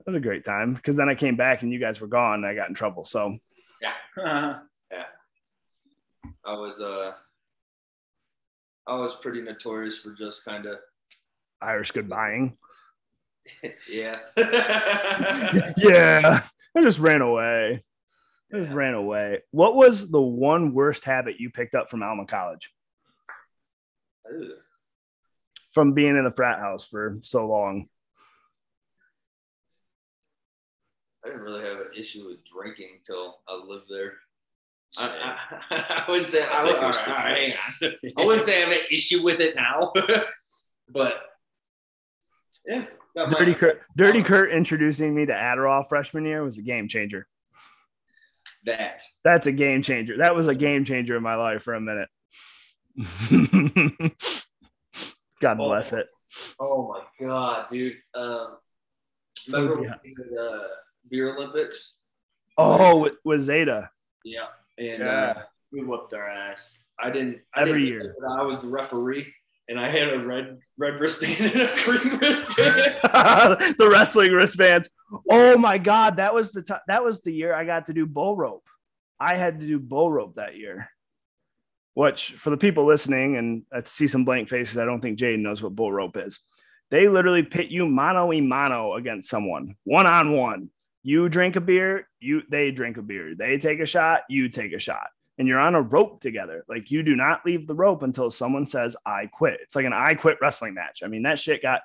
It 0.00 0.06
was 0.06 0.16
a 0.16 0.20
great 0.20 0.44
time 0.44 0.74
because 0.74 0.96
then 0.96 1.08
I 1.08 1.14
came 1.14 1.36
back 1.36 1.62
and 1.62 1.72
you 1.72 1.78
guys 1.78 2.00
were 2.00 2.08
gone 2.08 2.34
and 2.34 2.46
I 2.46 2.54
got 2.54 2.68
in 2.68 2.74
trouble. 2.74 3.04
So 3.04 3.38
yeah, 3.80 3.92
yeah, 4.90 5.04
I 6.44 6.56
was 6.56 6.80
uh 6.80 7.12
I 8.86 8.98
was 8.98 9.14
pretty 9.14 9.42
notorious 9.42 9.98
for 10.00 10.12
just 10.12 10.44
kind 10.44 10.66
of 10.66 10.78
Irish 11.60 11.92
goodbying. 11.92 12.54
yeah. 13.88 14.18
yeah. 15.76 16.42
I 16.76 16.82
just 16.82 16.98
ran 16.98 17.20
away. 17.20 17.84
I 18.52 18.58
just 18.58 18.72
ran 18.72 18.94
away. 18.94 19.40
What 19.50 19.74
was 19.76 20.10
the 20.10 20.20
one 20.20 20.74
worst 20.74 21.04
habit 21.04 21.38
you 21.38 21.50
picked 21.50 21.74
up 21.74 21.88
from 21.88 22.02
Alma 22.02 22.26
College? 22.26 22.70
Ugh. 24.28 24.50
From 25.72 25.92
being 25.92 26.16
in 26.16 26.24
the 26.24 26.30
frat 26.30 26.60
house 26.60 26.86
for 26.86 27.18
so 27.22 27.46
long. 27.46 27.88
I 31.24 31.28
didn't 31.28 31.42
really 31.42 31.64
have 31.64 31.78
an 31.78 31.90
issue 31.96 32.26
with 32.26 32.44
drinking 32.44 32.88
until 32.98 33.38
I 33.48 33.54
lived 33.54 33.86
there. 33.88 34.14
I, 34.98 35.36
I, 35.70 36.04
I 36.06 36.10
wouldn't 36.10 36.28
say 36.28 36.44
I, 36.46 36.64
would, 36.64 36.74
all 36.76 36.82
right, 36.82 37.08
all 37.08 37.14
right, 37.14 37.54
hang 37.80 37.90
on. 37.90 38.12
I 38.18 38.26
wouldn't 38.26 38.44
say 38.44 38.58
I 38.62 38.64
have 38.66 38.72
an 38.72 38.84
issue 38.90 39.22
with 39.22 39.40
it 39.40 39.56
now, 39.56 39.92
but 40.90 41.22
yeah. 42.66 42.86
Dirty 43.14 43.54
Kurt, 43.54 43.82
Dirty 43.96 44.22
Kurt 44.22 44.52
introducing 44.52 45.14
me 45.14 45.26
to 45.26 45.32
Adderall 45.32 45.86
freshman 45.88 46.24
year 46.24 46.42
was 46.42 46.56
a 46.58 46.62
game 46.62 46.88
changer. 46.88 47.26
that. 48.64 49.02
That's 49.24 49.46
a 49.46 49.52
game 49.52 49.82
changer. 49.82 50.16
That 50.18 50.34
was 50.34 50.48
a 50.48 50.54
game 50.54 50.84
changer 50.84 51.16
in 51.16 51.22
my 51.22 51.34
life 51.34 51.62
for 51.62 51.74
a 51.74 51.80
minute. 51.80 52.08
God 55.40 55.54
bless 55.56 55.92
it. 55.92 56.06
Oh 56.58 56.88
my 56.88 57.26
god, 57.26 57.66
dude. 57.70 57.96
Um, 58.14 58.56
So 59.34 59.58
remember 59.58 59.82
yeah. 59.82 59.90
when 59.90 59.98
we 60.04 60.14
did, 60.14 60.38
uh, 60.38 60.68
beer 61.10 61.36
Olympics? 61.36 61.94
Oh, 62.56 62.98
with, 62.98 63.14
with 63.24 63.40
Zeta. 63.40 63.90
Yeah, 64.24 64.46
and 64.78 64.98
Yeah. 65.00 65.34
uh, 65.36 65.42
We 65.70 65.82
whooped 65.84 66.12
our 66.14 66.28
ass. 66.28 66.78
I 67.00 67.10
didn't. 67.10 67.40
I 67.54 67.62
Every 67.62 67.80
didn't 67.84 67.88
year. 67.88 68.14
I 68.38 68.42
was 68.42 68.62
the 68.62 68.68
referee, 68.68 69.32
and 69.68 69.80
I 69.80 69.88
had 69.88 70.08
a 70.12 70.18
red 70.18 70.58
red 70.78 70.94
wristband 71.00 71.40
and 71.54 71.62
a 71.62 71.84
green 71.84 72.18
wristband. 72.18 72.96
the 73.78 73.88
wrestling 73.90 74.32
wristbands. 74.32 74.90
Oh 75.30 75.56
my 75.56 75.78
god, 75.78 76.16
that 76.16 76.34
was 76.34 76.52
the 76.52 76.62
t- 76.62 76.74
that 76.88 77.02
was 77.04 77.22
the 77.22 77.32
year 77.32 77.54
I 77.54 77.64
got 77.64 77.86
to 77.86 77.92
do 77.92 78.06
bull 78.06 78.36
rope. 78.36 78.66
I 79.18 79.36
had 79.36 79.60
to 79.60 79.66
do 79.66 79.78
bull 79.78 80.10
rope 80.12 80.34
that 80.36 80.56
year. 80.56 80.88
Which 81.94 82.32
for 82.32 82.48
the 82.50 82.56
people 82.56 82.86
listening 82.86 83.36
and 83.36 83.64
I 83.72 83.82
see 83.84 84.08
some 84.08 84.24
blank 84.24 84.48
faces, 84.48 84.78
I 84.78 84.84
don't 84.86 85.00
think 85.02 85.18
Jaden 85.18 85.40
knows 85.40 85.62
what 85.62 85.74
bull 85.76 85.92
rope 85.92 86.16
is. 86.16 86.38
They 86.90 87.06
literally 87.08 87.42
pit 87.42 87.68
you 87.68 87.86
mano 87.86 88.32
a 88.32 88.40
mano 88.40 88.94
against 88.94 89.28
someone, 89.28 89.76
one 89.84 90.06
on 90.06 90.32
one. 90.32 90.70
You 91.02 91.28
drink 91.28 91.56
a 91.56 91.60
beer, 91.60 92.08
you 92.20 92.42
they 92.48 92.70
drink 92.70 92.96
a 92.96 93.02
beer. 93.02 93.34
They 93.34 93.58
take 93.58 93.80
a 93.80 93.86
shot, 93.86 94.22
you 94.28 94.48
take 94.48 94.72
a 94.72 94.78
shot. 94.78 95.08
And 95.38 95.48
you're 95.48 95.58
on 95.58 95.74
a 95.74 95.82
rope 95.82 96.20
together. 96.20 96.64
Like 96.68 96.90
you 96.90 97.02
do 97.02 97.16
not 97.16 97.44
leave 97.44 97.66
the 97.66 97.74
rope 97.74 98.02
until 98.02 98.30
someone 98.30 98.66
says 98.66 98.94
I 99.04 99.26
quit. 99.26 99.58
It's 99.62 99.74
like 99.74 99.86
an 99.86 99.92
I 99.92 100.14
quit 100.14 100.38
wrestling 100.40 100.74
match. 100.74 101.02
I 101.02 101.08
mean, 101.08 101.22
that 101.22 101.38
shit 101.38 101.62
got 101.62 101.80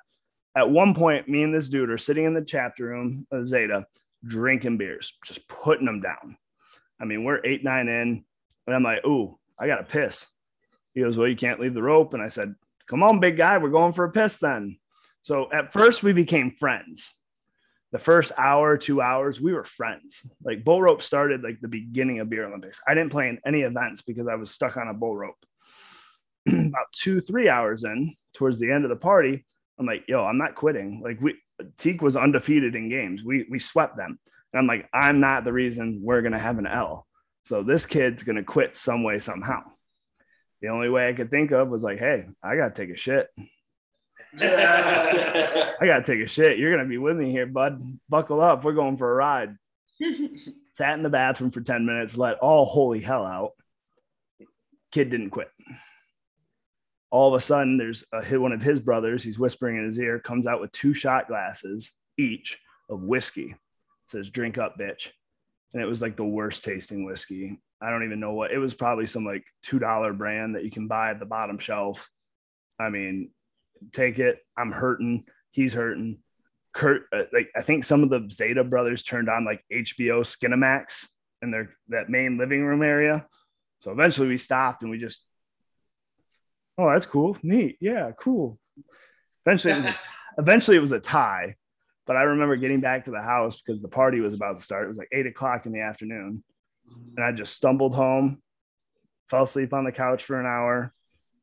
at 0.56 0.70
one 0.70 0.94
point, 0.94 1.28
me 1.28 1.42
and 1.42 1.54
this 1.54 1.68
dude 1.68 1.90
are 1.90 1.98
sitting 1.98 2.24
in 2.24 2.34
the 2.34 2.42
chapter 2.42 2.86
room 2.86 3.26
of 3.30 3.48
Zeta 3.48 3.86
drinking 4.26 4.76
beers, 4.76 5.14
just 5.24 5.46
putting 5.48 5.86
them 5.86 6.00
down. 6.00 6.36
I 7.00 7.04
mean, 7.04 7.22
we're 7.24 7.44
eight, 7.44 7.62
nine 7.62 7.88
in, 7.88 8.24
and 8.66 8.76
I'm 8.76 8.82
like, 8.82 9.04
ooh, 9.06 9.38
I 9.58 9.66
got 9.66 9.76
to 9.76 9.84
piss. 9.84 10.26
He 10.94 11.00
goes, 11.00 11.16
well, 11.16 11.28
you 11.28 11.36
can't 11.36 11.60
leave 11.60 11.74
the 11.74 11.82
rope. 11.82 12.14
And 12.14 12.22
I 12.22 12.28
said, 12.28 12.54
come 12.88 13.02
on, 13.02 13.20
big 13.20 13.36
guy, 13.36 13.56
we're 13.58 13.68
going 13.70 13.92
for 13.92 14.04
a 14.04 14.10
piss 14.10 14.36
then. 14.36 14.78
So 15.22 15.48
at 15.52 15.72
first, 15.72 16.02
we 16.02 16.12
became 16.12 16.50
friends. 16.50 17.12
The 17.90 17.98
first 17.98 18.32
hour, 18.36 18.76
two 18.76 19.00
hours, 19.00 19.40
we 19.40 19.54
were 19.54 19.64
friends. 19.64 20.22
Like 20.44 20.64
bull 20.64 20.82
rope 20.82 21.02
started 21.02 21.42
like 21.42 21.60
the 21.60 21.68
beginning 21.68 22.20
of 22.20 22.28
beer 22.28 22.46
Olympics. 22.46 22.82
I 22.86 22.94
didn't 22.94 23.12
play 23.12 23.28
in 23.28 23.38
any 23.46 23.62
events 23.62 24.02
because 24.02 24.28
I 24.28 24.34
was 24.34 24.50
stuck 24.50 24.76
on 24.76 24.88
a 24.88 24.94
bull 24.94 25.16
rope. 25.16 25.38
About 26.48 26.92
two, 26.92 27.20
three 27.20 27.48
hours 27.48 27.84
in, 27.84 28.14
towards 28.34 28.60
the 28.60 28.70
end 28.70 28.84
of 28.84 28.90
the 28.90 28.96
party, 28.96 29.46
I'm 29.78 29.86
like, 29.86 30.04
yo, 30.06 30.24
I'm 30.24 30.38
not 30.38 30.54
quitting. 30.54 31.00
Like 31.02 31.20
we 31.20 31.36
TKE 31.76 32.02
was 32.02 32.16
undefeated 32.16 32.74
in 32.74 32.88
games. 32.88 33.22
We 33.24 33.46
we 33.50 33.58
swept 33.58 33.96
them. 33.96 34.18
And 34.52 34.60
I'm 34.60 34.66
like, 34.66 34.88
I'm 34.92 35.20
not 35.20 35.44
the 35.44 35.52
reason 35.52 36.00
we're 36.02 36.22
gonna 36.22 36.38
have 36.38 36.58
an 36.58 36.66
L. 36.66 37.06
So 37.44 37.62
this 37.62 37.86
kid's 37.86 38.22
gonna 38.22 38.44
quit 38.44 38.76
some 38.76 39.02
way 39.02 39.18
somehow. 39.18 39.62
The 40.60 40.68
only 40.68 40.88
way 40.88 41.08
I 41.08 41.12
could 41.12 41.30
think 41.30 41.52
of 41.52 41.68
was 41.68 41.82
like, 41.82 41.98
hey, 41.98 42.26
I 42.42 42.56
gotta 42.56 42.74
take 42.74 42.90
a 42.90 42.96
shit. 42.96 43.28
I 44.40 45.86
gotta 45.86 46.02
take 46.04 46.20
a 46.20 46.26
shit. 46.26 46.58
You're 46.58 46.76
gonna 46.76 46.88
be 46.88 46.98
with 46.98 47.16
me 47.16 47.30
here, 47.30 47.46
bud. 47.46 47.98
Buckle 48.08 48.40
up. 48.40 48.64
We're 48.64 48.72
going 48.72 48.96
for 48.96 49.10
a 49.10 49.14
ride. 49.14 49.56
Sat 50.74 50.94
in 50.94 51.02
the 51.02 51.08
bathroom 51.08 51.50
for 51.50 51.60
10 51.60 51.86
minutes, 51.86 52.16
let 52.16 52.38
all 52.38 52.64
holy 52.64 53.00
hell 53.00 53.26
out. 53.26 53.52
Kid 54.92 55.10
didn't 55.10 55.30
quit. 55.30 55.50
All 57.10 57.34
of 57.34 57.38
a 57.38 57.42
sudden, 57.42 57.78
there's 57.78 58.04
a 58.12 58.22
hit 58.22 58.40
one 58.40 58.52
of 58.52 58.62
his 58.62 58.80
brothers. 58.80 59.22
He's 59.22 59.38
whispering 59.38 59.76
in 59.76 59.84
his 59.84 59.98
ear, 59.98 60.20
comes 60.20 60.46
out 60.46 60.60
with 60.60 60.72
two 60.72 60.94
shot 60.94 61.26
glasses 61.26 61.92
each 62.18 62.58
of 62.90 63.02
whiskey. 63.02 63.54
Says, 64.10 64.30
drink 64.30 64.58
up, 64.58 64.78
bitch. 64.78 65.08
And 65.72 65.82
it 65.82 65.86
was 65.86 66.02
like 66.02 66.16
the 66.16 66.24
worst 66.24 66.64
tasting 66.64 67.04
whiskey. 67.04 67.60
I 67.80 67.90
don't 67.90 68.04
even 68.04 68.20
know 68.20 68.32
what 68.32 68.50
it 68.50 68.58
was, 68.58 68.74
probably 68.74 69.06
some 69.06 69.24
like 69.24 69.44
$2 69.66 70.18
brand 70.18 70.54
that 70.54 70.64
you 70.64 70.70
can 70.70 70.88
buy 70.88 71.10
at 71.10 71.20
the 71.20 71.26
bottom 71.26 71.58
shelf. 71.58 72.10
I 72.78 72.90
mean, 72.90 73.30
take 73.92 74.18
it. 74.18 74.38
I'm 74.56 74.72
hurting. 74.72 75.24
He's 75.50 75.72
hurting. 75.72 76.18
Kurt, 76.74 77.02
uh, 77.12 77.22
like 77.32 77.48
I 77.56 77.62
think 77.62 77.84
some 77.84 78.02
of 78.02 78.10
the 78.10 78.28
Zeta 78.30 78.62
brothers 78.62 79.02
turned 79.02 79.28
on 79.28 79.44
like 79.44 79.64
HBO 79.72 80.20
Skinamax 80.20 81.06
in 81.42 81.50
their 81.50 81.74
that 81.88 82.08
main 82.08 82.38
living 82.38 82.64
room 82.64 82.82
area. 82.82 83.26
So 83.80 83.90
eventually 83.90 84.28
we 84.28 84.38
stopped 84.38 84.82
and 84.82 84.90
we 84.90 84.98
just, 84.98 85.22
oh, 86.76 86.90
that's 86.90 87.06
cool, 87.06 87.36
neat, 87.42 87.76
yeah, 87.80 88.10
cool. 88.18 88.58
Eventually, 89.46 89.74
it 89.74 89.76
was 89.78 89.86
a, 89.86 89.96
eventually 90.38 90.76
it 90.76 90.80
was 90.80 90.92
a 90.92 91.00
tie, 91.00 91.54
but 92.06 92.16
I 92.16 92.22
remember 92.22 92.56
getting 92.56 92.80
back 92.80 93.04
to 93.04 93.10
the 93.10 93.22
house 93.22 93.60
because 93.60 93.80
the 93.80 93.88
party 93.88 94.20
was 94.20 94.34
about 94.34 94.56
to 94.56 94.62
start. 94.62 94.84
It 94.84 94.88
was 94.88 94.98
like 94.98 95.08
eight 95.12 95.26
o'clock 95.26 95.66
in 95.66 95.72
the 95.72 95.80
afternoon, 95.80 96.42
and 97.16 97.24
I 97.24 97.32
just 97.32 97.54
stumbled 97.54 97.94
home, 97.94 98.42
fell 99.28 99.44
asleep 99.44 99.72
on 99.72 99.84
the 99.84 99.92
couch 99.92 100.24
for 100.24 100.40
an 100.40 100.46
hour, 100.46 100.92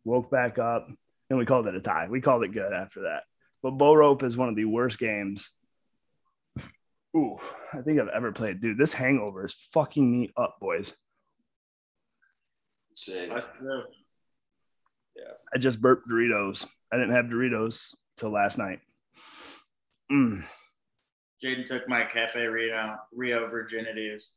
woke 0.03 0.29
back 0.29 0.59
up, 0.59 0.89
and 1.29 1.39
we 1.39 1.45
called 1.45 1.67
it 1.67 1.75
a 1.75 1.81
tie. 1.81 2.07
We 2.09 2.21
called 2.21 2.43
it 2.43 2.53
good 2.53 2.73
after 2.73 3.03
that. 3.03 3.23
But 3.63 3.71
bull 3.71 3.97
rope 3.97 4.23
is 4.23 4.37
one 4.37 4.49
of 4.49 4.55
the 4.55 4.65
worst 4.65 4.99
games. 4.99 5.49
Ooh, 7.15 7.37
I 7.73 7.81
think 7.81 7.99
I've 7.99 8.09
ever 8.09 8.31
played. 8.31 8.61
Dude, 8.61 8.77
this 8.77 8.93
hangover 8.93 9.45
is 9.45 9.55
fucking 9.73 10.11
me 10.11 10.31
up, 10.35 10.57
boys. 10.59 10.93
Insane. 12.91 13.31
Us 13.31 13.45
too. 13.59 13.83
I 15.53 15.57
just 15.57 15.79
burped 15.79 16.09
Doritos. 16.09 16.67
I 16.91 16.97
didn't 16.97 17.15
have 17.15 17.25
Doritos 17.25 17.95
till 18.17 18.31
last 18.31 18.57
night. 18.57 18.79
Mm. 20.11 20.43
Jaden 21.43 21.65
took 21.65 21.87
my 21.87 22.03
Cafe 22.03 22.45
Rio 22.45 22.95
Rio 23.13 23.47
virginity. 23.47 24.09
It 24.09 24.13
was 24.13 24.27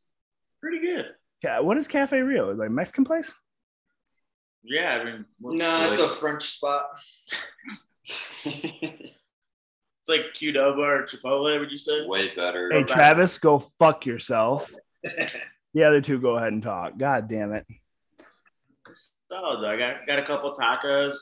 pretty 0.60 0.80
good. 0.80 1.06
Yeah, 1.42 1.60
what 1.60 1.76
is 1.76 1.88
Cafe 1.88 2.18
Rio? 2.18 2.50
Is 2.50 2.58
like 2.58 2.68
a 2.68 2.72
Mexican 2.72 3.04
place? 3.04 3.32
Yeah, 4.64 4.98
I 5.00 5.04
mean, 5.04 5.24
what's 5.40 5.62
No, 5.62 5.92
it's 5.92 6.00
a 6.00 6.08
French 6.08 6.42
spot. 6.42 6.86
it's 8.44 9.12
like 10.08 10.26
Qdoba 10.34 10.78
or 10.78 11.06
Chipotle. 11.06 11.58
Would 11.58 11.70
you 11.70 11.76
say? 11.76 12.06
Way 12.06 12.34
better. 12.34 12.70
Hey, 12.72 12.82
Travis, 12.82 13.38
go 13.38 13.60
fuck 13.78 14.04
yourself. 14.06 14.72
The 15.74 15.84
other 15.84 16.00
two 16.00 16.18
go 16.18 16.36
ahead 16.36 16.52
and 16.52 16.62
talk. 16.62 16.98
God 16.98 17.28
damn 17.28 17.52
it. 17.52 17.66
Solid. 19.30 19.62
though. 19.62 19.70
I 19.70 19.76
got 19.76 20.06
got 20.06 20.18
a 20.18 20.24
couple 20.24 20.54
tacos, 20.54 21.14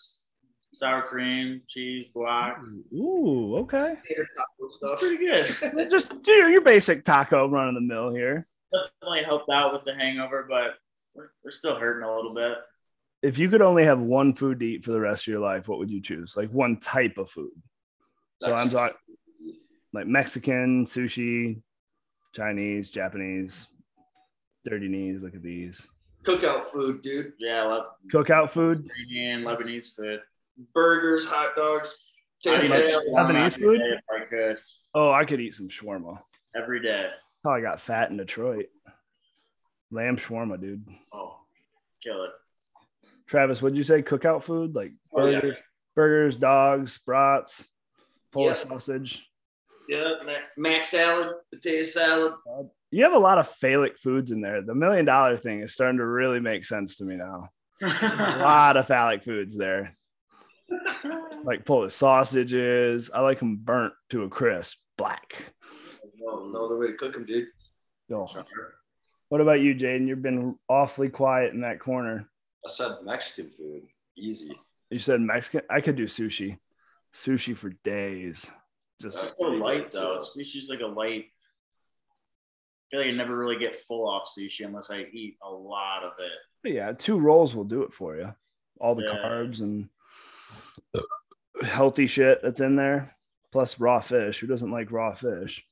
sour 0.72 1.02
cream, 1.02 1.62
cheese, 1.66 2.10
guac. 2.14 2.56
Ooh, 2.94 3.56
okay. 3.58 3.96
Taco 4.36 4.70
stuff. 4.70 5.00
Pretty 5.00 5.18
good. 5.18 5.90
Just 5.90 6.22
do 6.22 6.32
your 6.32 6.60
basic 6.60 7.04
taco 7.04 7.48
run 7.48 7.68
of 7.68 7.74
the 7.74 7.80
mill 7.80 8.14
here. 8.14 8.46
Definitely 8.72 9.24
helped 9.24 9.50
out 9.50 9.72
with 9.72 9.84
the 9.84 9.94
hangover, 9.94 10.46
but 10.48 10.74
we're, 11.14 11.30
we're 11.44 11.50
still 11.50 11.76
hurting 11.76 12.04
a 12.04 12.14
little 12.14 12.34
bit. 12.34 12.58
If 13.22 13.38
you 13.38 13.48
could 13.48 13.62
only 13.62 13.84
have 13.84 13.98
one 13.98 14.34
food 14.34 14.60
to 14.60 14.66
eat 14.66 14.84
for 14.84 14.92
the 14.92 15.00
rest 15.00 15.22
of 15.24 15.28
your 15.28 15.40
life, 15.40 15.68
what 15.68 15.78
would 15.78 15.90
you 15.90 16.00
choose? 16.02 16.36
Like 16.36 16.50
one 16.50 16.78
type 16.78 17.18
of 17.18 17.30
food. 17.30 17.50
So 18.42 18.54
I'm 18.54 18.68
talking 18.70 18.96
like 19.92 20.06
Mexican, 20.06 20.84
sushi, 20.84 21.62
Chinese, 22.34 22.90
Japanese, 22.90 23.66
dirty 24.64 24.88
knees. 24.88 25.22
Look 25.22 25.34
at 25.34 25.42
these. 25.42 25.86
Cookout 26.24 26.64
food, 26.64 27.02
dude. 27.02 27.32
Yeah, 27.38 27.62
I 27.62 27.66
love 27.66 27.86
Cookout 28.12 28.50
food. 28.50 28.84
Mediterranean, 29.08 29.42
Lebanese 29.44 29.96
food. 29.96 30.20
Burgers, 30.74 31.26
hot 31.26 31.54
dogs, 31.56 32.02
I'd 32.46 32.60
tater 32.60 32.64
eat 32.64 32.68
salad. 32.90 33.04
shawarma 33.12 33.30
Lebanese 33.30 33.58
food? 33.58 33.80
If 33.80 34.00
I 34.14 34.24
could, 34.24 34.58
Oh, 34.94 35.10
I 35.12 35.24
could 35.24 35.40
eat 35.40 35.54
some 35.54 35.68
shawarma. 35.68 36.18
every 36.54 36.80
day. 36.82 37.10
Oh, 37.44 37.50
I 37.50 37.60
got 37.60 37.80
fat 37.80 38.10
in 38.10 38.16
Detroit. 38.16 38.66
Lamb 39.90 40.16
shawarma, 40.16 40.60
dude. 40.60 40.84
Oh, 41.12 41.36
kill 42.02 42.24
it. 42.24 42.30
Travis, 43.28 43.60
what'd 43.60 43.76
you 43.76 43.82
say? 43.82 44.02
Cookout 44.02 44.42
food? 44.44 44.74
Like 44.74 44.92
Oh, 45.12 45.26
yeah. 45.26 45.40
burgers, 45.40 45.58
burgers, 45.94 46.38
dogs, 46.38 46.98
brats, 47.04 47.66
Polish 48.32 48.58
Yeah. 48.64 48.68
sausage. 48.70 49.26
Yeah, 49.88 50.14
mac, 50.24 50.42
mac 50.56 50.84
salad, 50.84 51.34
potato 51.52 51.82
salad. 51.82 52.34
You 52.90 53.04
have 53.04 53.12
a 53.12 53.18
lot 53.18 53.38
of 53.38 53.48
phallic 53.48 53.98
foods 53.98 54.30
in 54.32 54.40
there. 54.40 54.60
The 54.62 54.74
million 54.74 55.04
dollar 55.04 55.36
thing 55.36 55.60
is 55.60 55.72
starting 55.74 55.98
to 55.98 56.06
really 56.06 56.40
make 56.40 56.64
sense 56.64 56.96
to 56.98 57.04
me 57.04 57.16
now. 57.16 57.50
A 57.82 57.86
lot 58.40 58.76
of 58.76 58.86
phallic 58.86 59.22
foods 59.22 59.56
there. 59.56 59.96
Like 61.44 61.64
Polish 61.64 61.94
sausages. 61.94 63.10
I 63.14 63.20
like 63.20 63.38
them 63.38 63.56
burnt 63.56 63.92
to 64.10 64.24
a 64.24 64.28
crisp, 64.28 64.78
black. 64.98 65.52
No, 66.18 66.46
no 66.48 66.64
other 66.64 66.76
way 66.78 66.88
to 66.88 66.94
cook 66.94 67.12
them, 67.12 67.24
dude. 67.24 67.46
Oh. 68.12 68.26
What 69.28 69.40
about 69.40 69.60
you, 69.60 69.74
Jaden? 69.74 70.08
You've 70.08 70.22
been 70.22 70.56
awfully 70.68 71.08
quiet 71.08 71.52
in 71.54 71.60
that 71.62 71.78
corner. 71.80 72.28
I 72.66 72.68
said 72.68 72.96
Mexican 73.04 73.48
food. 73.50 73.82
Easy. 74.16 74.50
You 74.90 74.98
said 74.98 75.20
Mexican. 75.20 75.62
I 75.70 75.80
could 75.80 75.94
do 75.94 76.06
sushi. 76.06 76.58
Sushi 77.14 77.56
for 77.56 77.70
days. 77.84 78.50
It's 79.00 79.14
Just 79.22 79.38
so 79.38 79.44
light 79.46 79.92
though. 79.92 80.18
Sushi's 80.20 80.68
like 80.68 80.80
a 80.80 80.86
light. 80.86 81.26
I 81.26 82.84
feel 82.90 83.00
like 83.00 83.08
I 83.10 83.12
never 83.12 83.36
really 83.38 83.56
get 83.58 83.80
full 83.82 84.08
off 84.08 84.28
sushi 84.28 84.64
unless 84.66 84.90
I 84.90 85.06
eat 85.12 85.36
a 85.44 85.48
lot 85.48 86.02
of 86.02 86.12
it. 86.18 86.72
yeah, 86.72 86.90
two 86.92 87.18
rolls 87.20 87.54
will 87.54 87.64
do 87.64 87.82
it 87.84 87.94
for 87.94 88.16
you. 88.16 88.34
All 88.80 88.96
the 88.96 89.04
Yeah. 89.04 89.14
carbs 89.24 89.60
and 89.60 89.88
healthy 91.62 92.06
shit 92.08 92.40
that's 92.42 92.60
in 92.60 92.74
there, 92.76 93.14
plus 93.52 93.78
raw 93.78 94.00
fish. 94.00 94.40
Who 94.40 94.46
doesn't 94.48 94.70
like 94.72 94.90
raw 94.90 95.12
fish? 95.14 95.64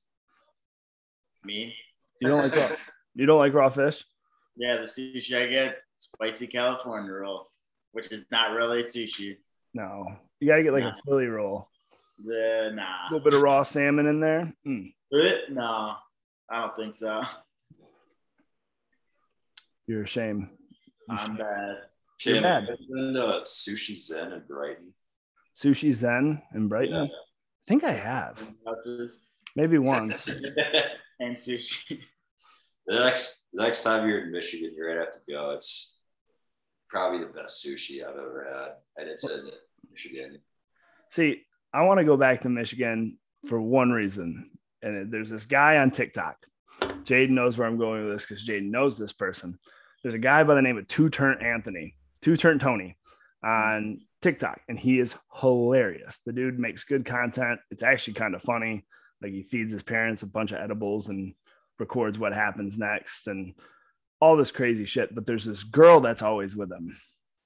Me, 1.44 1.74
You 2.20 2.28
don't 2.28 2.38
like 2.38 2.54
raw, 2.56 2.76
you 3.14 3.26
don't 3.26 3.38
like 3.38 3.52
raw 3.52 3.68
fish? 3.68 4.04
Yeah, 4.56 4.76
the 4.76 4.82
sushi 4.82 5.36
I 5.36 5.46
get 5.46 5.76
spicy 5.96 6.46
California 6.46 7.12
roll, 7.12 7.50
which 7.92 8.10
is 8.12 8.24
not 8.30 8.52
really 8.52 8.82
sushi. 8.82 9.36
No, 9.74 10.06
you 10.40 10.48
gotta 10.48 10.62
get 10.62 10.72
like 10.72 10.84
No. 10.84 10.90
a 10.90 10.96
Philly 11.06 11.26
roll. 11.26 11.68
The 12.24 12.70
A 12.78 13.12
little 13.12 13.24
bit 13.24 13.34
of 13.34 13.42
raw 13.42 13.62
salmon 13.64 14.06
in 14.06 14.20
there. 14.20 14.52
Mm, 14.66 14.92
no, 15.50 15.94
I 16.50 16.60
don't 16.60 16.76
think 16.76 16.96
so. 16.96 17.22
you're 19.86 20.02
a 20.02 20.06
shame. 20.06 20.50
You 21.08 21.16
I'm 21.16 21.26
should- 21.26 21.38
bad. 21.38 21.76
You're 22.24 22.34
Cam, 22.36 22.42
bad. 22.44 22.68
have 22.70 22.78
you 22.80 22.94
been 22.94 23.14
to 23.14 23.40
Sushi 23.44 23.96
Zen 23.98 24.32
in 24.32 24.42
Brighton? 24.46 24.94
Sushi 25.54 25.92
Zen 25.92 26.40
in 26.54 26.68
Brighton. 26.68 26.94
Yeah. 27.06 27.12
I 27.12 27.68
think 27.68 27.82
I 27.84 27.92
have 27.92 28.40
maybe 29.56 29.78
once. 29.78 30.26
and 31.20 31.36
sushi. 31.36 32.00
The 32.86 33.00
next 33.00 33.46
the 33.52 33.62
next 33.62 33.82
time 33.82 34.08
you're 34.08 34.24
in 34.24 34.32
Michigan, 34.32 34.72
you're 34.76 34.88
gonna 34.88 35.04
have 35.04 35.12
to 35.12 35.20
go. 35.28 35.50
It's 35.50 35.96
probably 36.88 37.18
the 37.18 37.26
best 37.26 37.64
sushi 37.64 38.02
I've 38.02 38.16
ever 38.16 38.46
had, 38.52 38.72
and 38.96 39.08
it 39.08 39.18
says 39.18 39.44
it 39.44 39.54
Michigan. 39.90 40.38
See, 41.10 41.42
I 41.72 41.82
want 41.82 41.98
to 41.98 42.04
go 42.04 42.16
back 42.16 42.42
to 42.42 42.48
Michigan 42.48 43.18
for 43.46 43.60
one 43.60 43.90
reason. 43.90 44.50
And 44.82 45.10
there's 45.10 45.30
this 45.30 45.46
guy 45.46 45.78
on 45.78 45.90
TikTok. 45.90 46.36
Jaden 46.80 47.30
knows 47.30 47.56
where 47.56 47.66
I'm 47.66 47.78
going 47.78 48.04
with 48.04 48.14
this 48.14 48.26
because 48.26 48.46
Jaden 48.46 48.70
knows 48.70 48.98
this 48.98 49.12
person. 49.12 49.58
There's 50.02 50.14
a 50.14 50.18
guy 50.18 50.44
by 50.44 50.54
the 50.54 50.62
name 50.62 50.76
of 50.76 50.86
Two 50.86 51.08
Turn 51.08 51.42
Anthony, 51.42 51.96
Two 52.20 52.36
Turn 52.36 52.58
Tony 52.58 52.96
on 53.42 54.00
TikTok, 54.20 54.60
and 54.68 54.78
he 54.78 54.98
is 54.98 55.14
hilarious. 55.40 56.20
The 56.26 56.32
dude 56.32 56.58
makes 56.58 56.84
good 56.84 57.06
content. 57.06 57.60
It's 57.70 57.82
actually 57.82 58.14
kind 58.14 58.34
of 58.34 58.42
funny. 58.42 58.84
Like 59.22 59.32
he 59.32 59.42
feeds 59.42 59.72
his 59.72 59.82
parents 59.82 60.22
a 60.22 60.26
bunch 60.26 60.52
of 60.52 60.58
edibles 60.58 61.08
and 61.08 61.34
records 61.78 62.18
what 62.18 62.32
happens 62.32 62.78
next 62.78 63.26
and 63.26 63.54
all 64.20 64.36
this 64.36 64.50
crazy 64.50 64.84
shit. 64.84 65.14
But 65.14 65.26
there's 65.26 65.44
this 65.44 65.62
girl 65.62 66.00
that's 66.00 66.22
always 66.22 66.56
with 66.56 66.70
him. 66.70 66.96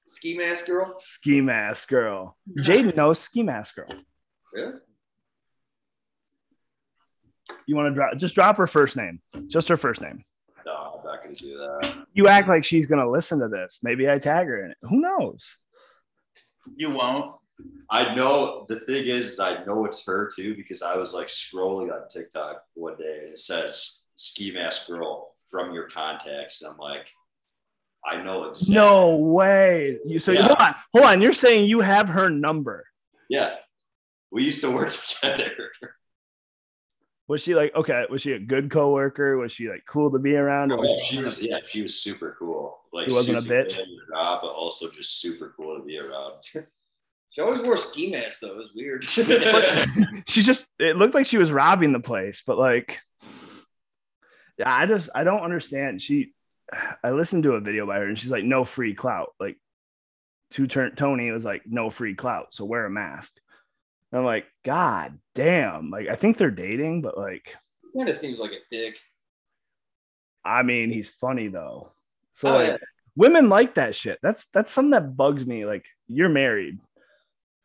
Ski 0.07 0.37
mask 0.37 0.66
girl. 0.66 0.97
Ski 0.99 1.41
mask 1.41 1.89
girl. 1.89 2.37
Jaden 2.59 2.97
knows 2.97 3.18
ski 3.18 3.43
mask 3.43 3.76
girl. 3.76 3.93
Yeah. 4.57 4.72
You 7.66 7.76
want 7.76 7.91
to 7.91 7.95
drop 7.95 8.16
just 8.16 8.35
drop 8.35 8.57
her 8.57 8.66
first 8.66 8.97
name, 8.97 9.20
just 9.47 9.68
her 9.68 9.76
first 9.76 10.01
name. 10.01 10.24
No, 10.64 10.99
I'm 10.99 11.05
not 11.05 11.22
gonna 11.22 11.35
do 11.35 11.59
that. 11.59 12.07
You 12.14 12.29
act 12.29 12.49
like 12.49 12.64
she's 12.64 12.87
gonna 12.87 13.11
listen 13.11 13.41
to 13.41 13.49
this. 13.49 13.81
Maybe 13.83 14.09
I 14.09 14.18
tag 14.18 14.47
her 14.47 14.64
in 14.64 14.70
it. 14.70 14.76
Who 14.83 15.01
knows? 15.01 15.57
You 16.76 16.91
won't. 16.91 17.37
I 17.91 18.14
know 18.14 18.66
the 18.68 18.81
thing 18.81 19.05
is, 19.07 19.33
is 19.33 19.41
I 19.41 19.64
know 19.64 19.85
it's 19.85 20.05
her 20.07 20.31
too 20.35 20.55
because 20.55 20.83
I 20.83 20.97
was 20.97 21.12
like 21.12 21.29
scrolling 21.29 21.93
on 21.93 22.09
TikTok 22.09 22.62
one 22.74 22.97
day 22.97 23.20
and 23.24 23.33
it 23.33 23.41
says 23.41 24.01
ski 24.18 24.50
mask 24.52 24.86
girl 24.88 25.32
from 25.50 25.72
your 25.72 25.88
contacts. 25.88 26.60
And 26.60 26.72
I'm 26.72 26.78
like, 26.78 27.06
I 28.04 28.22
know 28.22 28.44
exactly. 28.50 28.74
No 28.74 29.16
way. 29.16 29.98
You 30.04 30.20
so 30.20 30.32
Yeah. 30.32 30.42
hold 30.48 30.58
on, 30.60 30.74
hold 30.92 31.04
on. 31.06 31.22
You're 31.22 31.32
saying 31.32 31.66
you 31.66 31.80
have 31.80 32.08
her 32.10 32.28
number. 32.28 32.84
Yeah. 33.30 33.54
We 34.30 34.44
used 34.44 34.60
to 34.62 34.70
work 34.70 34.90
together. 35.22 35.70
Was 37.28 37.42
she 37.42 37.54
like 37.54 37.74
okay? 37.74 38.04
Was 38.10 38.22
she 38.22 38.32
a 38.32 38.38
good 38.38 38.70
coworker? 38.70 39.36
Was 39.36 39.52
she 39.52 39.68
like 39.68 39.84
cool 39.86 40.10
to 40.12 40.18
be 40.18 40.34
around? 40.34 40.72
Or 40.72 40.78
was 40.78 40.88
Oh, 40.90 41.02
she 41.04 41.22
was, 41.22 41.42
yeah, 41.42 41.58
she 41.66 41.82
was 41.82 42.00
super 42.00 42.34
cool. 42.38 42.78
Like, 42.92 43.08
She 43.10 43.14
wasn't 43.14 43.38
a 43.38 43.42
bitch? 43.42 43.70
good 43.70 43.72
at 43.72 43.78
her 43.86 44.14
job, 44.14 44.40
but 44.42 44.48
also 44.48 44.88
just 44.90 45.20
super 45.20 45.52
cool 45.56 45.78
to 45.78 45.84
be 45.84 45.98
around. 45.98 46.34
She 47.30 47.42
always 47.42 47.60
wore 47.60 47.76
ski 47.76 48.10
masks 48.10 48.40
though. 48.40 48.52
It 48.52 48.56
was 48.56 48.70
weird. 48.74 49.04
she 50.26 50.40
just 50.42 50.66
it 50.78 50.96
looked 50.96 51.14
like 51.14 51.26
she 51.26 51.36
was 51.36 51.52
robbing 51.52 51.92
the 51.92 52.00
place, 52.00 52.42
but 52.46 52.56
like 52.56 53.00
yeah, 54.59 54.72
I 54.74 54.86
just 54.86 55.11
I 55.14 55.24
don't 55.24 55.42
understand. 55.42 56.02
She 56.02 56.32
I 57.04 57.11
listened 57.11 57.44
to 57.44 57.52
a 57.52 57.61
video 57.61 57.86
by 57.86 57.98
her 57.98 58.06
and 58.06 58.18
she's 58.18 58.30
like, 58.30 58.44
no 58.44 58.64
free 58.64 58.94
clout. 58.94 59.30
Like 59.40 59.56
Two 60.50 60.66
Turn 60.66 60.94
Tony 60.96 61.30
was 61.30 61.44
like, 61.44 61.62
no 61.66 61.90
free 61.90 62.14
clout. 62.14 62.48
So 62.54 62.64
wear 62.64 62.84
a 62.86 62.90
mask. 62.90 63.32
And 64.12 64.20
I'm 64.20 64.24
like, 64.24 64.46
God 64.64 65.18
damn. 65.34 65.90
Like 65.90 66.09
I 66.09 66.14
think 66.16 66.36
they're 66.38 66.50
dating, 66.50 67.02
but 67.02 67.16
like, 67.18 67.54
kind 67.96 68.09
of 68.09 68.16
seems 68.16 68.38
like 68.38 68.52
a 68.52 68.61
dick. 68.70 68.98
I 70.44 70.62
mean, 70.62 70.90
he's 70.90 71.09
funny 71.09 71.48
though. 71.48 71.90
So 72.34 72.48
Oh, 72.48 72.56
like 72.59 72.68
yeah. 72.68 72.76
women 73.16 73.48
like 73.48 73.74
that 73.74 73.94
shit. 73.94 74.18
That's 74.22 74.46
that's 74.54 74.70
something 74.70 74.92
that 74.92 75.16
bugs 75.16 75.44
me. 75.44 75.64
Like 75.66 75.86
you're 76.06 76.28
married. 76.28 76.78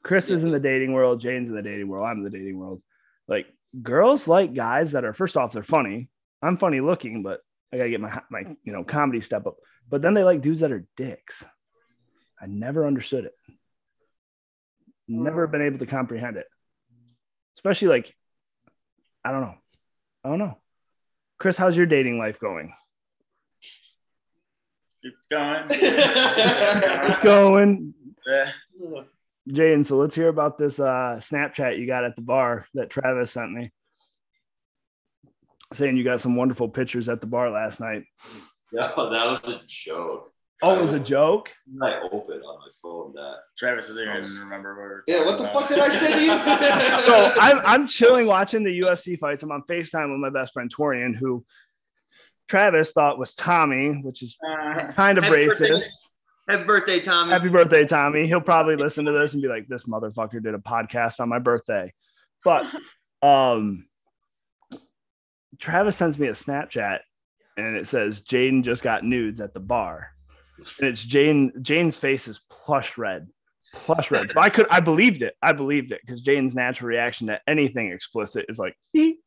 Chris 0.03 0.29
is 0.29 0.43
in 0.43 0.51
the 0.51 0.59
dating 0.59 0.91
world, 0.91 1.21
Jane's 1.21 1.47
in 1.47 1.55
the 1.55 1.61
dating 1.61 1.87
world, 1.87 2.05
I'm 2.05 2.17
in 2.17 2.23
the 2.23 2.29
dating 2.29 2.57
world. 2.57 2.81
Like 3.27 3.47
girls 3.81 4.27
like 4.27 4.53
guys 4.53 4.91
that 4.91 5.05
are 5.05 5.13
first 5.13 5.37
off, 5.37 5.53
they're 5.53 5.63
funny. 5.63 6.09
I'm 6.43 6.57
funny 6.57 6.81
looking, 6.81 7.23
but 7.23 7.39
I 7.71 7.77
gotta 7.77 7.89
get 7.89 8.01
my 8.01 8.21
my 8.29 8.55
you 8.63 8.73
know 8.73 8.83
comedy 8.83 9.21
step 9.21 9.47
up. 9.47 9.55
But 9.89 10.01
then 10.01 10.13
they 10.13 10.23
like 10.23 10.41
dudes 10.41 10.59
that 10.59 10.71
are 10.71 10.85
dicks. 10.97 11.43
I 12.39 12.45
never 12.47 12.85
understood 12.85 13.25
it. 13.25 13.33
Never 15.07 15.47
been 15.47 15.61
able 15.61 15.79
to 15.79 15.85
comprehend 15.85 16.37
it. 16.37 16.47
Especially 17.57 17.87
like, 17.87 18.15
I 19.23 19.31
don't 19.31 19.41
know. 19.41 19.55
I 20.23 20.29
don't 20.29 20.39
know. 20.39 20.57
Chris, 21.37 21.57
how's 21.57 21.77
your 21.77 21.85
dating 21.85 22.17
life 22.17 22.39
going? 22.39 22.73
It's 25.01 25.27
going. 25.27 25.65
It's 25.69 27.19
going. 27.19 27.93
Yeah. 28.25 28.51
Jaden, 29.49 29.85
so 29.85 29.97
let's 29.97 30.15
hear 30.15 30.29
about 30.29 30.57
this 30.57 30.79
uh, 30.79 31.19
Snapchat 31.19 31.77
you 31.77 31.85
got 31.85 32.05
at 32.05 32.15
the 32.15 32.21
bar 32.21 32.65
that 32.73 32.89
Travis 32.89 33.31
sent 33.31 33.51
me. 33.51 33.71
Saying 35.73 35.97
you 35.97 36.03
got 36.03 36.21
some 36.21 36.35
wonderful 36.35 36.69
pictures 36.69 37.09
at 37.09 37.19
the 37.19 37.27
bar 37.27 37.49
last 37.49 37.79
night. 37.79 38.03
No, 38.75 38.87
that 39.11 39.27
was 39.27 39.39
a 39.47 39.61
joke. 39.67 40.31
Oh, 40.63 40.79
it 40.79 40.81
was 40.81 40.93
a 40.93 40.99
joke. 40.99 41.51
I 41.79 41.99
opened 42.11 42.41
on 42.43 42.59
my 42.59 42.67
phone 42.81 43.13
that. 43.13 43.35
Travis 43.55 43.87
doesn't 43.87 44.01
even 44.01 44.23
remember 44.45 44.73
what 44.73 44.81
we're 44.81 45.03
Yeah, 45.07 45.25
what 45.25 45.37
the 45.37 45.47
fuck 45.49 45.67
did 45.67 45.77
I 45.77 45.89
say 45.89 46.13
to 46.13 46.19
you? 46.23 46.31
So 47.05 47.33
I'm, 47.39 47.59
I'm 47.65 47.87
chilling 47.87 48.25
watching 48.27 48.63
the 48.63 48.79
UFC 48.79 49.19
fights. 49.19 49.43
I'm 49.43 49.51
on 49.51 49.61
FaceTime 49.69 50.09
with 50.09 50.19
my 50.19 50.31
best 50.31 50.53
friend 50.53 50.73
Torian, 50.75 51.15
who 51.15 51.45
Travis 52.47 52.93
thought 52.93 53.19
was 53.19 53.35
Tommy, 53.35 53.89
which 54.01 54.23
is 54.23 54.37
kind 54.41 55.17
of 55.19 55.23
Happy 55.25 55.45
birthday. 55.45 55.69
racist. 55.69 55.89
Happy 56.49 56.63
birthday, 56.63 56.99
Tommy. 56.99 57.31
Happy 57.31 57.49
birthday, 57.49 57.85
Tommy. 57.85 58.25
He'll 58.25 58.41
probably 58.41 58.75
listen 58.75 59.05
to 59.05 59.11
this 59.11 59.33
and 59.33 59.41
be 59.43 59.49
like, 59.49 59.67
this 59.67 59.83
motherfucker 59.83 60.41
did 60.41 60.55
a 60.55 60.57
podcast 60.57 61.19
on 61.19 61.29
my 61.29 61.37
birthday. 61.39 61.93
But 62.43 62.65
um 63.21 63.85
Travis 65.63 65.95
sends 65.95 66.19
me 66.19 66.27
a 66.27 66.33
Snapchat 66.33 66.99
and 67.55 67.77
it 67.77 67.87
says 67.87 68.19
Jaden 68.19 68.63
just 68.63 68.83
got 68.83 69.05
nudes 69.05 69.39
at 69.39 69.53
the 69.53 69.61
bar. 69.61 70.09
And 70.57 70.89
it's 70.89 71.01
Jane 71.01 71.53
Jane's 71.61 71.97
face 71.97 72.27
is 72.27 72.41
plush 72.49 72.97
red. 72.97 73.29
Plush 73.73 74.11
red. 74.11 74.29
So 74.29 74.41
I 74.41 74.49
could 74.49 74.67
I 74.69 74.81
believed 74.81 75.21
it. 75.21 75.35
I 75.41 75.53
believed 75.53 75.93
it 75.93 76.01
because 76.05 76.21
Jane's 76.21 76.53
natural 76.53 76.89
reaction 76.89 77.27
to 77.27 77.39
anything 77.47 77.91
explicit 77.91 78.47
is 78.49 78.59
like 78.59 78.75
he, 78.91 79.19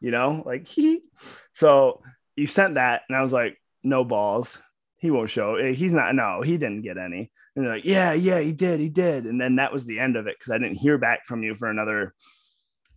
you 0.00 0.10
know, 0.10 0.42
like 0.46 0.66
he. 0.66 1.02
So 1.52 2.00
you 2.34 2.46
sent 2.46 2.74
that, 2.74 3.02
and 3.08 3.16
I 3.16 3.22
was 3.22 3.32
like, 3.32 3.60
no 3.82 4.04
balls. 4.04 4.56
He 4.96 5.10
won't 5.10 5.28
show. 5.28 5.56
Eh, 5.56 5.72
He's 5.72 5.92
not. 5.92 6.14
No, 6.14 6.40
he 6.40 6.52
didn't 6.52 6.80
get 6.80 6.96
any. 6.96 7.30
And 7.54 7.64
they're 7.64 7.74
like, 7.74 7.84
yeah, 7.84 8.14
yeah, 8.14 8.40
he 8.40 8.52
did, 8.52 8.80
he 8.80 8.88
did. 8.88 9.26
And 9.26 9.38
then 9.38 9.56
that 9.56 9.72
was 9.72 9.84
the 9.84 9.98
end 10.00 10.16
of 10.16 10.26
it 10.28 10.36
because 10.38 10.50
I 10.50 10.56
didn't 10.58 10.78
hear 10.78 10.96
back 10.96 11.26
from 11.26 11.42
you 11.42 11.54
for 11.54 11.68
another 11.68 12.14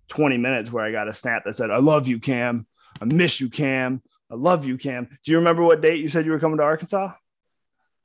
20 0.07 0.37
minutes 0.37 0.71
where 0.71 0.85
I 0.85 0.93
got 0.93 1.09
a 1.09 1.13
snap 1.13 1.43
that 1.43 1.55
said, 1.55 1.69
I 1.69 1.79
love 1.79 2.07
you, 2.07 2.19
Cam. 2.19 2.65
I 3.01 3.05
miss 3.05 3.39
you, 3.39 3.49
Cam. 3.49 4.01
I 4.31 4.35
love 4.35 4.65
you, 4.65 4.77
Cam. 4.77 5.05
Do 5.23 5.31
you 5.31 5.37
remember 5.37 5.63
what 5.63 5.81
date 5.81 5.99
you 5.99 6.09
said 6.09 6.25
you 6.25 6.31
were 6.31 6.39
coming 6.39 6.57
to 6.57 6.63
Arkansas? 6.63 7.13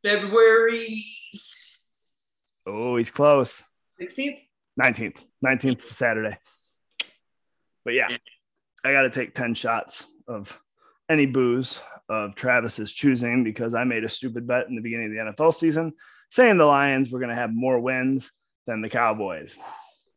February 0.05 0.99
Oh, 2.67 2.97
he's 2.97 3.11
close. 3.11 3.63
16th. 4.01 4.39
19th. 4.81 5.19
19th 5.45 5.79
is 5.81 5.91
Saturday. 5.91 6.39
But 7.85 7.95
yeah, 7.95 8.17
I 8.85 8.93
got 8.93 9.03
to 9.03 9.11
take 9.11 9.35
10 9.35 9.55
shots 9.55 10.07
of 10.29 10.57
any 11.09 11.27
booze 11.27 11.81
of 12.09 12.35
Travis's 12.35 12.93
choosing 12.93 13.43
because 13.43 13.75
I 13.75 13.85
made 13.85 14.05
a 14.05 14.09
stupid 14.09 14.47
bet 14.47 14.69
in 14.69 14.77
the 14.77 14.83
beginning 14.83 15.07
of 15.19 15.37
the 15.37 15.43
NFL 15.43 15.55
season 15.55 15.95
saying 16.31 16.57
the 16.59 16.65
Lions 16.65 17.11
were 17.11 17.19
going 17.19 17.31
to 17.31 17.35
have 17.37 17.53
more 17.53 17.81
wins 17.81 18.31
than 18.67 18.81
the 18.81 18.89
Cowboys. 18.89 19.57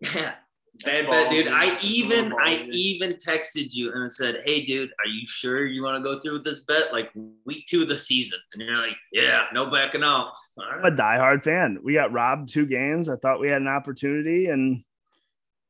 Bad 0.83 1.09
bet, 1.09 1.31
dude. 1.31 1.47
I 1.47 1.77
even 1.81 2.33
I 2.39 2.67
even 2.71 3.11
texted 3.13 3.73
you 3.73 3.93
and 3.93 4.11
said, 4.11 4.41
"Hey, 4.43 4.65
dude, 4.65 4.89
are 4.99 5.07
you 5.07 5.25
sure 5.27 5.65
you 5.65 5.81
want 5.83 6.03
to 6.03 6.03
go 6.03 6.19
through 6.19 6.33
with 6.33 6.43
this 6.43 6.61
bet? 6.61 6.91
Like 6.91 7.11
week 7.45 7.65
two 7.67 7.83
of 7.83 7.87
the 7.87 7.97
season?" 7.97 8.39
And 8.53 8.61
you're 8.63 8.75
like, 8.75 8.95
"Yeah, 9.13 9.45
no 9.53 9.67
backing 9.67 10.03
out." 10.03 10.33
All 10.57 10.63
I'm 10.69 10.81
right. 10.81 10.91
a 10.93 10.95
diehard 10.95 11.43
fan. 11.43 11.77
We 11.83 11.93
got 11.93 12.11
robbed 12.11 12.49
two 12.51 12.65
games. 12.65 13.07
I 13.09 13.15
thought 13.15 13.39
we 13.39 13.47
had 13.47 13.61
an 13.61 13.67
opportunity 13.69 14.47
and, 14.47 14.83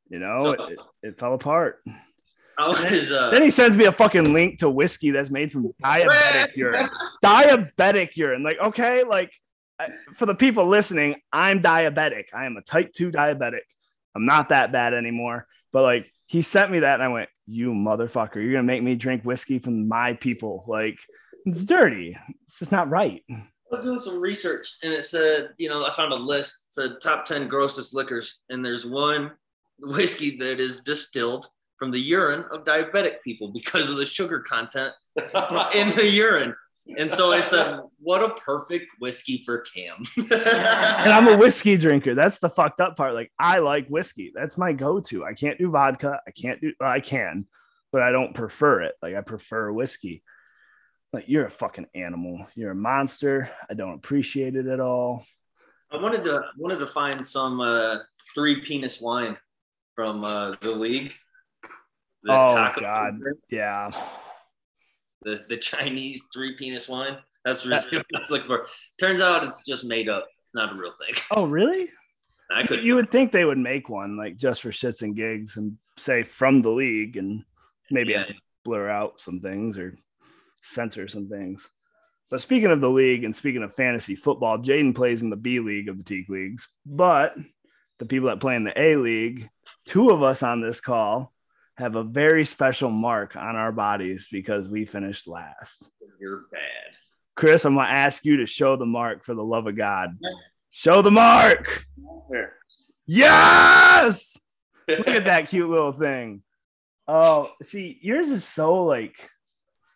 you 0.09 0.19
know, 0.19 0.35
So- 0.37 0.65
it, 0.65 0.79
it, 1.03 1.19
fell 1.19 1.33
apart. 1.35 1.83
Was 2.57 3.11
uh, 3.11 3.31
Then 3.31 3.43
he 3.43 3.51
sends 3.51 3.75
me 3.75 3.83
a 3.85 3.91
fucking 3.91 4.31
link 4.33 4.59
to 4.59 4.69
whiskey 4.69 5.11
that's 5.11 5.29
made 5.29 5.51
from 5.51 5.71
diabetic 5.83 6.55
urine. 6.55 6.87
Diabetic 7.23 8.15
urine. 8.15 8.43
Like, 8.43 8.57
okay, 8.59 9.03
like 9.03 9.31
I- 9.77 9.91
for 10.15 10.25
the 10.25 10.35
people 10.35 10.65
listening, 10.67 11.15
I'm 11.33 11.61
diabetic. 11.61 12.25
I 12.33 12.45
am 12.45 12.55
a 12.57 12.61
type 12.61 12.93
2 12.93 13.11
diabetic. 13.11 13.59
I'm 14.15 14.25
not 14.25 14.49
that 14.49 14.71
bad 14.71 14.93
anymore. 14.93 15.47
But 15.71 15.83
like, 15.83 16.11
he 16.25 16.41
sent 16.41 16.71
me 16.71 16.79
that 16.79 16.95
and 16.95 17.03
I 17.03 17.07
went, 17.09 17.29
You 17.45 17.71
motherfucker, 17.71 18.35
you're 18.35 18.51
going 18.51 18.63
to 18.63 18.63
make 18.63 18.83
me 18.83 18.95
drink 18.95 19.23
whiskey 19.23 19.59
from 19.59 19.87
my 19.87 20.13
people. 20.13 20.65
Like, 20.67 20.97
it's 21.45 21.63
dirty. 21.63 22.17
It's 22.43 22.59
just 22.59 22.71
not 22.71 22.89
right. 22.89 23.23
I 23.29 23.43
was 23.71 23.83
doing 23.83 23.97
some 23.97 24.19
research 24.19 24.67
and 24.83 24.93
it 24.93 25.03
said, 25.03 25.49
you 25.57 25.69
know, 25.69 25.85
I 25.85 25.91
found 25.91 26.13
a 26.13 26.17
list. 26.17 26.55
It 26.69 26.73
said 26.73 26.91
top 27.01 27.25
10 27.25 27.47
grossest 27.47 27.93
liquors. 27.93 28.39
And 28.49 28.63
there's 28.63 28.85
one 28.85 29.31
whiskey 29.79 30.37
that 30.37 30.59
is 30.59 30.79
distilled 30.79 31.45
from 31.77 31.91
the 31.91 31.99
urine 31.99 32.45
of 32.51 32.63
diabetic 32.63 33.21
people 33.23 33.51
because 33.51 33.89
of 33.89 33.97
the 33.97 34.05
sugar 34.05 34.39
content 34.39 34.93
in 35.75 35.89
the 35.95 36.09
urine. 36.11 36.55
And 36.97 37.11
so 37.11 37.31
I 37.31 37.41
said, 37.41 37.79
what 37.99 38.21
a 38.23 38.35
perfect 38.35 38.85
whiskey 38.99 39.41
for 39.43 39.59
Cam. 39.61 40.03
and 40.17 41.11
I'm 41.11 41.27
a 41.27 41.35
whiskey 41.37 41.77
drinker. 41.77 42.13
That's 42.13 42.37
the 42.37 42.49
fucked 42.49 42.79
up 42.79 42.95
part. 42.95 43.13
Like 43.15 43.31
I 43.39 43.57
like 43.59 43.87
whiskey. 43.87 44.31
That's 44.35 44.57
my 44.57 44.71
go-to. 44.71 45.25
I 45.25 45.33
can't 45.33 45.57
do 45.57 45.71
vodka. 45.71 46.19
I 46.27 46.31
can't 46.31 46.61
do. 46.61 46.73
well, 46.79 46.89
I 46.89 46.99
can, 46.99 47.47
but 47.91 48.01
I 48.03 48.11
don't 48.11 48.35
prefer 48.35 48.83
it. 48.83 48.93
Like 49.01 49.15
I 49.15 49.21
prefer 49.21 49.71
whiskey. 49.71 50.23
Like 51.11 51.27
you're 51.27 51.45
a 51.45 51.49
fucking 51.49 51.87
animal. 51.95 52.45
You're 52.55 52.71
a 52.71 52.75
monster. 52.75 53.49
I 53.69 53.73
don't 53.73 53.93
appreciate 53.95 54.55
it 54.55 54.67
at 54.67 54.79
all. 54.79 55.25
I 55.91 55.97
wanted 55.97 56.23
to 56.25 56.41
wanted 56.57 56.79
to 56.79 56.87
find 56.87 57.27
some 57.27 57.61
uh, 57.61 57.99
three 58.35 58.61
penis 58.61 59.01
wine 59.01 59.37
from 59.95 60.23
uh, 60.23 60.55
the 60.61 60.71
league. 60.71 61.13
The 62.23 62.33
Oh, 62.33 62.55
taco- 62.55 62.81
God. 62.81 63.13
Yeah. 63.49 63.91
The, 65.25 65.43
the 65.49 65.57
Chinese 65.57 66.23
three 66.33 66.55
penis 66.55 66.87
wine. 66.87 67.17
That's 67.43 67.65
really 67.65 67.81
what 67.97 68.05
I 68.15 68.19
was 68.19 68.31
looking 68.31 68.47
for. 68.47 68.65
Turns 68.99 69.21
out 69.21 69.43
it's 69.43 69.65
just 69.65 69.83
made 69.83 70.07
up. 70.07 70.25
It's 70.45 70.55
not 70.55 70.71
a 70.73 70.75
real 70.79 70.91
thing. 70.91 71.21
Oh, 71.31 71.45
really? 71.45 71.89
I 72.55 72.63
could 72.65 72.83
You 72.83 72.95
would 72.95 73.11
think 73.11 73.31
they 73.31 73.43
would 73.45 73.57
make 73.57 73.89
one 73.89 74.17
like 74.17 74.37
just 74.37 74.61
for 74.61 74.69
shits 74.69 75.01
and 75.01 75.15
gigs 75.15 75.57
and 75.57 75.77
say 75.97 76.23
from 76.23 76.61
the 76.61 76.69
league 76.69 77.17
and 77.17 77.43
maybe 77.91 78.11
Yeah. 78.11 78.19
have 78.19 78.27
to 78.27 78.35
blur 78.63 78.87
out 78.89 79.19
some 79.19 79.39
things 79.41 79.77
or 79.77 79.97
censor 80.61 81.07
some 81.07 81.27
things. 81.27 81.67
But 82.29 82.41
speaking 82.41 82.71
of 82.71 82.81
the 82.81 82.89
league 82.89 83.23
and 83.23 83.35
speaking 83.35 83.63
of 83.63 83.73
fantasy 83.75 84.15
football, 84.15 84.57
Jaden 84.57 84.95
plays 84.95 85.21
in 85.21 85.29
the 85.29 85.35
B 85.35 85.59
league 85.59 85.89
of 85.89 85.97
the 85.97 86.03
TKE 86.03 86.29
leagues. 86.29 86.67
But 86.85 87.35
the 87.99 88.05
people 88.05 88.29
that 88.29 88.41
play 88.41 88.55
in 88.55 88.63
the 88.63 88.79
A 88.79 88.95
league, 88.95 89.49
two 89.87 90.09
of 90.09 90.23
us 90.23 90.41
on 90.43 90.61
this 90.61 90.81
call 90.81 91.31
have 91.77 91.95
a 91.95 92.03
very 92.03 92.45
special 92.45 92.89
mark 92.89 93.35
on 93.35 93.55
our 93.55 93.71
bodies 93.71 94.27
because 94.31 94.67
we 94.67 94.85
finished 94.85 95.27
last. 95.27 95.89
You're 96.19 96.45
bad. 96.51 96.95
Chris, 97.35 97.65
I'm 97.65 97.75
gonna 97.75 97.89
ask 97.89 98.23
you 98.23 98.37
to 98.37 98.45
show 98.45 98.77
the 98.77 98.85
mark 98.85 99.25
for 99.25 99.35
the 99.35 99.43
love 99.43 99.67
of 99.67 99.75
God. 99.75 100.17
Show 100.69 101.01
the 101.01 101.11
mark. 101.11 101.85
Here. 102.29 102.53
Yes. 103.05 104.37
Look 104.87 105.07
at 105.07 105.25
that 105.25 105.49
cute 105.49 105.69
little 105.69 105.91
thing. 105.91 106.43
Oh, 107.07 107.51
see, 107.61 107.99
yours 108.01 108.29
is 108.29 108.45
so 108.45 108.83
like 108.83 109.29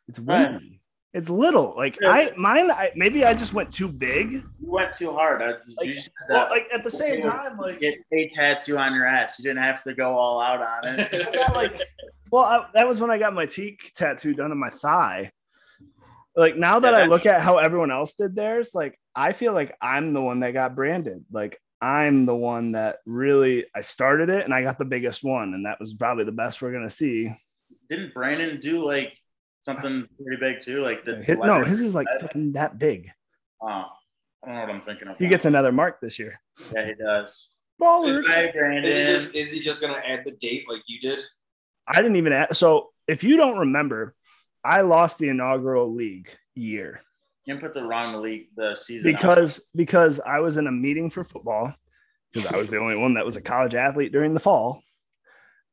it's 0.07 0.19
windy. 0.19 0.78
It's 1.13 1.29
little. 1.29 1.73
Like 1.75 1.97
I 2.05 2.31
mine. 2.37 2.69
I, 2.69 2.91
maybe 2.95 3.25
I 3.25 3.33
just 3.33 3.53
went 3.53 3.71
too 3.71 3.87
big. 3.87 4.33
You 4.33 4.43
went 4.59 4.93
too 4.93 5.11
hard. 5.11 5.41
I, 5.41 5.53
Like, 5.77 5.97
Well, 6.29 6.47
like 6.49 6.67
at 6.71 6.83
the 6.83 6.91
same 6.91 7.21
time, 7.21 7.57
like 7.57 7.79
get 7.79 7.97
a 8.13 8.29
tattoo 8.29 8.77
on 8.77 8.93
your 8.93 9.05
ass. 9.05 9.39
You 9.39 9.43
didn't 9.43 9.63
have 9.63 9.83
to 9.83 9.95
go 9.95 10.15
all 10.15 10.39
out 10.39 10.61
on 10.61 10.99
it. 10.99 11.11
got 11.35 11.55
like, 11.55 11.81
well, 12.31 12.43
I, 12.43 12.65
that 12.75 12.87
was 12.87 12.99
when 12.99 13.09
I 13.09 13.17
got 13.17 13.33
my 13.33 13.47
TKE 13.47 13.93
tattoo 13.95 14.35
done 14.35 14.51
on 14.51 14.59
my 14.59 14.69
thigh. 14.69 15.31
Like 16.35 16.57
now 16.57 16.79
that 16.79 16.93
Yeah, 16.93 16.99
I 16.99 17.05
look 17.07 17.25
at 17.25 17.41
how 17.41 17.57
everyone 17.57 17.91
else 17.91 18.13
did 18.13 18.35
theirs, 18.35 18.71
like 18.75 18.99
I 19.15 19.33
feel 19.33 19.53
like 19.53 19.75
I'm 19.81 20.13
the 20.13 20.21
one 20.21 20.41
that 20.41 20.51
got 20.51 20.75
branded. 20.75 21.25
Like 21.31 21.59
I'm 21.81 22.27
the 22.27 22.35
one 22.35 22.73
that 22.73 22.97
really 23.07 23.65
I 23.75 23.81
started 23.81 24.29
it 24.29 24.45
and 24.45 24.53
I 24.53 24.61
got 24.61 24.77
the 24.77 24.85
biggest 24.85 25.23
one, 25.23 25.55
and 25.55 25.65
that 25.65 25.79
was 25.79 25.93
probably 25.93 26.25
the 26.25 26.31
best 26.31 26.61
we're 26.61 26.71
gonna 26.71 26.87
see. 26.87 27.31
Didn't 27.89 28.13
Brandon 28.13 28.59
do 28.59 28.85
like 28.85 29.17
something 29.61 30.07
pretty 30.21 30.39
big 30.39 30.61
too? 30.61 30.79
Like 30.79 31.05
the 31.05 31.17
His, 31.17 31.37
no, 31.37 31.63
his 31.63 31.81
is 31.81 31.95
like 31.95 32.07
fucking 32.19 32.53
that 32.53 32.79
big. 32.79 33.09
Oh, 33.61 33.67
I 33.67 33.85
don't 34.45 34.55
know 34.55 34.61
what 34.61 34.69
I'm 34.69 34.81
thinking 34.81 35.07
of. 35.07 35.17
He 35.17 35.25
now. 35.25 35.29
gets 35.31 35.45
another 35.45 35.71
mark 35.71 35.99
this 36.01 36.19
year. 36.19 36.39
Yeah, 36.73 36.87
he 36.87 36.93
does. 36.93 37.55
Baller. 37.81 38.25
Hi, 38.25 38.51
Brandon. 38.51 38.85
Is 38.85 38.99
he 38.99 39.05
just 39.05 39.35
is 39.35 39.51
he 39.51 39.59
just 39.59 39.81
gonna 39.81 40.01
add 40.05 40.23
the 40.25 40.31
date 40.41 40.69
like 40.69 40.81
you 40.87 40.99
did? 40.99 41.21
I 41.87 42.01
didn't 42.01 42.17
even 42.17 42.33
ask. 42.33 42.55
So 42.55 42.89
if 43.07 43.23
you 43.23 43.37
don't 43.37 43.57
remember, 43.57 44.15
I 44.63 44.81
lost 44.81 45.17
the 45.17 45.29
inaugural 45.29 45.93
league 45.93 46.29
year. 46.55 47.01
You 47.45 47.57
put 47.57 47.73
the 47.73 47.83
wrong 47.83 48.21
league 48.21 48.49
the 48.55 48.75
season 48.75 49.15
on. 49.15 49.15
because 49.15 49.61
because 49.73 50.19
I 50.19 50.39
was 50.39 50.57
in 50.57 50.67
a 50.67 50.71
meeting 50.71 51.09
for 51.09 51.23
football 51.23 51.73
because 52.31 52.51
I 52.51 52.57
was 52.57 52.69
the 52.69 52.77
only 52.77 52.95
one 52.95 53.15
that 53.15 53.25
was 53.25 53.37
a 53.37 53.41
college 53.41 53.73
athlete 53.73 54.11
during 54.11 54.33
the 54.33 54.39
fall, 54.39 54.83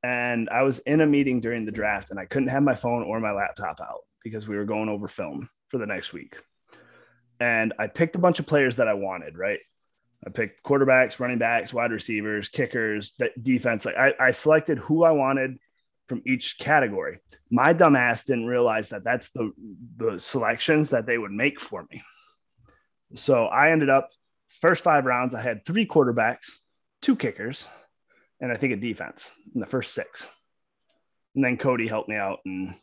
and 0.07 0.49
I 0.51 0.63
was 0.63 0.79
in 0.81 1.01
a 1.01 1.07
meeting 1.07 1.41
during 1.41 1.65
the 1.65 1.73
draft, 1.73 2.11
and 2.11 2.21
I 2.21 2.27
couldn't 2.27 2.51
have 2.51 2.63
my 2.63 2.77
phone 2.77 3.03
or 3.03 3.19
my 3.19 3.33
laptop 3.33 3.81
out 3.81 4.03
because 4.23 4.47
we 4.47 4.57
were 4.57 4.65
going 4.65 4.89
over 4.89 5.09
film 5.09 5.51
for 5.67 5.79
the 5.79 5.87
next 5.87 6.13
week, 6.13 6.37
and 7.41 7.75
I 7.77 7.89
picked 7.89 8.15
a 8.15 8.21
bunch 8.21 8.39
of 8.39 8.47
players 8.47 8.77
that 8.77 8.87
I 8.87 8.95
wanted. 8.95 9.37
Right, 9.37 9.59
I 10.25 10.31
picked 10.31 10.63
quarterbacks, 10.63 11.19
running 11.19 11.39
backs, 11.39 11.73
wide 11.73 11.91
receivers, 11.91 12.49
kickers, 12.49 13.13
de- 13.19 13.31
defense. 13.43 13.85
Like 13.85 13.97
I, 13.97 14.15
I 14.21 14.31
selected 14.31 14.79
who 14.79 15.03
I 15.03 15.11
wanted 15.11 15.59
from 16.07 16.23
each 16.25 16.61
category. 16.61 17.19
My 17.51 17.75
dumbass 17.75 18.25
didn't 18.25 18.47
realize 18.47 18.91
that 18.91 19.03
that's 19.03 19.31
the 19.31 19.51
the 19.97 20.21
selections 20.21 20.91
that 20.91 21.07
they 21.07 21.19
would 21.19 21.33
make 21.33 21.59
for 21.59 21.85
me. 21.91 22.01
So 23.17 23.47
I 23.47 23.73
ended 23.73 23.91
up 23.91 24.11
first 24.61 24.85
five 24.85 25.05
rounds. 25.05 25.35
I 25.35 25.43
had 25.43 25.67
three 25.67 25.85
quarterbacks, 25.85 26.59
two 27.03 27.17
kickers, 27.17 27.67
and 28.41 28.53
I 28.53 28.57
think 28.57 28.73
a 28.73 28.77
defense 28.77 29.31
in 29.55 29.61
the 29.61 29.67
first 29.67 29.95
six. 29.95 30.27
And 31.35 31.45
then 31.45 31.57
Cody 31.57 31.87
helped 31.87 32.09
me 32.09 32.17
out 32.17 32.39
and 32.45 32.75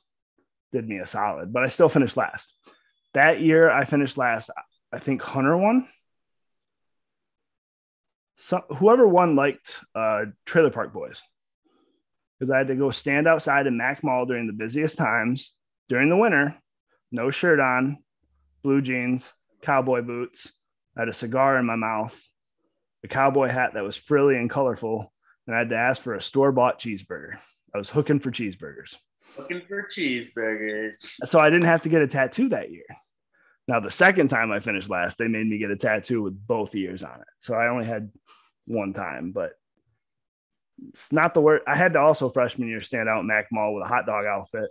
did 0.71 0.87
me 0.87 0.97
a 0.97 1.07
solid, 1.07 1.53
but 1.53 1.63
I 1.63 1.67
still 1.67 1.89
finished 1.89 2.17
last. 2.17 2.51
That 3.13 3.41
year 3.41 3.69
I 3.69 3.85
finished 3.85 4.17
last. 4.17 4.49
I 4.91 4.99
think 4.99 5.21
Hunter 5.21 5.55
won. 5.55 5.87
So 8.37 8.63
whoever 8.77 9.07
won 9.07 9.35
liked 9.35 9.75
uh, 9.95 10.25
Trailer 10.45 10.71
Park 10.71 10.93
Boys 10.93 11.21
because 12.37 12.51
I 12.51 12.57
had 12.57 12.67
to 12.67 12.75
go 12.75 12.91
stand 12.91 13.27
outside 13.27 13.67
in 13.67 13.77
Mac 13.77 14.03
Mall 14.03 14.25
during 14.25 14.47
the 14.47 14.53
busiest 14.53 14.97
times 14.97 15.53
during 15.87 16.09
the 16.09 16.17
winter, 16.17 16.57
no 17.11 17.29
shirt 17.29 17.59
on, 17.59 17.99
blue 18.63 18.81
jeans, 18.81 19.31
cowboy 19.61 20.01
boots. 20.01 20.51
I 20.97 21.01
had 21.01 21.09
a 21.09 21.13
cigar 21.13 21.57
in 21.57 21.65
my 21.65 21.75
mouth, 21.75 22.19
a 23.03 23.07
cowboy 23.07 23.47
hat 23.47 23.75
that 23.75 23.83
was 23.83 23.95
frilly 23.95 24.35
and 24.35 24.49
colorful, 24.49 25.12
and 25.47 25.55
I 25.55 25.59
had 25.59 25.69
to 25.69 25.77
ask 25.77 26.01
for 26.01 26.13
a 26.13 26.21
store 26.21 26.51
bought 26.51 26.79
cheeseburger. 26.79 27.37
I 27.73 27.77
was 27.77 27.89
hooking 27.89 28.19
for 28.19 28.31
cheeseburgers. 28.31 28.95
looking 29.37 29.61
for 29.67 29.87
cheeseburgers. 29.89 31.15
So 31.27 31.39
I 31.39 31.49
didn't 31.49 31.65
have 31.65 31.81
to 31.83 31.89
get 31.89 32.01
a 32.01 32.07
tattoo 32.07 32.49
that 32.49 32.71
year. 32.71 32.85
Now, 33.67 33.79
the 33.79 33.91
second 33.91 34.27
time 34.27 34.51
I 34.51 34.59
finished 34.59 34.89
last, 34.89 35.17
they 35.17 35.27
made 35.27 35.47
me 35.47 35.57
get 35.57 35.71
a 35.71 35.77
tattoo 35.77 36.21
with 36.21 36.47
both 36.47 36.75
ears 36.75 37.03
on 37.03 37.21
it. 37.21 37.27
So 37.39 37.53
I 37.53 37.69
only 37.69 37.85
had 37.85 38.11
one 38.65 38.93
time, 38.93 39.31
but 39.31 39.53
it's 40.89 41.11
not 41.11 41.33
the 41.33 41.41
word. 41.41 41.61
I 41.65 41.75
had 41.75 41.93
to 41.93 41.99
also 41.99 42.29
freshman 42.29 42.67
year 42.67 42.81
stand 42.81 43.07
out 43.07 43.21
in 43.21 43.27
Mac 43.27 43.47
Mall 43.51 43.73
with 43.73 43.85
a 43.85 43.87
hot 43.87 44.05
dog 44.05 44.25
outfit 44.25 44.69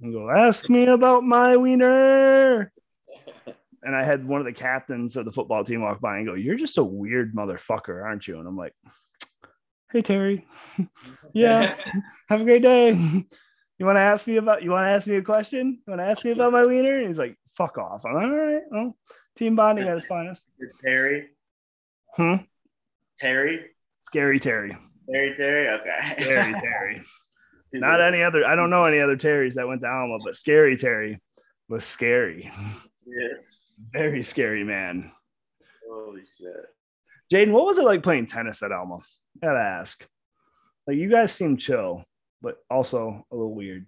and 0.00 0.12
go, 0.12 0.30
ask 0.30 0.68
me 0.68 0.86
about 0.86 1.24
my 1.24 1.56
wiener. 1.56 2.72
And 3.82 3.94
I 3.94 4.02
had 4.02 4.26
one 4.26 4.40
of 4.40 4.46
the 4.46 4.52
captains 4.52 5.16
of 5.16 5.26
the 5.26 5.30
football 5.30 5.62
team 5.62 5.80
walk 5.80 6.00
by 6.00 6.16
and 6.16 6.26
go, 6.26 6.34
You're 6.34 6.56
just 6.56 6.76
a 6.76 6.82
weird 6.82 7.36
motherfucker, 7.36 8.02
aren't 8.02 8.26
you? 8.26 8.40
And 8.40 8.48
I'm 8.48 8.56
like, 8.56 8.72
Hey, 9.96 10.02
Terry. 10.02 10.46
yeah. 11.32 11.74
Have 12.28 12.42
a 12.42 12.44
great 12.44 12.60
day. 12.60 12.90
You 12.90 13.86
want 13.86 13.96
to 13.96 14.02
ask 14.02 14.26
me 14.26 14.36
about, 14.36 14.62
you 14.62 14.70
want 14.70 14.84
to 14.84 14.90
ask 14.90 15.06
me 15.06 15.16
a 15.16 15.22
question? 15.22 15.78
You 15.86 15.90
want 15.90 16.00
to 16.02 16.06
ask 16.06 16.22
me 16.22 16.32
about 16.32 16.52
my 16.52 16.66
wiener? 16.66 16.98
And 16.98 17.08
he's 17.08 17.16
like, 17.16 17.38
Fuck 17.56 17.78
off. 17.78 18.04
I'm 18.04 18.12
like, 18.12 18.24
All 18.24 18.30
right. 18.30 18.62
Well, 18.70 18.96
team 19.38 19.56
bonding 19.56 19.88
at 19.88 19.96
its 19.96 20.04
finest. 20.04 20.42
Terry. 20.84 21.28
Hmm. 22.14 22.34
Terry. 23.18 23.70
Scary 24.02 24.38
Terry. 24.38 24.76
Terry. 25.10 25.34
Terry. 25.34 25.68
Okay. 25.70 26.14
Terry 26.18 26.52
Terry. 26.60 27.02
Not 27.72 28.02
any 28.02 28.22
other. 28.22 28.44
I 28.44 28.54
don't 28.54 28.68
know 28.68 28.84
any 28.84 29.00
other 29.00 29.16
Terrys 29.16 29.54
that 29.54 29.66
went 29.66 29.80
to 29.80 29.88
Alma, 29.88 30.18
but 30.22 30.36
Scary 30.36 30.76
Terry 30.76 31.18
was 31.70 31.86
scary. 31.86 32.52
Yes. 33.06 33.60
Very 33.94 34.22
scary 34.22 34.62
man. 34.62 35.10
Holy 35.90 36.20
shit. 36.38 36.66
Jaden, 37.32 37.52
what 37.52 37.64
was 37.64 37.78
it 37.78 37.84
like 37.86 38.02
playing 38.02 38.26
tennis 38.26 38.62
at 38.62 38.72
Alma? 38.72 38.98
Gotta 39.42 39.60
ask. 39.60 40.06
Like 40.86 40.96
you 40.96 41.10
guys 41.10 41.32
seem 41.32 41.56
chill, 41.56 42.04
but 42.42 42.58
also 42.70 43.26
a 43.30 43.34
little 43.34 43.54
weird. 43.54 43.86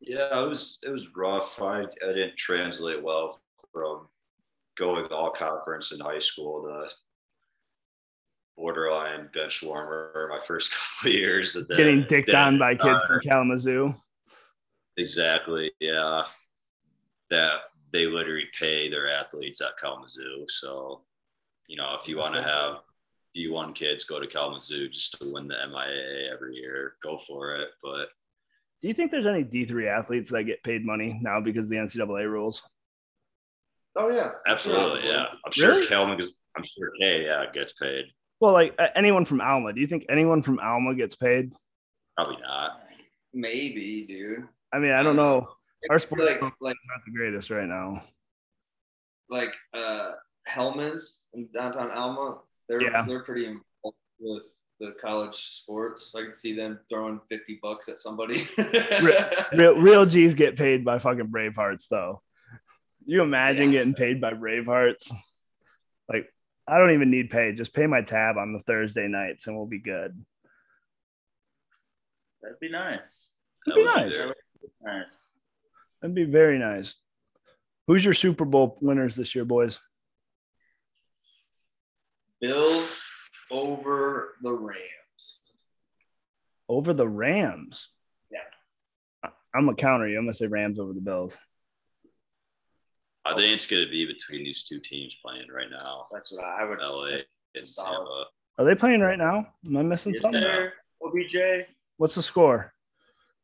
Yeah, 0.00 0.42
it 0.42 0.48
was 0.48 0.78
it 0.84 0.90
was 0.90 1.08
rough. 1.16 1.60
I, 1.60 1.82
I 1.82 2.12
didn't 2.12 2.36
translate 2.36 3.02
well 3.02 3.40
from 3.72 4.08
going 4.76 5.06
all 5.06 5.30
conference 5.30 5.92
in 5.92 6.00
high 6.00 6.20
school 6.20 6.62
to 6.62 6.88
borderline 8.56 9.28
bench 9.32 9.62
warmer 9.62 10.28
my 10.30 10.40
first 10.44 10.72
couple 10.72 11.10
of 11.10 11.14
years. 11.14 11.56
And 11.56 11.66
then- 11.68 11.76
Getting 11.76 12.02
dicked 12.02 12.30
then, 12.32 12.46
on 12.46 12.58
by 12.58 12.74
kids 12.74 13.02
uh, 13.02 13.06
from 13.06 13.20
Kalamazoo. 13.20 13.94
Exactly. 14.96 15.70
Yeah. 15.80 16.22
That 17.30 17.52
they 17.92 18.06
literally 18.06 18.48
pay 18.58 18.88
their 18.88 19.10
athletes 19.10 19.60
at 19.60 19.78
Kalamazoo. 19.80 20.44
So, 20.48 21.02
you 21.68 21.76
know, 21.76 21.96
if 22.00 22.08
you 22.08 22.16
want 22.16 22.34
to 22.34 22.42
have 22.42 22.78
D1 23.36 23.74
kids 23.74 24.04
go 24.04 24.18
to 24.20 24.26
Kalamazoo 24.26 24.88
just 24.88 25.18
to 25.20 25.32
win 25.32 25.48
the 25.48 25.54
MIAA 25.54 26.32
every 26.32 26.54
year, 26.56 26.94
go 27.02 27.18
for 27.26 27.56
it. 27.56 27.68
But 27.82 28.06
Do 28.80 28.88
you 28.88 28.94
think 28.94 29.10
there's 29.10 29.26
any 29.26 29.44
D3 29.44 29.86
athletes 29.88 30.30
that 30.30 30.44
get 30.44 30.62
paid 30.62 30.84
money 30.84 31.18
now 31.22 31.40
because 31.40 31.66
of 31.66 31.70
the 31.70 31.76
NCAA 31.76 32.30
rules? 32.30 32.62
Oh 33.96 34.10
yeah, 34.10 34.30
absolutely, 34.46 35.08
yeah. 35.08 35.26
I'm 35.44 35.52
sure 35.52 35.70
Really? 35.70 35.86
Kalamazoo, 35.86 36.30
I'm 36.56 36.64
sure 36.78 36.90
K, 37.00 37.24
yeah, 37.24 37.44
gets 37.52 37.72
paid. 37.72 38.06
Well, 38.40 38.52
like 38.52 38.74
uh, 38.78 38.88
anyone 38.94 39.24
from 39.24 39.40
Alma. 39.40 39.72
Do 39.72 39.80
you 39.80 39.86
think 39.88 40.06
anyone 40.08 40.42
from 40.42 40.60
Alma 40.60 40.94
gets 40.94 41.16
paid? 41.16 41.52
Probably 42.16 42.36
not. 42.40 42.80
Maybe, 43.34 44.04
dude. 44.06 44.46
I 44.72 44.78
mean, 44.78 44.92
I 44.92 45.02
don't 45.02 45.16
know. 45.16 45.48
Our 45.90 45.96
It's 45.96 46.04
sports 46.04 46.24
like 46.24 46.40
like, 46.42 46.52
like 46.60 46.76
not 46.88 47.00
the 47.06 47.12
greatest 47.12 47.50
right 47.50 47.66
now. 47.68 48.02
like 49.28 49.56
uh 49.74 50.12
Hellman's 50.48 51.18
in 51.34 51.48
downtown 51.52 51.90
Alma. 51.90 52.38
They're 52.68 52.82
Yeah. 52.82 53.04
they're 53.06 53.22
pretty 53.22 53.46
involved 53.46 53.96
with 54.18 54.54
the 54.80 54.92
college 55.00 55.34
sports. 55.34 56.12
I 56.16 56.22
could 56.24 56.36
see 56.36 56.54
them 56.54 56.78
throwing 56.88 57.20
fifty 57.28 57.58
bucks 57.62 57.88
at 57.88 57.98
somebody. 57.98 58.46
Real, 59.52 59.74
real 59.76 60.06
G's 60.06 60.34
get 60.34 60.56
paid 60.56 60.84
by 60.84 60.98
fucking 60.98 61.28
Bravehearts, 61.28 61.88
though. 61.88 62.22
You 63.06 63.22
imagine 63.22 63.70
getting 63.70 63.94
paid 63.94 64.20
by 64.20 64.32
Bravehearts? 64.34 65.10
Like, 66.08 66.32
I 66.66 66.78
don't 66.78 66.92
even 66.92 67.10
need 67.10 67.30
pay. 67.30 67.52
Just 67.52 67.72
pay 67.74 67.86
my 67.86 68.02
tab 68.02 68.36
on 68.36 68.52
the 68.52 68.60
Thursday 68.60 69.08
nights, 69.08 69.46
and 69.46 69.56
we'll 69.56 69.66
be 69.66 69.78
good. 69.78 70.24
That'd 72.42 72.60
be 72.60 72.70
nice. 72.70 73.30
That'd 73.66 73.82
be 73.82 73.84
nice. 73.84 74.12
there. 74.12 74.34
Nice. 74.82 75.24
That'd 76.00 76.14
be 76.14 76.24
very 76.24 76.58
nice. 76.58 76.94
Who's 77.86 78.04
your 78.04 78.14
Super 78.14 78.44
Bowl 78.44 78.78
winners 78.80 79.16
this 79.16 79.34
year, 79.34 79.44
boys? 79.44 79.78
Bills 82.40 83.00
over 83.50 84.34
the 84.42 84.52
Rams. 84.52 85.40
Over 86.68 86.92
the 86.92 87.08
Rams. 87.08 87.88
Yeah. 88.30 88.38
I- 89.24 89.32
I'm 89.54 89.64
gonna 89.64 89.76
counter 89.76 90.06
you. 90.08 90.18
I'm 90.18 90.24
gonna 90.24 90.34
say 90.34 90.46
Rams 90.46 90.78
over 90.78 90.92
the 90.92 91.00
Bills. 91.00 91.36
I 93.24 93.34
think 93.34 93.52
it's 93.52 93.66
going 93.66 93.84
to 93.84 93.90
be 93.90 94.06
between 94.06 94.42
these 94.42 94.62
two 94.62 94.80
teams 94.80 95.14
playing 95.22 95.48
right 95.50 95.68
now 95.70 96.06
That's 96.10 96.32
what 96.32 96.42
I 96.44 96.64
would. 96.64 96.78
LA 96.80 97.24
and 97.56 97.66
Tampa. 97.76 98.24
Are 98.56 98.64
they 98.64 98.74
playing 98.74 99.00
right 99.02 99.18
now? 99.18 99.52
Am 99.66 99.76
I 99.76 99.82
missing 99.82 100.14
Yes, 100.14 100.22
something? 100.22 100.40
sir. 100.40 100.72
OBJ. 101.02 101.66
What's 101.98 102.14
the 102.14 102.22
score? 102.22 102.72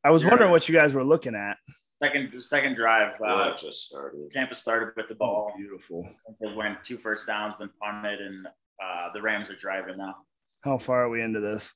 I 0.02 0.10
was 0.10 0.22
Yeah. 0.22 0.30
wondering 0.30 0.52
what 0.52 0.66
you 0.70 0.74
guys 0.78 0.94
were 0.94 1.04
looking 1.04 1.34
at. 1.34 1.58
Second 2.02 2.42
second 2.42 2.76
drive. 2.76 3.20
Well, 3.20 3.36
Uh, 3.38 3.50
that 3.50 3.58
just 3.58 3.82
started. 3.86 4.30
Tampa 4.30 4.54
started 4.54 4.94
with 4.96 5.08
the 5.08 5.16
ball. 5.16 5.52
Beautiful. 5.54 6.08
They 6.40 6.50
went 6.54 6.82
two 6.82 6.96
first 6.96 7.26
downs, 7.26 7.56
then 7.58 7.68
punted, 7.78 8.22
and 8.22 8.46
uh, 8.82 9.08
the 9.12 9.22
Rams 9.22 9.50
are 9.50 9.56
driving 9.56 9.96
now. 9.98 10.14
How 10.62 10.78
far 10.78 11.04
are 11.04 11.08
we 11.10 11.22
into 11.22 11.40
this? 11.40 11.74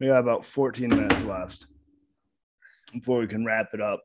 We 0.00 0.08
got 0.08 0.18
about 0.18 0.44
14 0.44 0.88
minutes 0.88 1.24
left 1.24 1.66
before 2.92 3.20
we 3.20 3.26
can 3.26 3.44
wrap 3.44 3.68
it 3.74 3.80
up. 3.80 4.02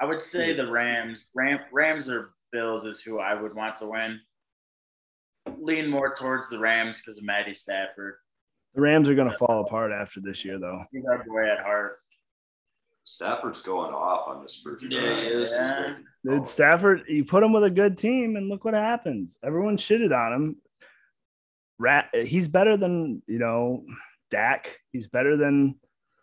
I 0.00 0.06
would 0.06 0.20
say 0.20 0.54
the 0.54 0.70
Rams, 0.70 1.26
Ram, 1.34 1.58
Rams 1.72 2.08
or 2.08 2.30
Bills 2.52 2.84
is 2.86 3.02
who 3.02 3.18
I 3.18 3.34
would 3.40 3.54
want 3.54 3.76
to 3.76 3.86
win. 3.86 4.18
Lean 5.58 5.88
more 5.90 6.14
towards 6.14 6.48
the 6.48 6.58
Rams 6.58 6.98
because 7.00 7.18
of 7.18 7.24
Matty 7.24 7.54
Stafford. 7.54 8.14
The 8.74 8.80
Rams 8.80 9.08
are 9.08 9.14
going 9.14 9.30
to 9.30 9.36
fall 9.36 9.60
apart 9.60 9.92
after 9.92 10.20
this 10.20 10.44
year, 10.44 10.58
though. 10.58 10.82
He's 10.92 11.04
our 11.04 11.24
boy 11.24 11.50
at 11.50 11.60
heart. 11.60 11.98
Stafford's 13.04 13.60
going 13.60 13.92
off 13.92 14.28
on 14.28 14.42
this 14.42 14.60
first 14.64 14.84
Yeah, 14.88 15.00
drive. 15.00 15.20
he 15.22 15.28
is. 15.28 15.52
Yeah. 15.52 15.94
Dude, 16.24 16.46
Stafford, 16.46 17.02
you 17.08 17.24
put 17.24 17.42
him 17.42 17.52
with 17.52 17.64
a 17.64 17.70
good 17.70 17.98
team, 17.98 18.36
and 18.36 18.48
look 18.48 18.64
what 18.64 18.74
happens. 18.74 19.38
Everyone 19.42 19.76
shitted 19.76 20.16
on 20.16 20.32
him. 20.32 20.56
Rat, 21.80 22.10
he's 22.12 22.46
better 22.46 22.76
than 22.76 23.22
you 23.26 23.38
know 23.38 23.84
Dak. 24.30 24.78
He's 24.92 25.08
better 25.08 25.36
than 25.38 25.76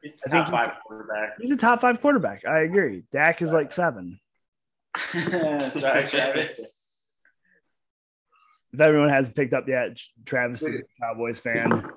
He's 0.04 0.12
think 0.12 0.32
top 0.32 0.46
he- 0.46 0.52
five 0.52 0.72
quarterback. 0.86 1.30
he's 1.42 1.50
a 1.52 1.58
top 1.58 1.82
five 1.82 2.00
quarterback. 2.00 2.46
I 2.46 2.60
agree. 2.60 3.04
Dak 3.12 3.42
is 3.42 3.52
like 3.52 3.72
seven. 3.72 4.20
Sorry, 4.98 6.04
Travis. 6.08 6.60
If 8.74 8.80
everyone 8.82 9.10
hasn't 9.10 9.36
picked 9.36 9.54
up 9.54 9.68
yet, 9.68 9.98
Travis 10.26 10.62
is 10.62 10.82
a 10.82 10.84
Cowboys 11.04 11.40
fan. 11.40 11.90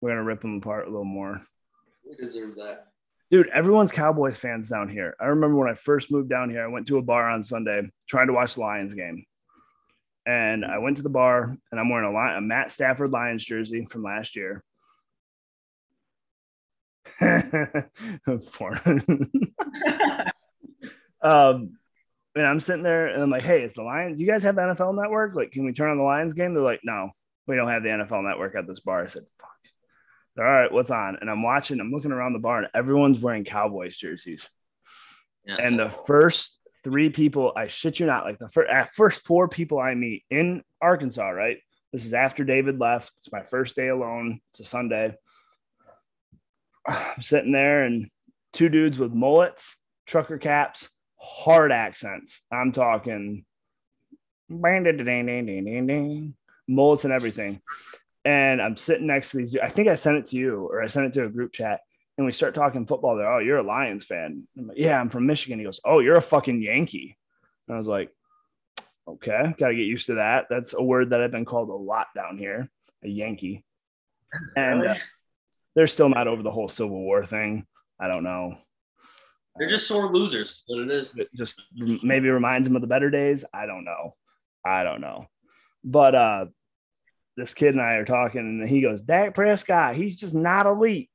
We're 0.00 0.10
gonna 0.10 0.24
rip 0.24 0.40
them 0.40 0.56
apart 0.58 0.86
a 0.86 0.90
little 0.90 1.04
more. 1.04 1.40
We 2.08 2.16
deserve 2.16 2.56
that. 2.56 2.88
Dude, 3.30 3.48
everyone's 3.48 3.92
Cowboys 3.92 4.36
fans 4.36 4.68
down 4.68 4.88
here. 4.88 5.14
I 5.20 5.26
remember 5.26 5.56
when 5.56 5.70
I 5.70 5.74
first 5.74 6.10
moved 6.10 6.28
down 6.28 6.50
here, 6.50 6.64
I 6.64 6.66
went 6.68 6.86
to 6.88 6.98
a 6.98 7.02
bar 7.02 7.28
on 7.30 7.42
Sunday 7.42 7.82
trying 8.08 8.26
to 8.26 8.32
watch 8.32 8.54
the 8.54 8.60
Lions 8.60 8.94
game. 8.94 9.24
And 10.26 10.64
I 10.64 10.78
went 10.78 10.96
to 10.96 11.02
the 11.02 11.10
bar 11.10 11.54
and 11.70 11.80
I'm 11.80 11.90
wearing 11.90 12.14
a, 12.14 12.38
a 12.38 12.40
Matt 12.40 12.70
Stafford 12.70 13.10
Lions 13.10 13.44
jersey 13.44 13.86
from 13.86 14.02
last 14.02 14.36
year. 14.36 14.64
Um, 21.24 21.78
and 22.36 22.46
I'm 22.46 22.60
sitting 22.60 22.82
there 22.82 23.06
and 23.06 23.22
I'm 23.22 23.30
like, 23.30 23.42
hey, 23.42 23.62
it's 23.62 23.74
the 23.74 23.82
Lions. 23.82 24.18
Do 24.18 24.24
you 24.24 24.30
guys 24.30 24.42
have 24.42 24.56
the 24.56 24.60
NFL 24.60 25.00
network? 25.00 25.34
Like, 25.34 25.52
can 25.52 25.64
we 25.64 25.72
turn 25.72 25.90
on 25.90 25.96
the 25.96 26.04
Lions 26.04 26.34
game? 26.34 26.52
They're 26.52 26.62
like, 26.62 26.80
no, 26.84 27.10
we 27.46 27.56
don't 27.56 27.68
have 27.68 27.82
the 27.82 27.88
NFL 27.88 28.28
network 28.28 28.54
at 28.54 28.66
this 28.66 28.80
bar. 28.80 29.02
I 29.02 29.06
said, 29.06 29.24
fuck. 29.40 29.50
All 30.36 30.44
right, 30.44 30.70
what's 30.70 30.90
on? 30.90 31.16
And 31.20 31.30
I'm 31.30 31.42
watching, 31.42 31.80
I'm 31.80 31.92
looking 31.92 32.12
around 32.12 32.34
the 32.34 32.40
bar 32.40 32.58
and 32.58 32.68
everyone's 32.74 33.18
wearing 33.18 33.44
Cowboys 33.44 33.96
jerseys. 33.96 34.48
Yeah. 35.46 35.56
And 35.58 35.78
the 35.78 35.88
first 35.88 36.58
three 36.84 37.10
people, 37.10 37.52
I 37.56 37.66
shit 37.66 37.98
you 37.98 38.06
not, 38.06 38.24
like 38.24 38.38
the 38.38 38.48
first, 38.48 38.70
first 38.94 39.24
four 39.24 39.48
people 39.48 39.78
I 39.80 39.94
meet 39.94 40.24
in 40.30 40.62
Arkansas, 40.80 41.30
right? 41.30 41.58
This 41.92 42.04
is 42.04 42.14
after 42.14 42.44
David 42.44 42.78
left. 42.78 43.12
It's 43.18 43.32
my 43.32 43.42
first 43.42 43.74
day 43.74 43.88
alone. 43.88 44.40
It's 44.50 44.60
a 44.60 44.64
Sunday. 44.64 45.16
I'm 46.86 47.22
sitting 47.22 47.52
there 47.52 47.84
and 47.84 48.10
two 48.52 48.68
dudes 48.68 48.98
with 48.98 49.12
mullets, 49.12 49.76
trucker 50.06 50.38
caps, 50.38 50.90
hard 51.18 51.72
accents. 51.72 52.42
I'm 52.52 52.72
talking 52.72 53.44
mullets 56.68 57.04
and 57.04 57.12
everything. 57.12 57.62
And 58.26 58.60
I'm 58.60 58.76
sitting 58.76 59.06
next 59.06 59.30
to 59.30 59.38
these. 59.38 59.56
I 59.56 59.68
think 59.68 59.88
I 59.88 59.94
sent 59.94 60.18
it 60.18 60.26
to 60.26 60.36
you 60.36 60.68
or 60.70 60.82
I 60.82 60.88
sent 60.88 61.06
it 61.06 61.12
to 61.14 61.24
a 61.24 61.30
group 61.30 61.52
chat. 61.52 61.80
And 62.16 62.26
we 62.26 62.32
start 62.32 62.54
talking 62.54 62.86
football. 62.86 63.16
They're, 63.16 63.32
oh, 63.32 63.38
you're 63.40 63.58
a 63.58 63.62
Lions 63.62 64.04
fan. 64.04 64.46
I'm 64.56 64.68
like, 64.68 64.78
yeah, 64.78 65.00
I'm 65.00 65.10
from 65.10 65.26
Michigan. 65.26 65.58
He 65.58 65.64
goes, 65.64 65.80
oh, 65.84 65.98
you're 65.98 66.16
a 66.16 66.22
fucking 66.22 66.62
Yankee. 66.62 67.16
And 67.66 67.74
I 67.74 67.78
was 67.78 67.88
like, 67.88 68.10
okay, 69.08 69.54
got 69.58 69.68
to 69.68 69.74
get 69.74 69.82
used 69.82 70.06
to 70.06 70.14
that. 70.14 70.46
That's 70.48 70.74
a 70.74 70.82
word 70.82 71.10
that 71.10 71.20
I've 71.20 71.32
been 71.32 71.44
called 71.44 71.70
a 71.70 71.74
lot 71.74 72.08
down 72.14 72.38
here, 72.38 72.70
a 73.02 73.08
Yankee. 73.08 73.64
And 74.56 74.84
uh, 74.84 74.94
they're 75.76 75.86
still 75.86 76.08
not 76.08 76.26
over 76.26 76.42
the 76.42 76.50
whole 76.50 76.68
Civil 76.68 76.98
War 76.98 77.22
thing. 77.24 77.66
I 78.00 78.10
don't 78.10 78.24
know. 78.24 78.56
They're 79.56 79.68
just 79.68 79.86
sore 79.86 80.12
losers. 80.12 80.64
What 80.66 80.80
it 80.80 80.90
is. 80.90 81.16
It 81.16 81.28
just 81.36 81.62
maybe 81.72 82.28
reminds 82.28 82.66
them 82.66 82.74
of 82.74 82.82
the 82.82 82.88
better 82.88 83.10
days. 83.10 83.44
I 83.54 83.66
don't 83.66 83.84
know. 83.84 84.16
I 84.66 84.82
don't 84.82 85.00
know. 85.00 85.26
But 85.84 86.14
uh 86.16 86.46
this 87.36 87.54
kid 87.54 87.74
and 87.74 87.80
I 87.80 87.94
are 87.94 88.04
talking, 88.04 88.40
and 88.40 88.68
he 88.68 88.80
goes, 88.80 89.00
Dak 89.00 89.34
Prescott, 89.34 89.96
he's 89.96 90.16
just 90.16 90.34
not 90.34 90.66
elite. 90.66 91.10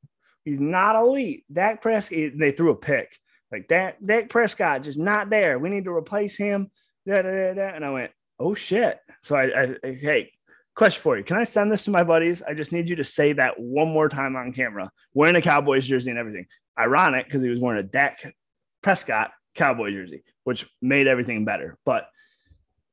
He's 0.45 0.59
not 0.59 0.95
elite. 0.95 1.43
Dak 1.51 1.81
Prescott, 1.81 2.31
they 2.35 2.51
threw 2.51 2.71
a 2.71 2.75
pick. 2.75 3.17
Like 3.51 3.67
that, 3.69 4.05
Dak 4.05 4.29
Prescott 4.29 4.83
just 4.83 4.99
not 4.99 5.29
there. 5.29 5.57
We 5.59 5.69
need 5.69 5.85
to 5.85 5.91
replace 5.91 6.35
him. 6.35 6.69
Da, 7.07 7.21
da, 7.21 7.53
da. 7.53 7.71
And 7.75 7.83
I 7.83 7.89
went, 7.89 8.11
oh 8.39 8.55
shit. 8.55 8.99
So 9.23 9.35
I, 9.35 9.45
I, 9.45 9.75
I 9.83 9.91
hey, 9.93 10.31
question 10.75 11.01
for 11.01 11.17
you. 11.17 11.23
Can 11.23 11.37
I 11.37 11.43
send 11.43 11.71
this 11.71 11.83
to 11.85 11.91
my 11.91 12.03
buddies? 12.03 12.41
I 12.41 12.53
just 12.53 12.71
need 12.71 12.89
you 12.89 12.95
to 12.97 13.03
say 13.03 13.33
that 13.33 13.59
one 13.59 13.89
more 13.89 14.07
time 14.07 14.35
on 14.35 14.53
camera, 14.53 14.91
wearing 15.13 15.35
a 15.35 15.41
Cowboys 15.41 15.87
jersey 15.87 16.09
and 16.09 16.19
everything. 16.19 16.45
Ironic 16.77 17.25
because 17.25 17.41
he 17.41 17.49
was 17.49 17.59
wearing 17.59 17.79
a 17.79 17.83
Dak 17.83 18.33
Prescott 18.81 19.31
Cowboy 19.55 19.91
jersey, 19.91 20.23
which 20.43 20.65
made 20.81 21.07
everything 21.07 21.43
better. 21.43 21.77
But 21.85 22.05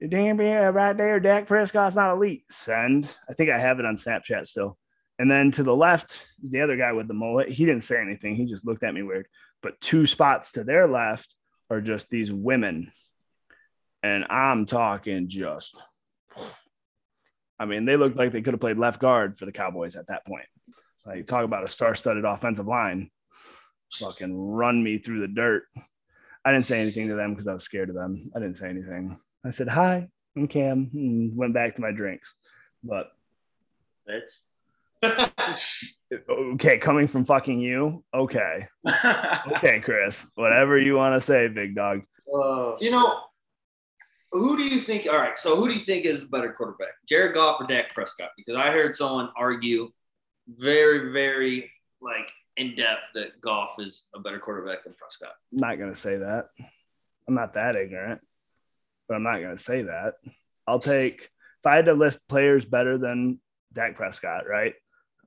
damn 0.07 0.41
yeah, 0.41 0.67
right 0.67 0.97
there, 0.97 1.21
Dak 1.21 1.47
Prescott's 1.47 1.97
not 1.97 2.15
elite. 2.15 2.45
Send. 2.51 3.09
I 3.29 3.35
think 3.35 3.51
I 3.51 3.59
have 3.59 3.79
it 3.79 3.87
on 3.87 3.95
Snapchat 3.95 4.47
still. 4.47 4.79
And 5.19 5.31
then 5.31 5.51
to 5.53 5.63
the 5.63 5.75
left 5.75 6.15
is 6.43 6.51
the 6.51 6.61
other 6.61 6.77
guy 6.77 6.93
with 6.93 7.09
the 7.09 7.15
mullet. 7.15 7.49
He 7.49 7.65
didn't 7.65 7.85
say 7.85 8.01
anything. 8.01 8.35
He 8.35 8.45
just 8.45 8.67
looked 8.67 8.83
at 8.83 8.95
me 8.95 9.03
weird. 9.03 9.27
But 9.63 9.81
two 9.81 10.07
spots 10.07 10.53
to 10.53 10.65
their 10.65 10.87
left 10.87 11.35
are 11.71 11.81
just 11.81 12.11
these 12.11 12.31
women. 12.31 12.93
And 14.03 14.25
I'm 14.29 14.67
talking 14.67 15.29
just, 15.29 15.77
I 17.59 17.65
mean, 17.65 17.87
they 17.87 17.97
looked 17.97 18.17
like 18.17 18.33
they 18.33 18.43
could 18.43 18.55
have 18.55 18.61
played 18.61 18.79
left 18.79 19.01
guard 19.01 19.39
for 19.39 19.47
the 19.47 19.53
Cowboys 19.53 19.97
at 19.97 20.09
that 20.09 20.27
point. 20.27 20.47
Like, 21.07 21.27
talk 21.27 21.45
about 21.45 21.65
a 21.65 21.69
star 21.69 21.95
studded 21.95 22.25
offensive 22.25 22.67
line. 22.67 23.11
Fucking 23.95 24.37
run 24.37 24.83
me 24.83 24.99
through 24.99 25.21
the 25.21 25.29
dirt. 25.29 25.65
I 26.45 26.53
didn't 26.53 26.67
say 26.67 26.81
anything 26.81 27.09
to 27.09 27.15
them 27.15 27.31
because 27.31 27.49
I 27.49 27.55
was 27.55 27.65
scared 27.65 27.89
of 27.89 27.95
them. 27.95 28.31
I 28.37 28.39
didn't 28.39 28.59
say 28.59 28.69
anything. 28.69 29.17
I 29.45 29.51
said, 29.51 29.69
hi, 29.69 30.09
I'm 30.37 30.47
Cam, 30.47 30.91
and 30.93 31.37
went 31.37 31.55
back 31.55 31.77
to 31.77 31.81
my 31.81 31.93
drinks. 31.93 32.35
But 32.85 33.11
Bitch. 34.09 34.39
Okay, 36.29 36.79
coming 36.79 37.09
from 37.09 37.25
fucking 37.25 37.61
you, 37.61 38.05
okay. 38.15 38.69
Okay, 38.87 39.81
Chris, 39.85 40.25
whatever 40.35 40.79
you 40.79 40.97
want 40.97 41.21
to 41.21 41.27
say, 41.27 41.49
big 41.49 41.75
dog. 41.75 42.03
Whoa. 42.25 42.77
You 42.81 42.91
know, 42.91 43.21
who 44.33 44.57
do 44.57 44.65
you 44.65 44.81
think? 44.81 45.07
All 45.09 45.19
right, 45.19 45.39
so 45.39 45.57
who 45.57 45.69
do 45.69 45.75
you 45.75 45.81
think 45.81 46.05
is 46.05 46.21
the 46.21 46.27
better 46.27 46.53
quarterback, 46.53 46.95
Jared 47.09 47.35
Goff 47.35 47.61
or 47.61 47.67
Dak 47.67 47.95
Prescott? 47.95 48.31
Because 48.37 48.57
I 48.57 48.71
heard 48.71 48.97
someone 48.97 49.31
argue 49.37 49.91
very, 50.49 51.13
very 51.13 51.71
like 52.01 52.31
in 52.57 52.75
depth 52.75 53.03
that 53.15 53.41
Goff 53.41 53.77
is 53.79 54.05
a 54.15 54.21
better 54.21 54.39
quarterback 54.39 54.85
than 54.85 54.95
Prescott. 54.95 55.35
I'm 55.53 55.59
not 55.59 55.79
going 55.79 55.93
to 55.93 55.99
say 55.99 56.17
that. 56.19 56.49
I'm 57.29 57.35
not 57.35 57.55
that 57.55 57.77
ignorant, 57.77 58.21
but 59.09 59.15
I'm 59.15 59.23
not 59.23 59.41
going 59.41 59.57
to 59.57 59.63
say 59.63 59.83
that. 59.83 60.15
I'll 60.67 60.81
take, 60.81 61.23
if 61.23 61.67
I 61.67 61.77
had 61.77 61.87
to 61.87 61.95
list 61.95 62.19
players 62.29 62.65
better 62.65 62.99
than 62.99 63.41
Dak 63.73 63.97
Prescott, 63.97 64.49
right? 64.49 64.75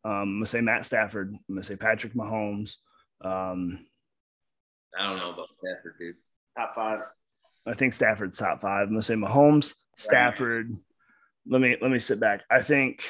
Um, 0.05 0.11
I'm 0.11 0.31
going 0.35 0.43
to 0.45 0.49
say 0.49 0.61
Matt 0.61 0.85
Stafford. 0.85 1.29
I'm 1.33 1.55
going 1.55 1.61
to 1.61 1.67
say 1.67 1.75
Patrick 1.75 2.13
Mahomes. 2.13 2.75
Um, 3.23 3.85
I 4.97 5.03
don't 5.07 5.17
know 5.17 5.31
about 5.31 5.49
Stafford, 5.51 5.95
dude. 5.99 6.15
Top 6.57 6.73
five. 6.75 7.01
I 7.65 7.73
think 7.73 7.93
Stafford's 7.93 8.37
top 8.37 8.61
five. 8.61 8.83
I'm 8.87 8.93
gonna 8.93 9.01
say 9.03 9.13
Mahomes, 9.13 9.73
Stafford. 9.97 10.75
Let 11.47 11.61
me 11.61 11.75
let 11.81 11.91
me 11.91 11.99
sit 11.99 12.19
back. 12.19 12.41
I 12.49 12.61
think, 12.61 13.07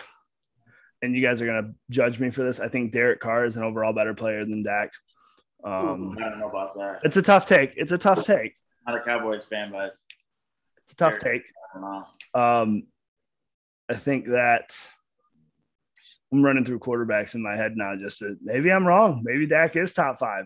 and 1.02 1.16
you 1.16 1.22
guys 1.22 1.42
are 1.42 1.46
gonna 1.46 1.74
judge 1.90 2.20
me 2.20 2.32
for 2.32 2.44
this. 2.44 2.60
I 2.60 2.68
think 2.68 2.92
Derek 2.92 3.22
Carr 3.22 3.46
is 3.46 3.56
an 3.56 3.64
overall 3.64 3.94
better 3.94 4.14
player 4.14 4.44
than 4.44 4.64
Dak. 4.64 4.92
Um, 5.64 6.18
I 6.20 6.30
don't 6.30 6.40
know 6.40 6.50
about 6.50 6.76
that. 6.78 7.00
it's 7.04 7.16
a 7.18 7.22
tough 7.22 7.46
take. 7.46 7.74
It's 7.78 7.92
a 7.92 7.98
tough 7.98 8.26
take. 8.26 8.56
Not 8.88 8.98
a 8.98 9.02
Cowboys 9.04 9.46
fan, 9.46 9.72
but 9.72 9.94
It's 10.84 10.94
a 10.94 10.96
tough 10.96 11.20
Derek. 11.20 11.44
take. 11.46 11.52
I 11.76 11.80
don't 11.80 11.82
know. 12.36 12.42
Um, 12.42 12.84
I 13.88 13.94
think 13.94 14.26
that 14.28 14.76
I'm 16.32 16.44
running 16.44 16.66
through 16.66 16.80
quarterbacks 16.80 17.36
in 17.36 17.42
my 17.42 17.56
head 17.56 17.74
now. 17.76 17.96
Just 17.96 18.20
to, 18.20 18.36
maybe 18.42 18.72
I'm 18.72 18.86
wrong. 18.86 19.22
Maybe 19.24 19.48
Dak 19.48 19.76
is 19.76 19.94
top 19.94 20.20
five. 20.20 20.46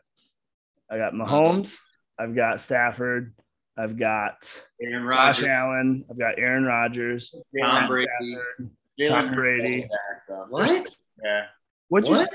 I 0.90 0.98
got 0.98 1.14
uh-huh. 1.14 1.26
Mahomes. 1.26 1.78
I've 2.18 2.36
got 2.36 2.62
Stafford. 2.62 3.34
I've 3.78 3.98
got 3.98 4.62
Aaron 4.82 5.04
Josh 5.04 5.40
Rodgers. 5.42 5.46
Allen. 5.46 6.06
I've 6.10 6.20
got 6.20 6.40
Aaron 6.40 6.64
Rodgers. 6.64 7.34
Tom 7.60 7.88
Brady. 7.88 8.08
Stafford. 8.20 8.70
Jalen 9.00 9.10
Tom 9.10 9.36
Brady. 9.36 9.82
Dak. 9.82 10.46
What? 10.50 10.90
Yeah. 11.24 11.46
What'd 11.90 12.10
you 12.10 12.16
What? 12.16 12.32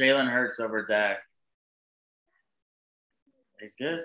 Jalen 0.00 0.28
Hurts 0.28 0.58
over 0.58 0.84
Dak. 0.86 1.18
He's 3.60 3.74
good. 3.78 4.00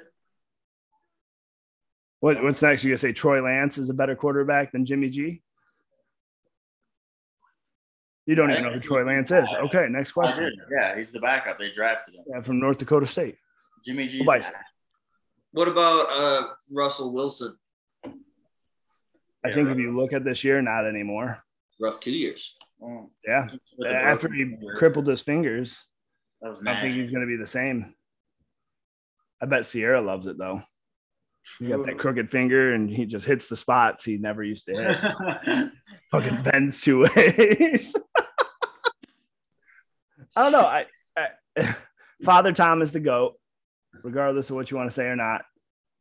What, 2.19 2.43
what's 2.43 2.61
next? 2.61 2.83
You 2.83 2.91
gonna 2.91 2.97
say 2.97 3.11
Trey 3.11 3.41
Lance 3.41 3.77
is 3.77 3.89
a 3.89 3.93
better 3.93 4.15
quarterback 4.15 4.71
than 4.71 4.85
Jimmy 4.85 5.09
G? 5.09 5.41
You 8.27 8.35
don't 8.35 8.51
even 8.51 8.63
know 8.63 8.73
who 8.73 8.79
Trey 8.81 9.03
Lance 9.05 9.31
is. 9.31 9.49
Okay, 9.53 9.87
next 9.89 10.11
question. 10.11 10.51
Yeah, 10.69 10.97
he's 10.97 11.11
the 11.11 11.19
backup. 11.21 11.57
They 11.57 11.71
drafted 11.71 12.15
him. 12.15 12.25
Yeah, 12.27 12.41
from 12.41 12.59
North 12.59 12.77
Dakota 12.77 13.07
State. 13.07 13.37
Jimmy 13.85 14.09
G. 14.09 14.21
Bison. 14.23 14.53
What 15.53 15.69
about 15.69 16.11
uh, 16.11 16.47
Russell 16.69 17.13
Wilson? 17.13 17.57
I 18.05 19.53
think 19.53 19.69
if 19.69 19.77
you 19.77 19.97
look 19.97 20.11
at 20.11 20.25
this 20.25 20.43
year, 20.43 20.61
not 20.61 20.85
anymore. 20.85 21.41
Rough 21.79 22.01
two 22.01 22.11
years. 22.11 22.57
Well, 22.79 23.11
Yeah, 23.25 23.47
with 23.77 23.89
after 23.91 24.31
he 24.31 24.43
finger, 24.43 24.75
crippled 24.77 25.07
his 25.07 25.21
fingers, 25.21 25.85
that 26.41 26.49
was 26.49 26.61
I 26.61 26.73
don't 26.73 26.81
think 26.81 26.93
he's 26.95 27.11
going 27.11 27.25
to 27.25 27.27
be 27.27 27.37
the 27.37 27.47
same. 27.47 27.95
I 29.41 29.45
bet 29.45 29.65
Ciara 29.65 30.01
loves 30.01 30.27
it 30.27 30.37
though. 30.37 30.61
He 31.59 31.67
got 31.67 31.85
that 31.85 31.97
crooked 31.97 32.29
finger 32.29 32.73
and 32.73 32.89
he 32.89 33.05
just 33.05 33.25
hits 33.25 33.47
the 33.47 33.55
spots 33.55 34.03
he 34.03 34.17
never 34.17 34.43
used 34.43 34.65
to 34.65 34.73
hit. 34.75 35.69
Fucking 36.11 36.41
bends 36.43 36.81
two 36.81 37.03
ways. 37.03 37.95
I 40.37 40.43
don't 40.43 40.51
know. 40.51 40.67
I, 40.67 40.85
I 41.17 41.75
Father 42.23 42.53
Tom 42.53 42.81
is 42.81 42.91
the 42.91 42.99
goat, 42.99 43.39
regardless 44.03 44.49
of 44.49 44.55
what 44.55 44.69
you 44.69 44.77
want 44.77 44.89
to 44.89 44.93
say 44.93 45.05
or 45.05 45.15
not. 45.15 45.41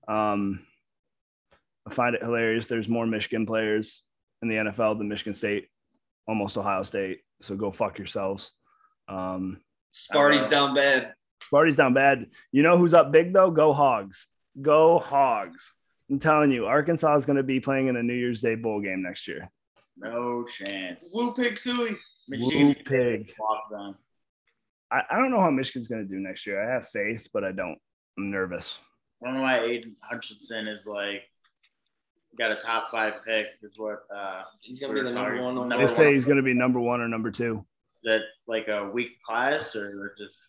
Um, 0.06 0.60
I 1.88 1.94
find 1.94 2.14
it 2.14 2.22
hilarious. 2.22 2.66
There's 2.66 2.88
more 2.88 3.06
Michigan 3.06 3.46
players 3.46 4.02
in 4.42 4.48
the 4.48 4.56
NFL 4.56 4.98
than 4.98 5.08
Michigan 5.08 5.34
State, 5.34 5.68
almost 6.28 6.58
Ohio 6.58 6.82
State. 6.82 7.20
So 7.40 7.56
go 7.56 7.70
fuck 7.70 7.98
yourselves. 7.98 8.52
Um, 9.08 9.60
Sparty's 9.92 10.46
down 10.48 10.74
bad. 10.74 11.14
Sparty's 11.42 11.76
down 11.76 11.94
bad. 11.94 12.26
You 12.52 12.62
know 12.62 12.76
who's 12.76 12.92
up 12.94 13.12
big 13.12 13.32
though? 13.32 13.50
Go 13.50 13.72
Hogs. 13.72 14.26
Go 14.60 14.98
Hogs. 14.98 15.72
I'm 16.10 16.18
telling 16.18 16.52
you, 16.52 16.66
Arkansas 16.66 17.16
is 17.16 17.24
going 17.24 17.36
to 17.38 17.42
be 17.42 17.58
playing 17.60 17.88
in 17.88 17.96
a 17.96 18.02
New 18.02 18.14
Year's 18.14 18.40
Day 18.42 18.54
bowl 18.54 18.80
game 18.80 19.02
next 19.02 19.26
year. 19.26 19.50
no 19.96 20.44
chance. 20.44 21.10
Woo 21.14 21.32
pig 21.32 21.58
suey. 21.58 21.96
Woo 22.28 22.74
pig. 22.74 23.32
Walk 23.38 23.70
them. 23.70 23.96
I, 24.90 25.02
I 25.10 25.16
don't 25.16 25.30
know 25.30 25.40
how 25.40 25.50
Michigan's 25.50 25.88
going 25.88 26.06
to 26.06 26.08
do 26.08 26.20
next 26.20 26.46
year. 26.46 26.62
I 26.62 26.74
have 26.74 26.88
faith, 26.88 27.28
but 27.32 27.44
I 27.44 27.52
don't. 27.52 27.78
I'm 28.18 28.30
nervous. 28.30 28.78
I 29.22 29.26
don't 29.26 29.36
know 29.36 29.42
why 29.42 29.60
Aidan 29.64 29.96
Hutchinson 30.02 30.68
is 30.68 30.86
like 30.86 31.22
got 32.38 32.52
a 32.52 32.56
top 32.56 32.90
five 32.90 33.14
pick. 33.26 33.46
Is 33.62 33.72
what 33.76 34.04
uh, 34.14 34.42
He's 34.60 34.80
gonna 34.80 34.94
be 34.94 35.02
the 35.02 35.10
number 35.10 35.42
one. 35.42 35.54
Number 35.54 35.86
They 35.86 35.92
say 35.92 36.04
one. 36.04 36.12
he's 36.14 36.24
going 36.24 36.36
to 36.36 36.42
be 36.42 36.54
number 36.54 36.80
one 36.80 37.00
or 37.00 37.08
number 37.08 37.30
two. 37.30 37.64
is 37.96 38.02
that 38.02 38.22
like 38.46 38.68
a 38.68 38.88
weak 38.88 39.22
class 39.22 39.74
or 39.74 40.14
just? 40.18 40.46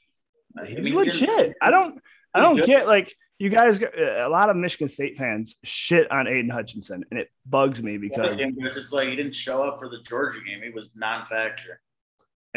I 0.62 0.66
He's 0.66 0.76
mean, 0.78 0.86
he 0.86 0.94
legit. 0.94 1.56
I 1.62 1.72
don't. 1.72 2.02
I 2.34 2.42
don't 2.42 2.64
get 2.66 2.88
like 2.88 3.16
you 3.40 3.50
guys. 3.50 3.80
A 3.82 4.28
lot 4.30 4.50
of 4.50 4.56
Michigan 4.56 4.90
State 4.90 5.18
fans 5.18 5.56
shit 5.64 6.12
on 6.12 6.28
Aidan 6.28 6.50
Hutchinson, 6.50 7.04
and 7.10 7.20
it 7.20 7.30
bugs 7.46 7.82
me 7.82 7.98
because. 7.98 8.38
It's 8.38 8.76
just 8.76 8.94
like 8.94 9.08
he 9.10 9.16
didn't 9.16 9.36
show 9.36 9.64
up 9.64 9.80
for 9.80 9.90
the 9.90 10.02
Georgia 10.04 10.40
game. 10.46 10.62
He 10.62 10.70
was 10.70 10.92
non-factor. 10.96 11.82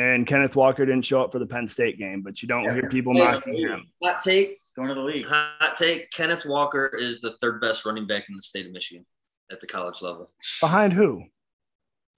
And 0.00 0.26
Kenneth 0.26 0.56
Walker 0.56 0.86
didn't 0.86 1.04
show 1.04 1.22
up 1.22 1.30
for 1.30 1.38
the 1.38 1.46
Penn 1.46 1.66
State 1.66 1.98
game, 1.98 2.22
but 2.22 2.40
you 2.40 2.48
don't 2.48 2.64
hear 2.72 2.88
people 2.88 3.12
Hey, 3.12 3.20
mocking 3.20 3.56
him. 3.56 3.86
Hot 4.02 4.22
take. 4.22 4.48
He's 4.48 4.72
going 4.74 4.88
to 4.88 4.94
the 4.94 5.00
league. 5.02 5.26
Hot 5.26 5.76
take. 5.76 6.10
Kenneth 6.10 6.46
Walker 6.46 6.86
is 6.86 7.20
the 7.20 7.32
third 7.42 7.60
best 7.60 7.84
running 7.84 8.06
back 8.06 8.24
in 8.30 8.34
the 8.34 8.40
state 8.40 8.64
of 8.64 8.72
Michigan 8.72 9.04
at 9.52 9.60
the 9.60 9.66
college 9.66 10.00
level. 10.00 10.30
Behind 10.62 10.94
who? 10.94 11.24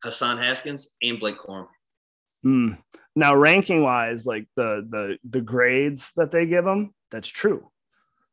Hassan 0.05 0.39
Haskins 0.39 0.91
and 1.03 1.18
Blake 1.18 1.39
Corum. 1.39 1.66
Hmm. 2.45 2.74
Now, 3.16 3.35
ranking 3.35 3.83
wise, 3.83 4.26
like 4.26 4.47
the 4.55 4.87
the 4.89 5.18
the 5.28 5.41
grades 5.41 6.12
that 6.14 6.30
they 6.30 6.47
give 6.47 6.64
them, 6.64 6.95
that's 7.11 7.28
true. 7.28 7.68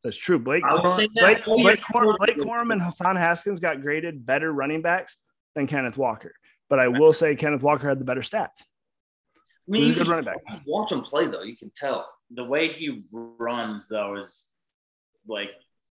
That's 0.04 0.16
true. 0.18 0.38
Blake 0.38 0.64
I 0.64 0.74
would 0.74 0.84
Cor- 0.84 0.92
say 0.92 1.08
that. 1.16 1.44
Blake, 1.44 1.64
Blake, 1.64 1.78
yeah. 1.78 1.84
Cor- 1.92 2.18
Blake 2.20 2.38
Corum 2.38 2.72
and 2.72 2.82
Hassan 2.82 3.16
Haskins 3.16 3.60
got 3.60 3.82
graded 3.82 4.28
better 4.28 4.52
running 4.54 4.84
backs 4.84 5.18
than 5.56 5.66
Kenneth 5.66 5.98
Walker. 5.98 6.36
But 6.70 6.80
I 6.80 6.88
will 6.88 7.14
say 7.14 7.36
Kenneth 7.36 7.64
Walker 7.64 7.90
had 7.90 8.00
the 8.00 8.06
better 8.06 8.22
stats. 8.22 8.64
I 9.70 9.72
mean, 9.72 9.84
He's 9.84 9.92
a 9.92 9.96
good 9.96 10.08
running 10.08 10.26
back. 10.26 10.38
watch 10.66 10.92
him 10.92 11.02
play 11.02 11.28
though. 11.28 11.44
You 11.44 11.56
can 11.56 11.72
tell. 11.76 12.10
The 12.32 12.44
way 12.44 12.70
he 12.72 13.04
runs 13.12 13.88
though 13.88 14.16
is 14.18 14.50
like 15.28 15.52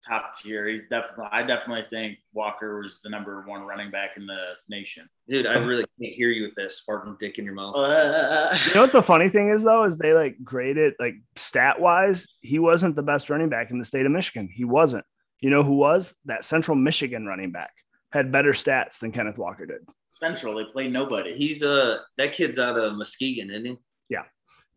top 0.08 0.36
tier. 0.38 0.68
He's 0.68 0.82
definitely. 0.84 1.28
I 1.32 1.42
definitely 1.42 1.86
think 1.90 2.20
Walker 2.34 2.80
was 2.82 3.00
the 3.04 3.10
number 3.10 3.42
one 3.48 3.64
running 3.64 3.90
back 3.90 4.12
in 4.16 4.28
the 4.28 4.52
nation. 4.70 5.10
Dude, 5.28 5.48
I 5.48 5.56
really 5.66 5.86
can't 6.00 6.14
hear 6.14 6.30
you 6.30 6.44
with 6.44 6.54
that 6.56 6.72
Spartan 6.72 7.18
dick 7.20 7.40
in 7.40 7.46
your 7.46 7.56
mouth. 7.56 7.74
You 8.68 8.76
know 8.76 8.82
what 8.82 8.92
the 8.92 9.02
funny 9.02 9.30
thing 9.30 9.50
is 9.50 9.64
though 9.64 9.86
is 9.86 9.98
they 9.98 10.14
like 10.14 10.36
graded 10.44 10.94
like 11.00 11.16
stat 11.36 11.80
wise, 11.80 12.28
he 12.42 12.60
wasn't 12.60 12.96
the 12.96 13.04
best 13.04 13.30
running 13.30 13.50
back 13.50 13.72
in 13.72 13.80
the 13.80 13.86
state 13.86 14.06
of 14.06 14.12
Michigan. 14.12 14.50
He 14.54 14.66
wasn't. 14.66 15.06
You 15.40 15.50
know 15.50 15.64
who 15.64 15.74
was? 15.76 16.14
That 16.26 16.46
Central 16.46 16.76
Michigan 16.76 17.26
running 17.26 17.52
back 17.52 17.72
had 18.14 18.32
better 18.32 18.52
stats 18.52 19.00
than 19.00 19.12
Kenneth 19.12 19.40
Walker 19.40 19.66
did. 19.66 19.82
Central, 20.12 20.56
they 20.56 20.66
play 20.72 20.88
nobody. 20.88 21.36
He's 21.36 21.64
uh 21.64 21.98
that 22.18 22.32
kid's 22.32 22.60
out 22.60 22.78
of 22.78 22.94
Muskegon, 22.94 23.50
isn't 23.50 23.66
he? 23.66 23.78
Yeah. 24.10 24.24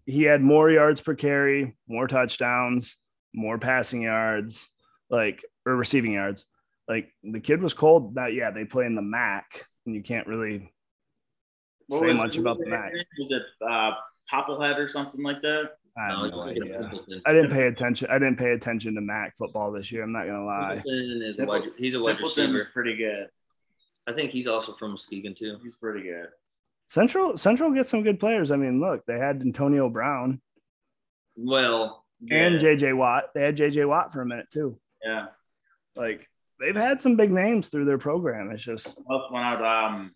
He 0.06 0.22
had 0.22 0.40
more 0.40 0.70
yards 0.70 1.02
per 1.02 1.14
carry, 1.14 1.76
more 1.86 2.08
touchdowns, 2.08 2.96
more 3.34 3.58
passing 3.58 4.00
yards, 4.02 4.66
like 5.10 5.44
or 5.66 5.76
receiving 5.76 6.12
yards. 6.14 6.46
Like 6.88 7.12
the 7.22 7.40
kid 7.40 7.62
was 7.62 7.74
cold. 7.74 8.14
That 8.14 8.32
yeah, 8.32 8.50
they 8.50 8.64
play 8.64 8.86
in 8.86 8.94
the 8.94 9.02
MAC, 9.02 9.66
and 9.84 9.94
you 9.94 10.02
can't 10.02 10.26
really 10.26 10.72
What 11.88 12.00
say 12.00 12.06
was- 12.06 12.18
much 12.18 12.36
about 12.38 12.58
the 12.58 12.66
MAC. 12.70 12.92
Was 13.18 13.32
it 13.32 13.42
uh, 13.68 13.92
Popplehead 14.32 14.78
or 14.78 14.88
something 14.88 15.22
like 15.22 15.42
that? 15.42 15.72
I 15.98 16.08
No, 16.08 16.28
no 16.28 16.44
you're 16.46 16.54
thinking 16.54 16.74
of 16.74 16.92
idea. 16.92 17.20
I 17.24 17.32
didn't 17.32 17.50
pay 17.50 17.66
attention. 17.66 18.08
I 18.10 18.18
didn't 18.18 18.36
pay 18.36 18.52
attention 18.52 18.94
to 18.94 19.00
MAC 19.00 19.36
football 19.36 19.72
this 19.72 19.90
year. 19.90 20.02
I'm 20.02 20.12
not 20.12 20.26
gonna 20.26 20.44
lie. 20.44 20.82
Pimpleton 20.86 21.22
is 21.22 21.38
a 21.38 21.46
wide, 21.46 21.68
he's 21.78 21.94
a 21.94 22.02
wide 22.02 22.16
Pimpleton 22.16 22.20
was 22.22 22.36
receiver. 22.38 22.68
pretty 22.72 22.96
good. 22.96 23.28
I 24.06 24.12
think 24.12 24.30
he's 24.30 24.46
also 24.46 24.72
from 24.74 24.92
Muskegon 24.92 25.34
too. 25.34 25.58
He's 25.62 25.74
pretty 25.76 26.02
good. 26.02 26.28
Central 26.88 27.36
Central 27.36 27.72
gets 27.72 27.90
some 27.90 28.02
good 28.02 28.20
players. 28.20 28.50
I 28.50 28.56
mean, 28.56 28.80
look, 28.80 29.04
they 29.06 29.18
had 29.18 29.40
Antonio 29.40 29.88
Brown 29.88 30.40
Well, 31.36 32.04
and 32.30 32.60
JJ 32.60 32.96
Watt. 32.96 33.34
They 33.34 33.42
had 33.42 33.56
JJ 33.56 33.88
Watt 33.88 34.12
for 34.12 34.22
a 34.22 34.26
minute 34.26 34.50
too. 34.52 34.78
Yeah. 35.04 35.26
Like 35.96 36.28
they've 36.60 36.76
had 36.76 37.00
some 37.00 37.16
big 37.16 37.32
names 37.32 37.68
through 37.68 37.86
their 37.86 37.98
program. 37.98 38.50
It's 38.50 38.62
just 38.62 38.96
Helped 39.08 39.32
one 39.32 39.42
out. 39.42 39.64
Um, 39.64 40.14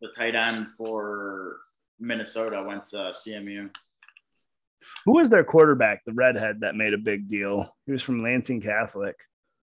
the 0.00 0.08
tight 0.16 0.34
end 0.36 0.68
for 0.76 1.58
Minnesota 1.98 2.62
went 2.62 2.86
to 2.86 2.96
CMU. 3.12 3.70
Who 5.04 5.14
was 5.14 5.30
their 5.30 5.44
quarterback, 5.44 6.04
the 6.04 6.12
redhead 6.12 6.60
that 6.60 6.74
made 6.74 6.94
a 6.94 6.98
big 6.98 7.28
deal? 7.28 7.76
He 7.86 7.92
was 7.92 8.02
from 8.02 8.22
Lansing 8.22 8.60
Catholic. 8.60 9.16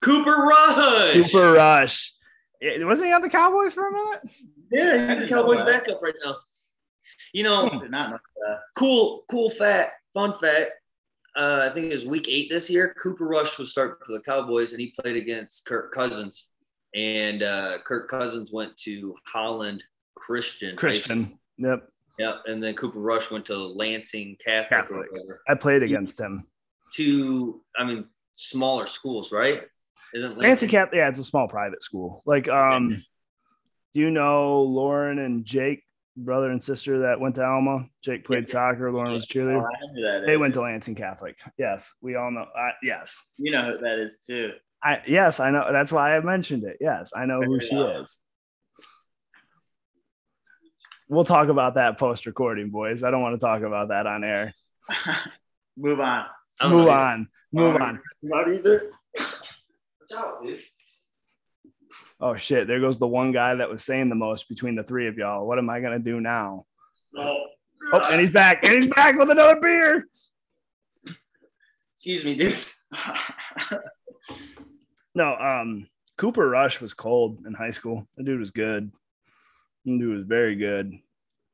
Cooper 0.03 0.31
Rush. 0.31 1.13
Super 1.13 1.53
Rush. 1.53 2.13
Yeah, 2.61 2.85
wasn't 2.85 3.09
he 3.09 3.13
on 3.13 3.23
the 3.23 3.31
Cowboys 3.31 3.75
for 3.75 3.89
a 3.89 3.93
minute? 3.93 4.21
Yeah, 4.71 5.09
he's 5.09 5.21
the 5.21 5.29
Cowboys 5.29 5.61
backup 5.61 6.01
right 6.03 6.15
now. 6.25 6.37
You 7.33 7.43
know, 7.43 7.69
I 7.69 7.79
did 7.81 7.91
not 7.91 8.11
know 8.11 8.19
that. 8.47 8.61
cool, 8.77 9.25
cool 9.31 9.51
fact, 9.51 9.93
fun 10.15 10.39
fact. 10.39 10.71
Uh, 11.37 11.69
I 11.69 11.75
think 11.75 11.87
it 11.87 11.93
was 11.93 12.07
week 12.07 12.29
eight 12.29 12.49
this 12.49 12.71
year. 12.71 12.95
Cooper 13.03 13.27
Rush 13.27 13.59
was 13.59 13.73
starting 13.73 13.97
for 14.07 14.13
the 14.13 14.21
Cowboys, 14.21 14.71
and 14.71 14.81
he 14.81 14.95
played 14.99 15.17
against 15.17 15.67
Kirk 15.67 15.93
Cousins. 15.93 16.49
And 16.95 17.43
uh, 17.43 17.79
Kirk 17.85 18.09
Cousins 18.09 18.53
went 18.53 18.77
to 18.79 19.17
Holland 19.27 19.83
Christian. 20.15 20.77
High 20.77 20.81
Christian. 20.81 21.39
Yep. 21.59 21.89
Yep. 22.19 22.43
And 22.47 22.63
then 22.63 22.75
Cooper 22.75 23.01
Rush 23.01 23.31
went 23.31 23.47
to 23.47 23.57
Lansing 23.57 24.37
Catholic, 24.45 24.71
Catholic. 24.71 25.09
I 25.49 25.55
played 25.55 25.83
against 25.83 26.21
him. 26.21 26.47
To, 26.95 27.61
I 27.77 27.85
mean, 27.85 28.07
smaller 28.35 28.87
schools, 28.87 29.33
right? 29.33 29.63
Isn't 30.15 30.39
Lansing 30.39 30.69
Catholic, 30.69 30.97
yeah, 30.97 31.09
it's 31.09 31.19
a 31.19 31.25
small 31.25 31.49
private 31.49 31.83
school. 31.83 32.23
Like, 32.25 32.49
um, 32.49 33.03
do 33.95 34.01
you 34.01 34.11
know 34.11 34.63
Lauren 34.63 35.19
and 35.19 35.45
Jake, 35.45 35.83
brother 36.17 36.51
and 36.51 36.63
sister 36.63 37.01
that 37.01 37.19
went 37.19 37.35
to 37.35 37.45
Alma? 37.45 37.89
Jake 38.05 38.25
played 38.25 38.49
soccer, 38.49 38.93
Lauren 38.93 39.13
was 39.13 39.27
Oh, 39.29 39.35
cheerleader. 39.35 39.67
That 39.97 40.23
They 40.27 40.37
went 40.37 40.55
to 40.55 40.61
Lansing 40.61 40.95
Catholic. 40.95 41.37
Yes, 41.59 41.93
we 42.01 42.15
all 42.15 42.31
know. 42.31 42.47
I, 42.57 42.71
yes, 42.83 43.17
You 43.39 43.51
know 43.51 43.73
who 43.73 43.79
that 43.79 43.99
is 43.99 44.19
too. 44.25 44.53
I 44.85 45.03
yes, 45.07 45.41
I 45.41 45.51
know. 45.51 45.73
That's 45.73 45.91
why 45.91 46.17
I 46.17 46.21
mentioned 46.21 46.63
it. 46.65 46.77
Yes, 46.81 47.11
I 47.17 47.25
know 47.25 47.41
who 47.41 47.59
she 47.61 47.75
is. 47.75 48.19
We'll 51.09 51.25
talk 51.25 51.49
about 51.49 51.75
that 51.75 51.99
post 51.99 52.27
recording, 52.27 52.71
boys. 52.71 53.05
I 53.05 53.11
don't 53.11 53.23
want 53.23 53.39
to 53.39 53.45
talk 53.45 53.63
about 53.63 53.89
that 53.89 54.07
on 54.07 54.25
air. 54.25 54.55
Move 55.77 56.01
on. 56.01 56.25
I 56.61 56.65
don't 56.65 56.73
Move 56.73 56.87
know. 56.87 56.93
on. 56.93 57.29
Move 57.53 57.73
All 57.75 57.79
right. 57.79 57.89
on. 57.89 58.01
Not 58.23 58.53
either. 58.53 58.81
Watch 59.19 60.17
out, 60.17 60.43
dude. 60.43 60.61
Oh 62.21 62.37
shit! 62.37 62.67
There 62.67 62.81
goes 62.81 62.99
the 62.99 63.07
one 63.07 63.33
guy 63.33 63.57
that 63.57 63.69
was 63.69 63.85
saying 63.85 64.09
the 64.09 64.15
most 64.15 64.49
between 64.49 64.77
the 64.77 64.83
three 64.83 65.09
of 65.09 65.19
y'all. 65.19 65.47
What 65.47 65.59
am 65.59 65.69
I 65.69 65.81
gonna 65.81 65.99
do 65.99 66.21
now? 66.21 66.65
Oh. 67.17 67.47
Oh, 67.93 68.09
and 68.13 68.21
he's 68.21 68.31
back. 68.31 68.65
And 68.65 68.73
he's 68.73 68.87
back 68.87 69.17
with 69.19 69.31
another 69.31 69.61
beer. 69.61 70.09
Excuse 71.95 72.25
me, 72.25 72.35
dude. 72.35 72.57
No, 75.15 75.35
um, 75.37 75.87
Cooper 76.17 76.49
Rush 76.49 76.81
was 76.81 76.95
cold 76.95 77.45
in 77.47 77.53
high 77.55 77.71
school. 77.71 78.09
The 78.17 78.25
dude 78.25 78.41
was 78.41 78.51
good. 78.51 78.91
The 79.85 79.99
dude 79.99 80.17
was 80.19 80.27
very 80.27 80.57
good. 80.57 80.93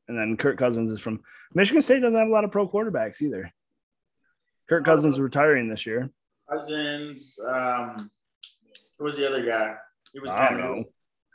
And 0.09 0.19
then 0.19 0.37
Kirk 0.37 0.59
Cousins 0.59 0.91
is 0.91 1.01
from 1.01 1.21
Michigan 1.55 1.83
State. 1.83 2.01
Doesn't 2.01 2.19
have 2.19 2.29
a 2.29 2.33
lot 2.33 2.45
of 2.45 2.51
pro 2.51 2.69
quarterbacks 2.69 3.23
either. 3.23 3.53
Kirk 4.69 4.85
Cousins 4.85 5.15
is 5.15 5.21
retiring 5.21 5.69
this 5.69 5.87
year. 5.87 6.11
Cousins. 6.51 7.39
Um, 7.47 8.11
who 8.99 9.05
was 9.05 9.17
the 9.17 9.27
other 9.29 9.45
guy? 9.45 9.75
He 10.13 10.21
was 10.21 10.31
I 10.31 10.49
don't 10.51 10.61
kind 10.61 10.77
know. 10.79 10.85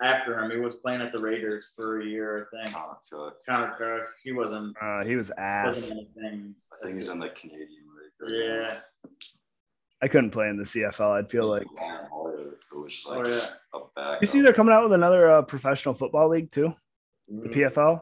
after 0.02 0.38
him. 0.38 0.52
He 0.52 0.58
was 0.58 0.76
playing 0.76 1.02
at 1.02 1.16
the 1.16 1.24
Raiders 1.24 1.74
for 1.76 2.02
a 2.02 2.06
year, 2.06 2.50
I 2.54 2.64
think. 2.64 2.76
Connor 2.76 2.98
Cook. 3.10 3.38
Connor 3.48 3.76
Cook. 3.78 4.08
He 4.24 4.32
wasn't. 4.34 4.76
Uh, 4.82 5.04
he 5.06 5.16
was 5.16 5.32
ass. 5.38 5.68
wasn't 5.68 6.08
anything. 6.18 6.56
I 6.74 6.82
think 6.84 6.96
he's 6.96 7.10
in 7.10 7.20
the 7.20 7.30
Canadian 7.30 7.70
League. 7.70 8.30
Yeah. 8.30 8.70
I 10.02 10.08
couldn't 10.10 10.32
play 10.32 10.50
in 10.50 10.58
the 10.58 10.64
CFL. 10.64 11.12
I'd 11.18 11.30
feel 11.30 11.48
like 11.48 11.64
It 11.64 12.78
was 12.78 13.06
like 13.08 13.26
Oh, 13.28 13.30
yeah. 13.30 13.40
a 13.74 13.80
back. 13.96 14.22
you 14.22 14.28
see 14.28 14.42
they're 14.42 14.54
coming 14.54 14.74
out 14.74 14.84
with 14.84 14.94
another 14.94 15.32
uh, 15.32 15.42
professional 15.42 15.94
football 15.94 16.30
league 16.30 16.52
too. 16.52 16.74
The 17.28 17.50
PFL. 17.50 18.02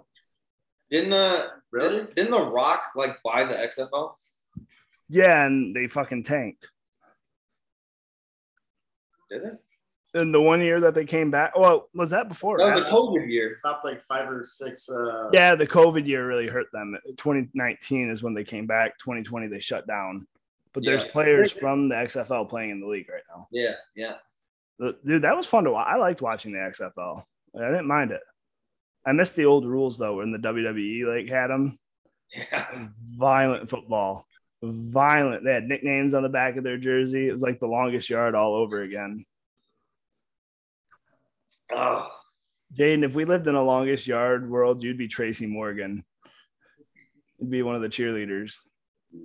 Didn't 0.91 1.13
uh 1.13 1.47
Really? 1.71 1.97
didn't, 1.97 2.15
didn't 2.15 2.32
the 2.32 2.41
Rock 2.41 2.82
like 2.95 3.17
buy 3.24 3.43
the 3.45 3.55
XFL? 3.55 4.13
Yeah, 5.09 5.45
and 5.45 5.76
they 5.76 5.88
fucking 5.88 6.24
tanked. 6.24 6.69
Did 9.30 9.43
it? 9.43 9.59
And 10.15 10.32
the 10.34 10.41
one 10.41 10.61
year 10.61 10.80
that 10.82 10.93
they 10.93 11.05
came 11.05 11.32
back, 11.32 11.57
well, 11.57 11.89
was 11.95 12.11
that 12.11 12.30
before? 12.30 12.55
or 12.55 12.59
That 12.59 12.76
was 12.76 12.84
after? 12.84 12.91
the 12.91 12.95
COVID 12.97 13.32
year. 13.32 13.47
It 13.49 13.55
stopped 13.55 13.84
like 13.84 14.03
five 14.03 14.30
or 14.30 14.45
six. 14.45 14.88
Uh, 14.88 15.30
Yeah, 15.34 15.55
the 15.55 15.65
COVID 15.65 16.05
year 16.05 16.28
really 16.28 16.45
hurt 16.47 16.67
them. 16.71 16.95
2019 17.17 18.11
is 18.11 18.21
when 18.21 18.36
they 18.36 18.43
came 18.43 18.67
back. 18.67 18.99
2020 18.99 19.47
they 19.47 19.59
shut 19.59 19.88
down. 19.88 20.28
But 20.71 20.84
there's 20.84 21.05
Yeah. 21.05 21.11
players 21.11 21.51
from 21.51 21.89
the 21.89 21.95
XFL 21.95 22.45
playing 22.47 22.69
in 22.69 22.80
the 22.80 22.86
league 22.88 23.09
right 23.09 23.24
now. 23.28 23.47
Yeah, 23.51 23.74
yeah. 23.95 24.17
Dude, 25.03 25.24
that 25.24 25.36
was 25.36 25.47
fun 25.47 25.63
to 25.63 25.71
watch. 25.71 25.88
I 25.88 25.95
liked 25.95 26.21
watching 26.21 26.51
the 26.51 26.59
XFL. 26.59 27.26
I 27.55 27.69
didn't 27.71 27.88
mind 27.88 28.11
it. 28.11 28.21
I 29.06 29.12
missed 29.12 29.36
the 29.36 29.45
old 29.45 29.66
rules 29.66 29.97
though, 29.97 30.18
when 30.18 30.32
the 30.32 30.38
WWE 30.38 31.16
like 31.16 31.30
had 31.30 31.47
them. 31.47 31.78
Yeah. 32.36 32.88
Violent 33.18 33.70
football, 33.70 34.26
violent. 34.62 35.43
They 35.43 35.54
had 35.54 35.66
nicknames 35.66 36.14
on 36.14 36.24
the 36.24 36.30
back 36.30 36.58
of 36.58 36.64
their 36.64 36.78
jersey. 36.78 37.28
It 37.28 37.32
was 37.32 37.41
like 37.41 37.60
the 37.60 37.68
longest 37.68 38.10
yard 38.10 38.34
all 38.34 38.56
over 38.56 38.82
again. 38.82 39.26
Oh, 41.72 42.10
Jaden, 42.76 43.04
if 43.06 43.14
we 43.14 43.26
lived 43.26 43.47
in 43.47 43.56
a 43.56 43.64
longest 43.64 44.08
yard 44.08 44.49
world, 44.49 44.84
you'd 44.84 44.97
be 44.97 45.08
Tracy 45.08 45.45
Morgan. 45.45 46.04
You'd 47.39 47.51
be 47.51 47.62
one 47.62 47.76
of 47.76 47.82
the 47.82 47.89
cheerleaders. 47.89 48.58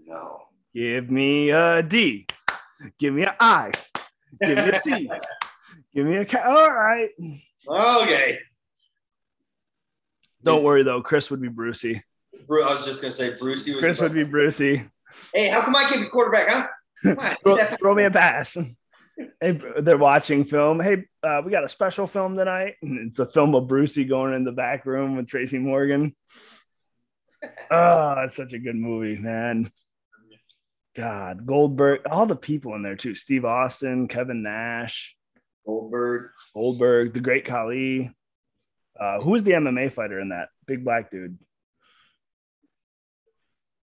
No. 0.07 0.43
Give 0.75 1.11
me 1.11 1.51
a 1.51 1.83
D. 1.83 2.27
Give 2.99 3.15
me 3.15 3.23
an 3.23 3.35
I. 3.41 3.73
Give 4.41 4.59
me 4.59 4.69
a 4.69 4.81
C. 4.81 5.11
Give 5.95 6.07
me 6.07 6.17
a 6.17 6.25
K. 6.25 6.39
All 6.39 6.71
right. 6.71 7.09
okay. 7.67 8.39
Don't 10.49 10.63
worry 10.63 10.83
though. 10.83 11.03
Chris 11.03 11.31
would 11.31 11.41
be 11.41 11.49
Brucey. 11.49 12.03
Bru- 12.47 12.65
I 12.65 12.75
was 12.75 12.85
just 12.85 13.03
gonna 13.03 13.13
say 13.13 13.35
Brucey 13.35 13.73
was. 13.73 13.81
Chris 13.81 14.01
would 14.01 14.15
be 14.15 14.25
Brucey. 14.25 14.89
Hey, 15.35 15.49
how 15.49 15.61
come 15.61 15.75
I 15.77 15.85
can't 15.85 16.03
be 16.03 16.09
quarterback, 16.09 16.49
huh? 16.49 16.69
Come 17.03 17.19
on, 17.19 17.37
Throw, 17.43 17.57
throw 17.57 17.95
me 17.95 18.05
a 18.05 18.11
pass. 18.11 18.57
Hey, 19.41 19.61
they're 19.81 19.99
watching 19.99 20.45
film. 20.45 20.81
Hey, 20.81 21.05
uh, 21.23 21.43
we 21.45 21.51
got 21.51 21.65
a 21.65 21.69
special 21.69 22.07
film 22.07 22.37
tonight. 22.37 22.75
And 22.83 23.09
It's 23.09 23.19
a 23.19 23.27
film 23.27 23.55
of 23.55 23.67
Brucey 23.67 24.05
going 24.05 24.35
in 24.35 24.45
the 24.45 24.53
back 24.53 24.87
room 24.87 25.17
with 25.17 25.27
Tracy 25.27 25.59
Morgan. 25.59 26.15
Oh, 27.71 28.15
it's 28.25 28.37
such 28.37 28.53
a 28.53 28.59
good 28.59 28.77
movie, 28.77 29.17
man. 29.19 29.73
God, 30.97 31.47
Goldberg, 31.47 32.01
all 32.11 32.27
the 32.27 32.37
people 32.37 32.75
in 32.75 32.83
there 32.83 32.97
too. 32.97 33.15
Steve 33.15 33.45
Austin, 33.45 34.09
Kevin 34.09 34.43
Nash, 34.43 35.17
Goldberg. 35.65 36.31
Goldberg, 36.55 37.13
the 37.13 37.21
Great 37.21 37.45
Khali. 37.45 38.11
Uh, 39.01 39.21
who 39.21 39.31
was 39.31 39.45
the 39.45 39.53
MMA 39.53 39.93
fighter 39.93 40.21
in 40.21 40.31
that? 40.31 40.49
Big 40.67 40.85
black 40.85 41.11
dude. 41.11 41.39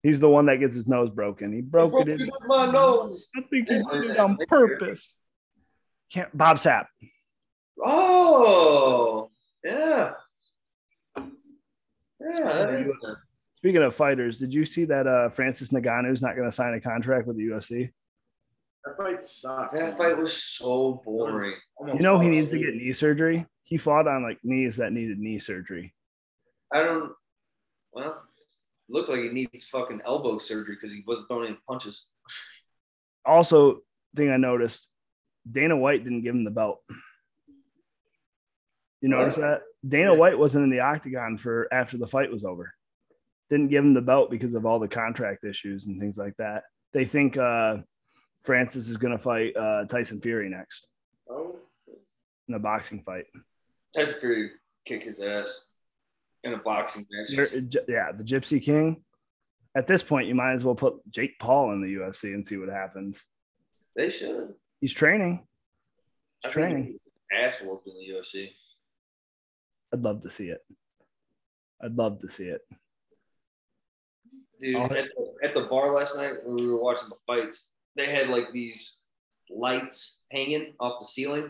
He's 0.04 0.20
the 0.20 0.30
one 0.30 0.46
that 0.46 0.58
gets 0.58 0.76
his 0.76 0.88
nose 0.88 1.10
broken. 1.10 1.52
He 1.52 1.62
broke 1.62 1.94
it. 2.00 2.08
In, 2.08 2.30
my 2.46 2.66
nose. 2.66 3.30
I 3.36 3.42
think 3.50 3.68
he 3.68 3.76
did 3.76 4.12
it 4.12 4.18
on 4.18 4.38
purpose. 4.48 5.18
Can't 6.12 6.36
Bob 6.36 6.58
Sapp. 6.58 6.86
Oh, 7.84 9.30
yeah. 9.64 10.12
Yeah, 12.22 12.68
is. 12.72 12.94
Speaking 13.58 13.82
of 13.82 13.96
fighters, 13.96 14.38
did 14.38 14.54
you 14.54 14.66
see 14.66 14.86
that 14.86 15.08
uh, 15.08 15.30
Francis 15.30 15.70
Ngannou's 15.70 16.22
not 16.22 16.36
going 16.36 16.50
to 16.50 16.56
sign 16.56 16.74
a 16.74 16.82
contract 16.82 17.28
with 17.28 17.38
the 17.38 17.48
UFC? 17.48 17.92
That 18.86 18.98
fight 18.98 19.24
sucked. 19.24 19.76
That 19.76 19.98
fight 19.98 20.18
was 20.18 20.32
so 20.32 21.02
boring. 21.06 21.56
Almost 21.76 21.98
You 21.98 22.04
know 22.04 22.18
he 22.20 22.30
needs 22.30 22.50
to 22.50 22.58
get 22.58 22.74
knee 22.76 22.94
surgery. 22.94 23.46
He 23.70 23.78
fought 23.78 24.08
on 24.08 24.24
like 24.24 24.40
knees 24.44 24.78
that 24.78 24.92
needed 24.92 25.20
knee 25.20 25.38
surgery. 25.40 25.94
I 26.74 26.82
don't. 26.82 27.14
Well, 27.94 28.22
looked 28.90 29.10
like 29.10 29.22
he 29.22 29.30
needs 29.30 29.68
fucking 29.68 30.02
elbow 30.06 30.40
surgery 30.40 30.76
because 30.76 30.92
he 30.92 31.04
wasn't 31.06 31.28
throwing 31.28 31.50
any 31.50 31.58
punches. 31.68 32.08
Also, 33.26 33.82
thing 34.16 34.32
I 34.32 34.38
noticed, 34.38 34.88
Dana 35.50 35.78
White 35.78 36.04
didn't 36.04 36.24
give 36.24 36.34
him 36.34 36.44
the 36.44 36.52
belt. 36.52 36.80
You 39.02 39.10
notice 39.10 39.36
that 39.36 39.62
Dana 39.88 40.14
White 40.14 40.38
wasn't 40.38 40.64
in 40.66 40.72
the 40.72 40.82
octagon 40.82 41.38
for 41.38 41.68
after 41.72 41.98
the 41.98 42.08
fight 42.08 42.32
was 42.32 42.44
over. 42.44 42.74
Didn't 43.50 43.70
give 43.70 43.84
him 43.84 43.94
the 43.94 44.02
belt 44.02 44.30
because 44.30 44.56
of 44.56 44.66
all 44.66 44.80
the 44.80 44.88
contract 44.88 45.44
issues 45.44 45.86
and 45.86 46.00
things 46.00 46.18
like 46.18 46.36
that. 46.38 46.64
They 46.92 47.06
think 47.06 47.38
uh, 47.38 47.78
Francis 48.42 48.90
is 48.90 48.98
going 48.98 49.16
to 49.16 49.24
fight 49.24 49.56
uh, 49.56 49.86
Tyson 49.86 50.22
Fury 50.22 50.50
next 50.50 50.88
Oh, 51.30 51.56
in 52.48 52.56
a 52.56 52.60
boxing 52.60 53.02
fight. 53.04 53.26
Tyson 53.96 54.20
Fury 54.20 54.52
kick 54.86 55.04
his 55.04 55.20
ass 55.20 55.66
in 56.44 56.54
a 56.54 56.58
boxing 56.58 57.06
match. 57.10 57.38
Uh, 57.38 57.60
yeah, 57.88 58.12
the 58.12 58.24
Gypsy 58.24 58.62
King. 58.62 59.04
At 59.76 59.88
this 59.88 60.02
point, 60.02 60.28
you 60.28 60.36
might 60.36 60.54
as 60.54 60.64
well 60.64 60.76
put 60.76 60.96
Jake 61.10 61.38
Paul 61.40 61.74
in 61.74 61.82
the 61.82 61.94
UFC 61.94 62.34
and 62.34 62.46
see 62.46 62.58
what 62.58 62.70
happens. 62.70 63.24
They 63.96 64.10
should. 64.10 64.54
He's 64.82 64.94
training. 64.94 65.46
He's 66.42 66.52
training. 66.52 66.98
ass 67.32 67.62
whooped 67.62 67.88
in 67.88 67.94
the 67.96 68.18
UFC. 68.18 68.52
I'd 69.94 70.02
love 70.02 70.22
to 70.22 70.30
see 70.30 70.50
it. 70.50 70.62
I'd 71.84 71.96
love 71.96 72.20
to 72.20 72.30
see 72.30 72.46
it. 72.46 72.62
Dude, 74.60 74.76
at 74.76 74.90
the, 74.90 75.34
at 75.44 75.54
the 75.54 75.64
bar 75.64 75.94
last 75.94 76.18
night 76.18 76.34
when 76.44 76.56
we 76.56 76.68
were 76.68 76.82
watching 76.82 77.10
the 77.10 77.16
fights, 77.26 77.70
they 77.96 78.08
had 78.08 78.30
like 78.30 78.52
these 78.52 79.00
lights 79.50 80.20
hanging 80.32 80.74
off 80.80 81.00
the 81.00 81.06
ceiling. 81.06 81.50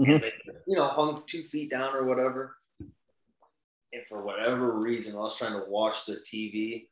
Mhm. 0.00 0.20
They, 0.20 0.32
you 0.66 0.76
know, 0.76 0.86
hung 0.86 1.22
two 1.26 1.42
feet 1.42 1.70
down 1.70 1.94
or 1.94 2.04
whatever. 2.04 2.56
And 2.80 4.04
for 4.08 4.22
whatever 4.22 4.72
reason, 4.72 5.14
I 5.14 5.18
was 5.18 5.38
trying 5.38 5.52
to 5.52 5.68
watch 5.68 6.04
the 6.04 6.16
TV. 6.16 6.88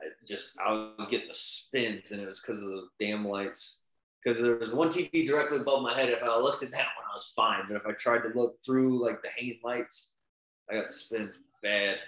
I 0.00 0.06
just 0.26 0.52
I 0.58 0.72
was 0.98 1.06
getting 1.06 1.28
the 1.28 1.34
spins, 1.34 2.12
and 2.12 2.20
it 2.20 2.28
was 2.28 2.40
because 2.40 2.60
of 2.60 2.68
the 2.68 2.88
damn 2.98 3.26
lights. 3.26 3.78
Because 4.22 4.40
there 4.40 4.56
was 4.56 4.74
one 4.74 4.88
TV 4.88 5.26
directly 5.26 5.58
above 5.58 5.82
my 5.82 5.94
head. 5.94 6.08
If 6.08 6.22
I 6.22 6.38
looked 6.38 6.62
at 6.62 6.70
that 6.72 6.88
one, 6.96 7.06
I 7.10 7.14
was 7.14 7.32
fine. 7.34 7.64
But 7.68 7.76
if 7.76 7.86
I 7.86 7.92
tried 7.92 8.22
to 8.22 8.38
look 8.38 8.56
through 8.64 9.02
like 9.02 9.22
the 9.22 9.30
hanging 9.30 9.60
lights, 9.64 10.14
I 10.70 10.74
got 10.74 10.86
the 10.88 10.92
spins 10.92 11.38
bad. 11.62 11.98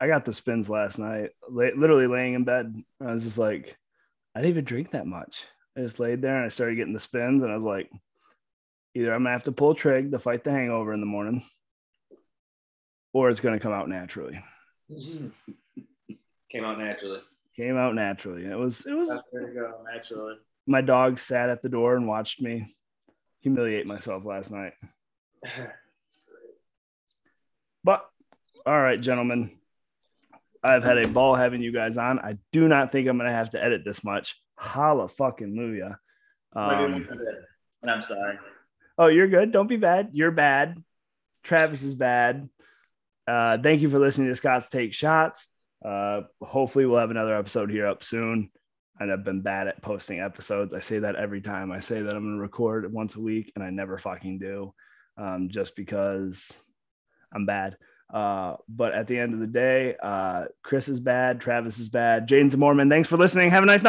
I 0.00 0.06
got 0.06 0.24
the 0.24 0.32
spins 0.32 0.68
last 0.68 0.98
night, 0.98 1.30
literally 1.48 2.06
laying 2.06 2.34
in 2.34 2.44
bed. 2.44 2.82
I 3.00 3.14
was 3.14 3.24
just 3.24 3.38
like, 3.38 3.76
I 4.34 4.40
didn't 4.40 4.50
even 4.50 4.64
drink 4.64 4.90
that 4.92 5.06
much. 5.06 5.44
I 5.76 5.80
just 5.80 5.98
laid 5.98 6.22
there 6.22 6.36
and 6.36 6.46
I 6.46 6.50
started 6.50 6.76
getting 6.76 6.92
the 6.92 7.00
spins, 7.00 7.42
and 7.42 7.50
I 7.50 7.56
was 7.56 7.64
like, 7.64 7.90
either 8.96 9.12
I'm 9.12 9.20
gonna 9.22 9.32
have 9.32 9.44
to 9.44 9.52
pull 9.52 9.74
trig 9.74 10.10
to 10.10 10.18
fight 10.18 10.42
the 10.42 10.50
hangover 10.50 10.94
in 10.94 11.00
the 11.00 11.06
morning, 11.06 11.44
or 13.12 13.28
it's 13.28 13.40
gonna 13.40 13.60
come 13.60 13.72
out 13.72 13.88
naturally. 13.88 14.42
Came 16.50 16.64
out 16.64 16.78
naturally. 16.78 17.20
Came 17.56 17.76
out 17.76 17.94
naturally. 17.94 18.46
It 18.46 18.56
was 18.56 18.86
it 18.86 18.94
was 18.94 19.10
That's 19.10 19.28
where 19.30 19.46
to 19.46 19.52
go 19.52 19.72
naturally. 19.92 20.36
my 20.66 20.80
dog 20.80 21.18
sat 21.18 21.50
at 21.50 21.62
the 21.62 21.68
door 21.68 21.96
and 21.96 22.08
watched 22.08 22.40
me 22.40 22.74
humiliate 23.40 23.86
myself 23.86 24.24
last 24.24 24.50
night. 24.50 24.72
But 27.84 28.04
all 28.66 28.80
right, 28.80 29.00
gentlemen, 29.00 29.60
I've 30.60 30.82
had 30.82 30.98
a 30.98 31.06
ball 31.06 31.36
having 31.36 31.62
you 31.62 31.70
guys 31.70 31.96
on. 31.98 32.18
I 32.18 32.36
do 32.50 32.66
not 32.66 32.90
think 32.90 33.06
I'm 33.06 33.16
gonna 33.16 33.30
have 33.30 33.50
to 33.50 33.62
edit 33.62 33.82
this 33.84 34.02
much. 34.02 34.34
Holla 34.56 35.06
fucking 35.06 35.54
Luya. 35.54 35.96
Um, 36.52 37.06
and 37.82 37.90
I'm 37.90 38.02
sorry. 38.02 38.40
Oh, 38.98 39.06
you're 39.06 39.28
good. 39.28 39.52
Don't 39.52 39.68
be 39.68 39.76
bad. 39.76 40.10
You're 40.12 40.30
bad. 40.30 40.82
Travis 41.42 41.82
is 41.82 41.94
bad. 41.94 42.48
Uh, 43.26 43.58
thank 43.58 43.80
you 43.80 43.90
for 43.90 43.98
listening 43.98 44.28
to 44.28 44.36
Scott's 44.36 44.68
Take 44.68 44.92
Shots. 44.92 45.48
Uh, 45.84 46.22
hopefully, 46.42 46.86
we'll 46.86 46.98
have 46.98 47.10
another 47.10 47.36
episode 47.36 47.70
here 47.70 47.86
up 47.86 48.02
soon. 48.02 48.50
And 48.98 49.12
I've 49.12 49.24
been 49.24 49.42
bad 49.42 49.68
at 49.68 49.82
posting 49.82 50.20
episodes. 50.20 50.72
I 50.72 50.80
say 50.80 51.00
that 51.00 51.16
every 51.16 51.42
time. 51.42 51.70
I 51.70 51.80
say 51.80 52.00
that 52.00 52.16
I'm 52.16 52.24
going 52.24 52.36
to 52.36 52.40
record 52.40 52.90
once 52.90 53.14
a 53.16 53.20
week, 53.20 53.52
and 53.54 53.62
I 53.62 53.68
never 53.70 53.98
fucking 53.98 54.38
do, 54.38 54.72
um, 55.18 55.50
just 55.50 55.76
because 55.76 56.50
I'm 57.34 57.44
bad. 57.44 57.76
Uh, 58.12 58.54
but 58.68 58.94
at 58.94 59.06
the 59.06 59.18
end 59.18 59.34
of 59.34 59.40
the 59.40 59.46
day, 59.46 59.96
uh, 60.02 60.44
Chris 60.62 60.88
is 60.88 61.00
bad, 61.00 61.40
Travis 61.40 61.78
is 61.78 61.88
bad, 61.88 62.28
Jane's 62.28 62.54
a 62.54 62.56
Mormon. 62.56 62.88
Thanks 62.88 63.08
for 63.08 63.16
listening. 63.16 63.50
Have 63.50 63.64
a 63.64 63.66
nice 63.66 63.82
night. 63.82 63.84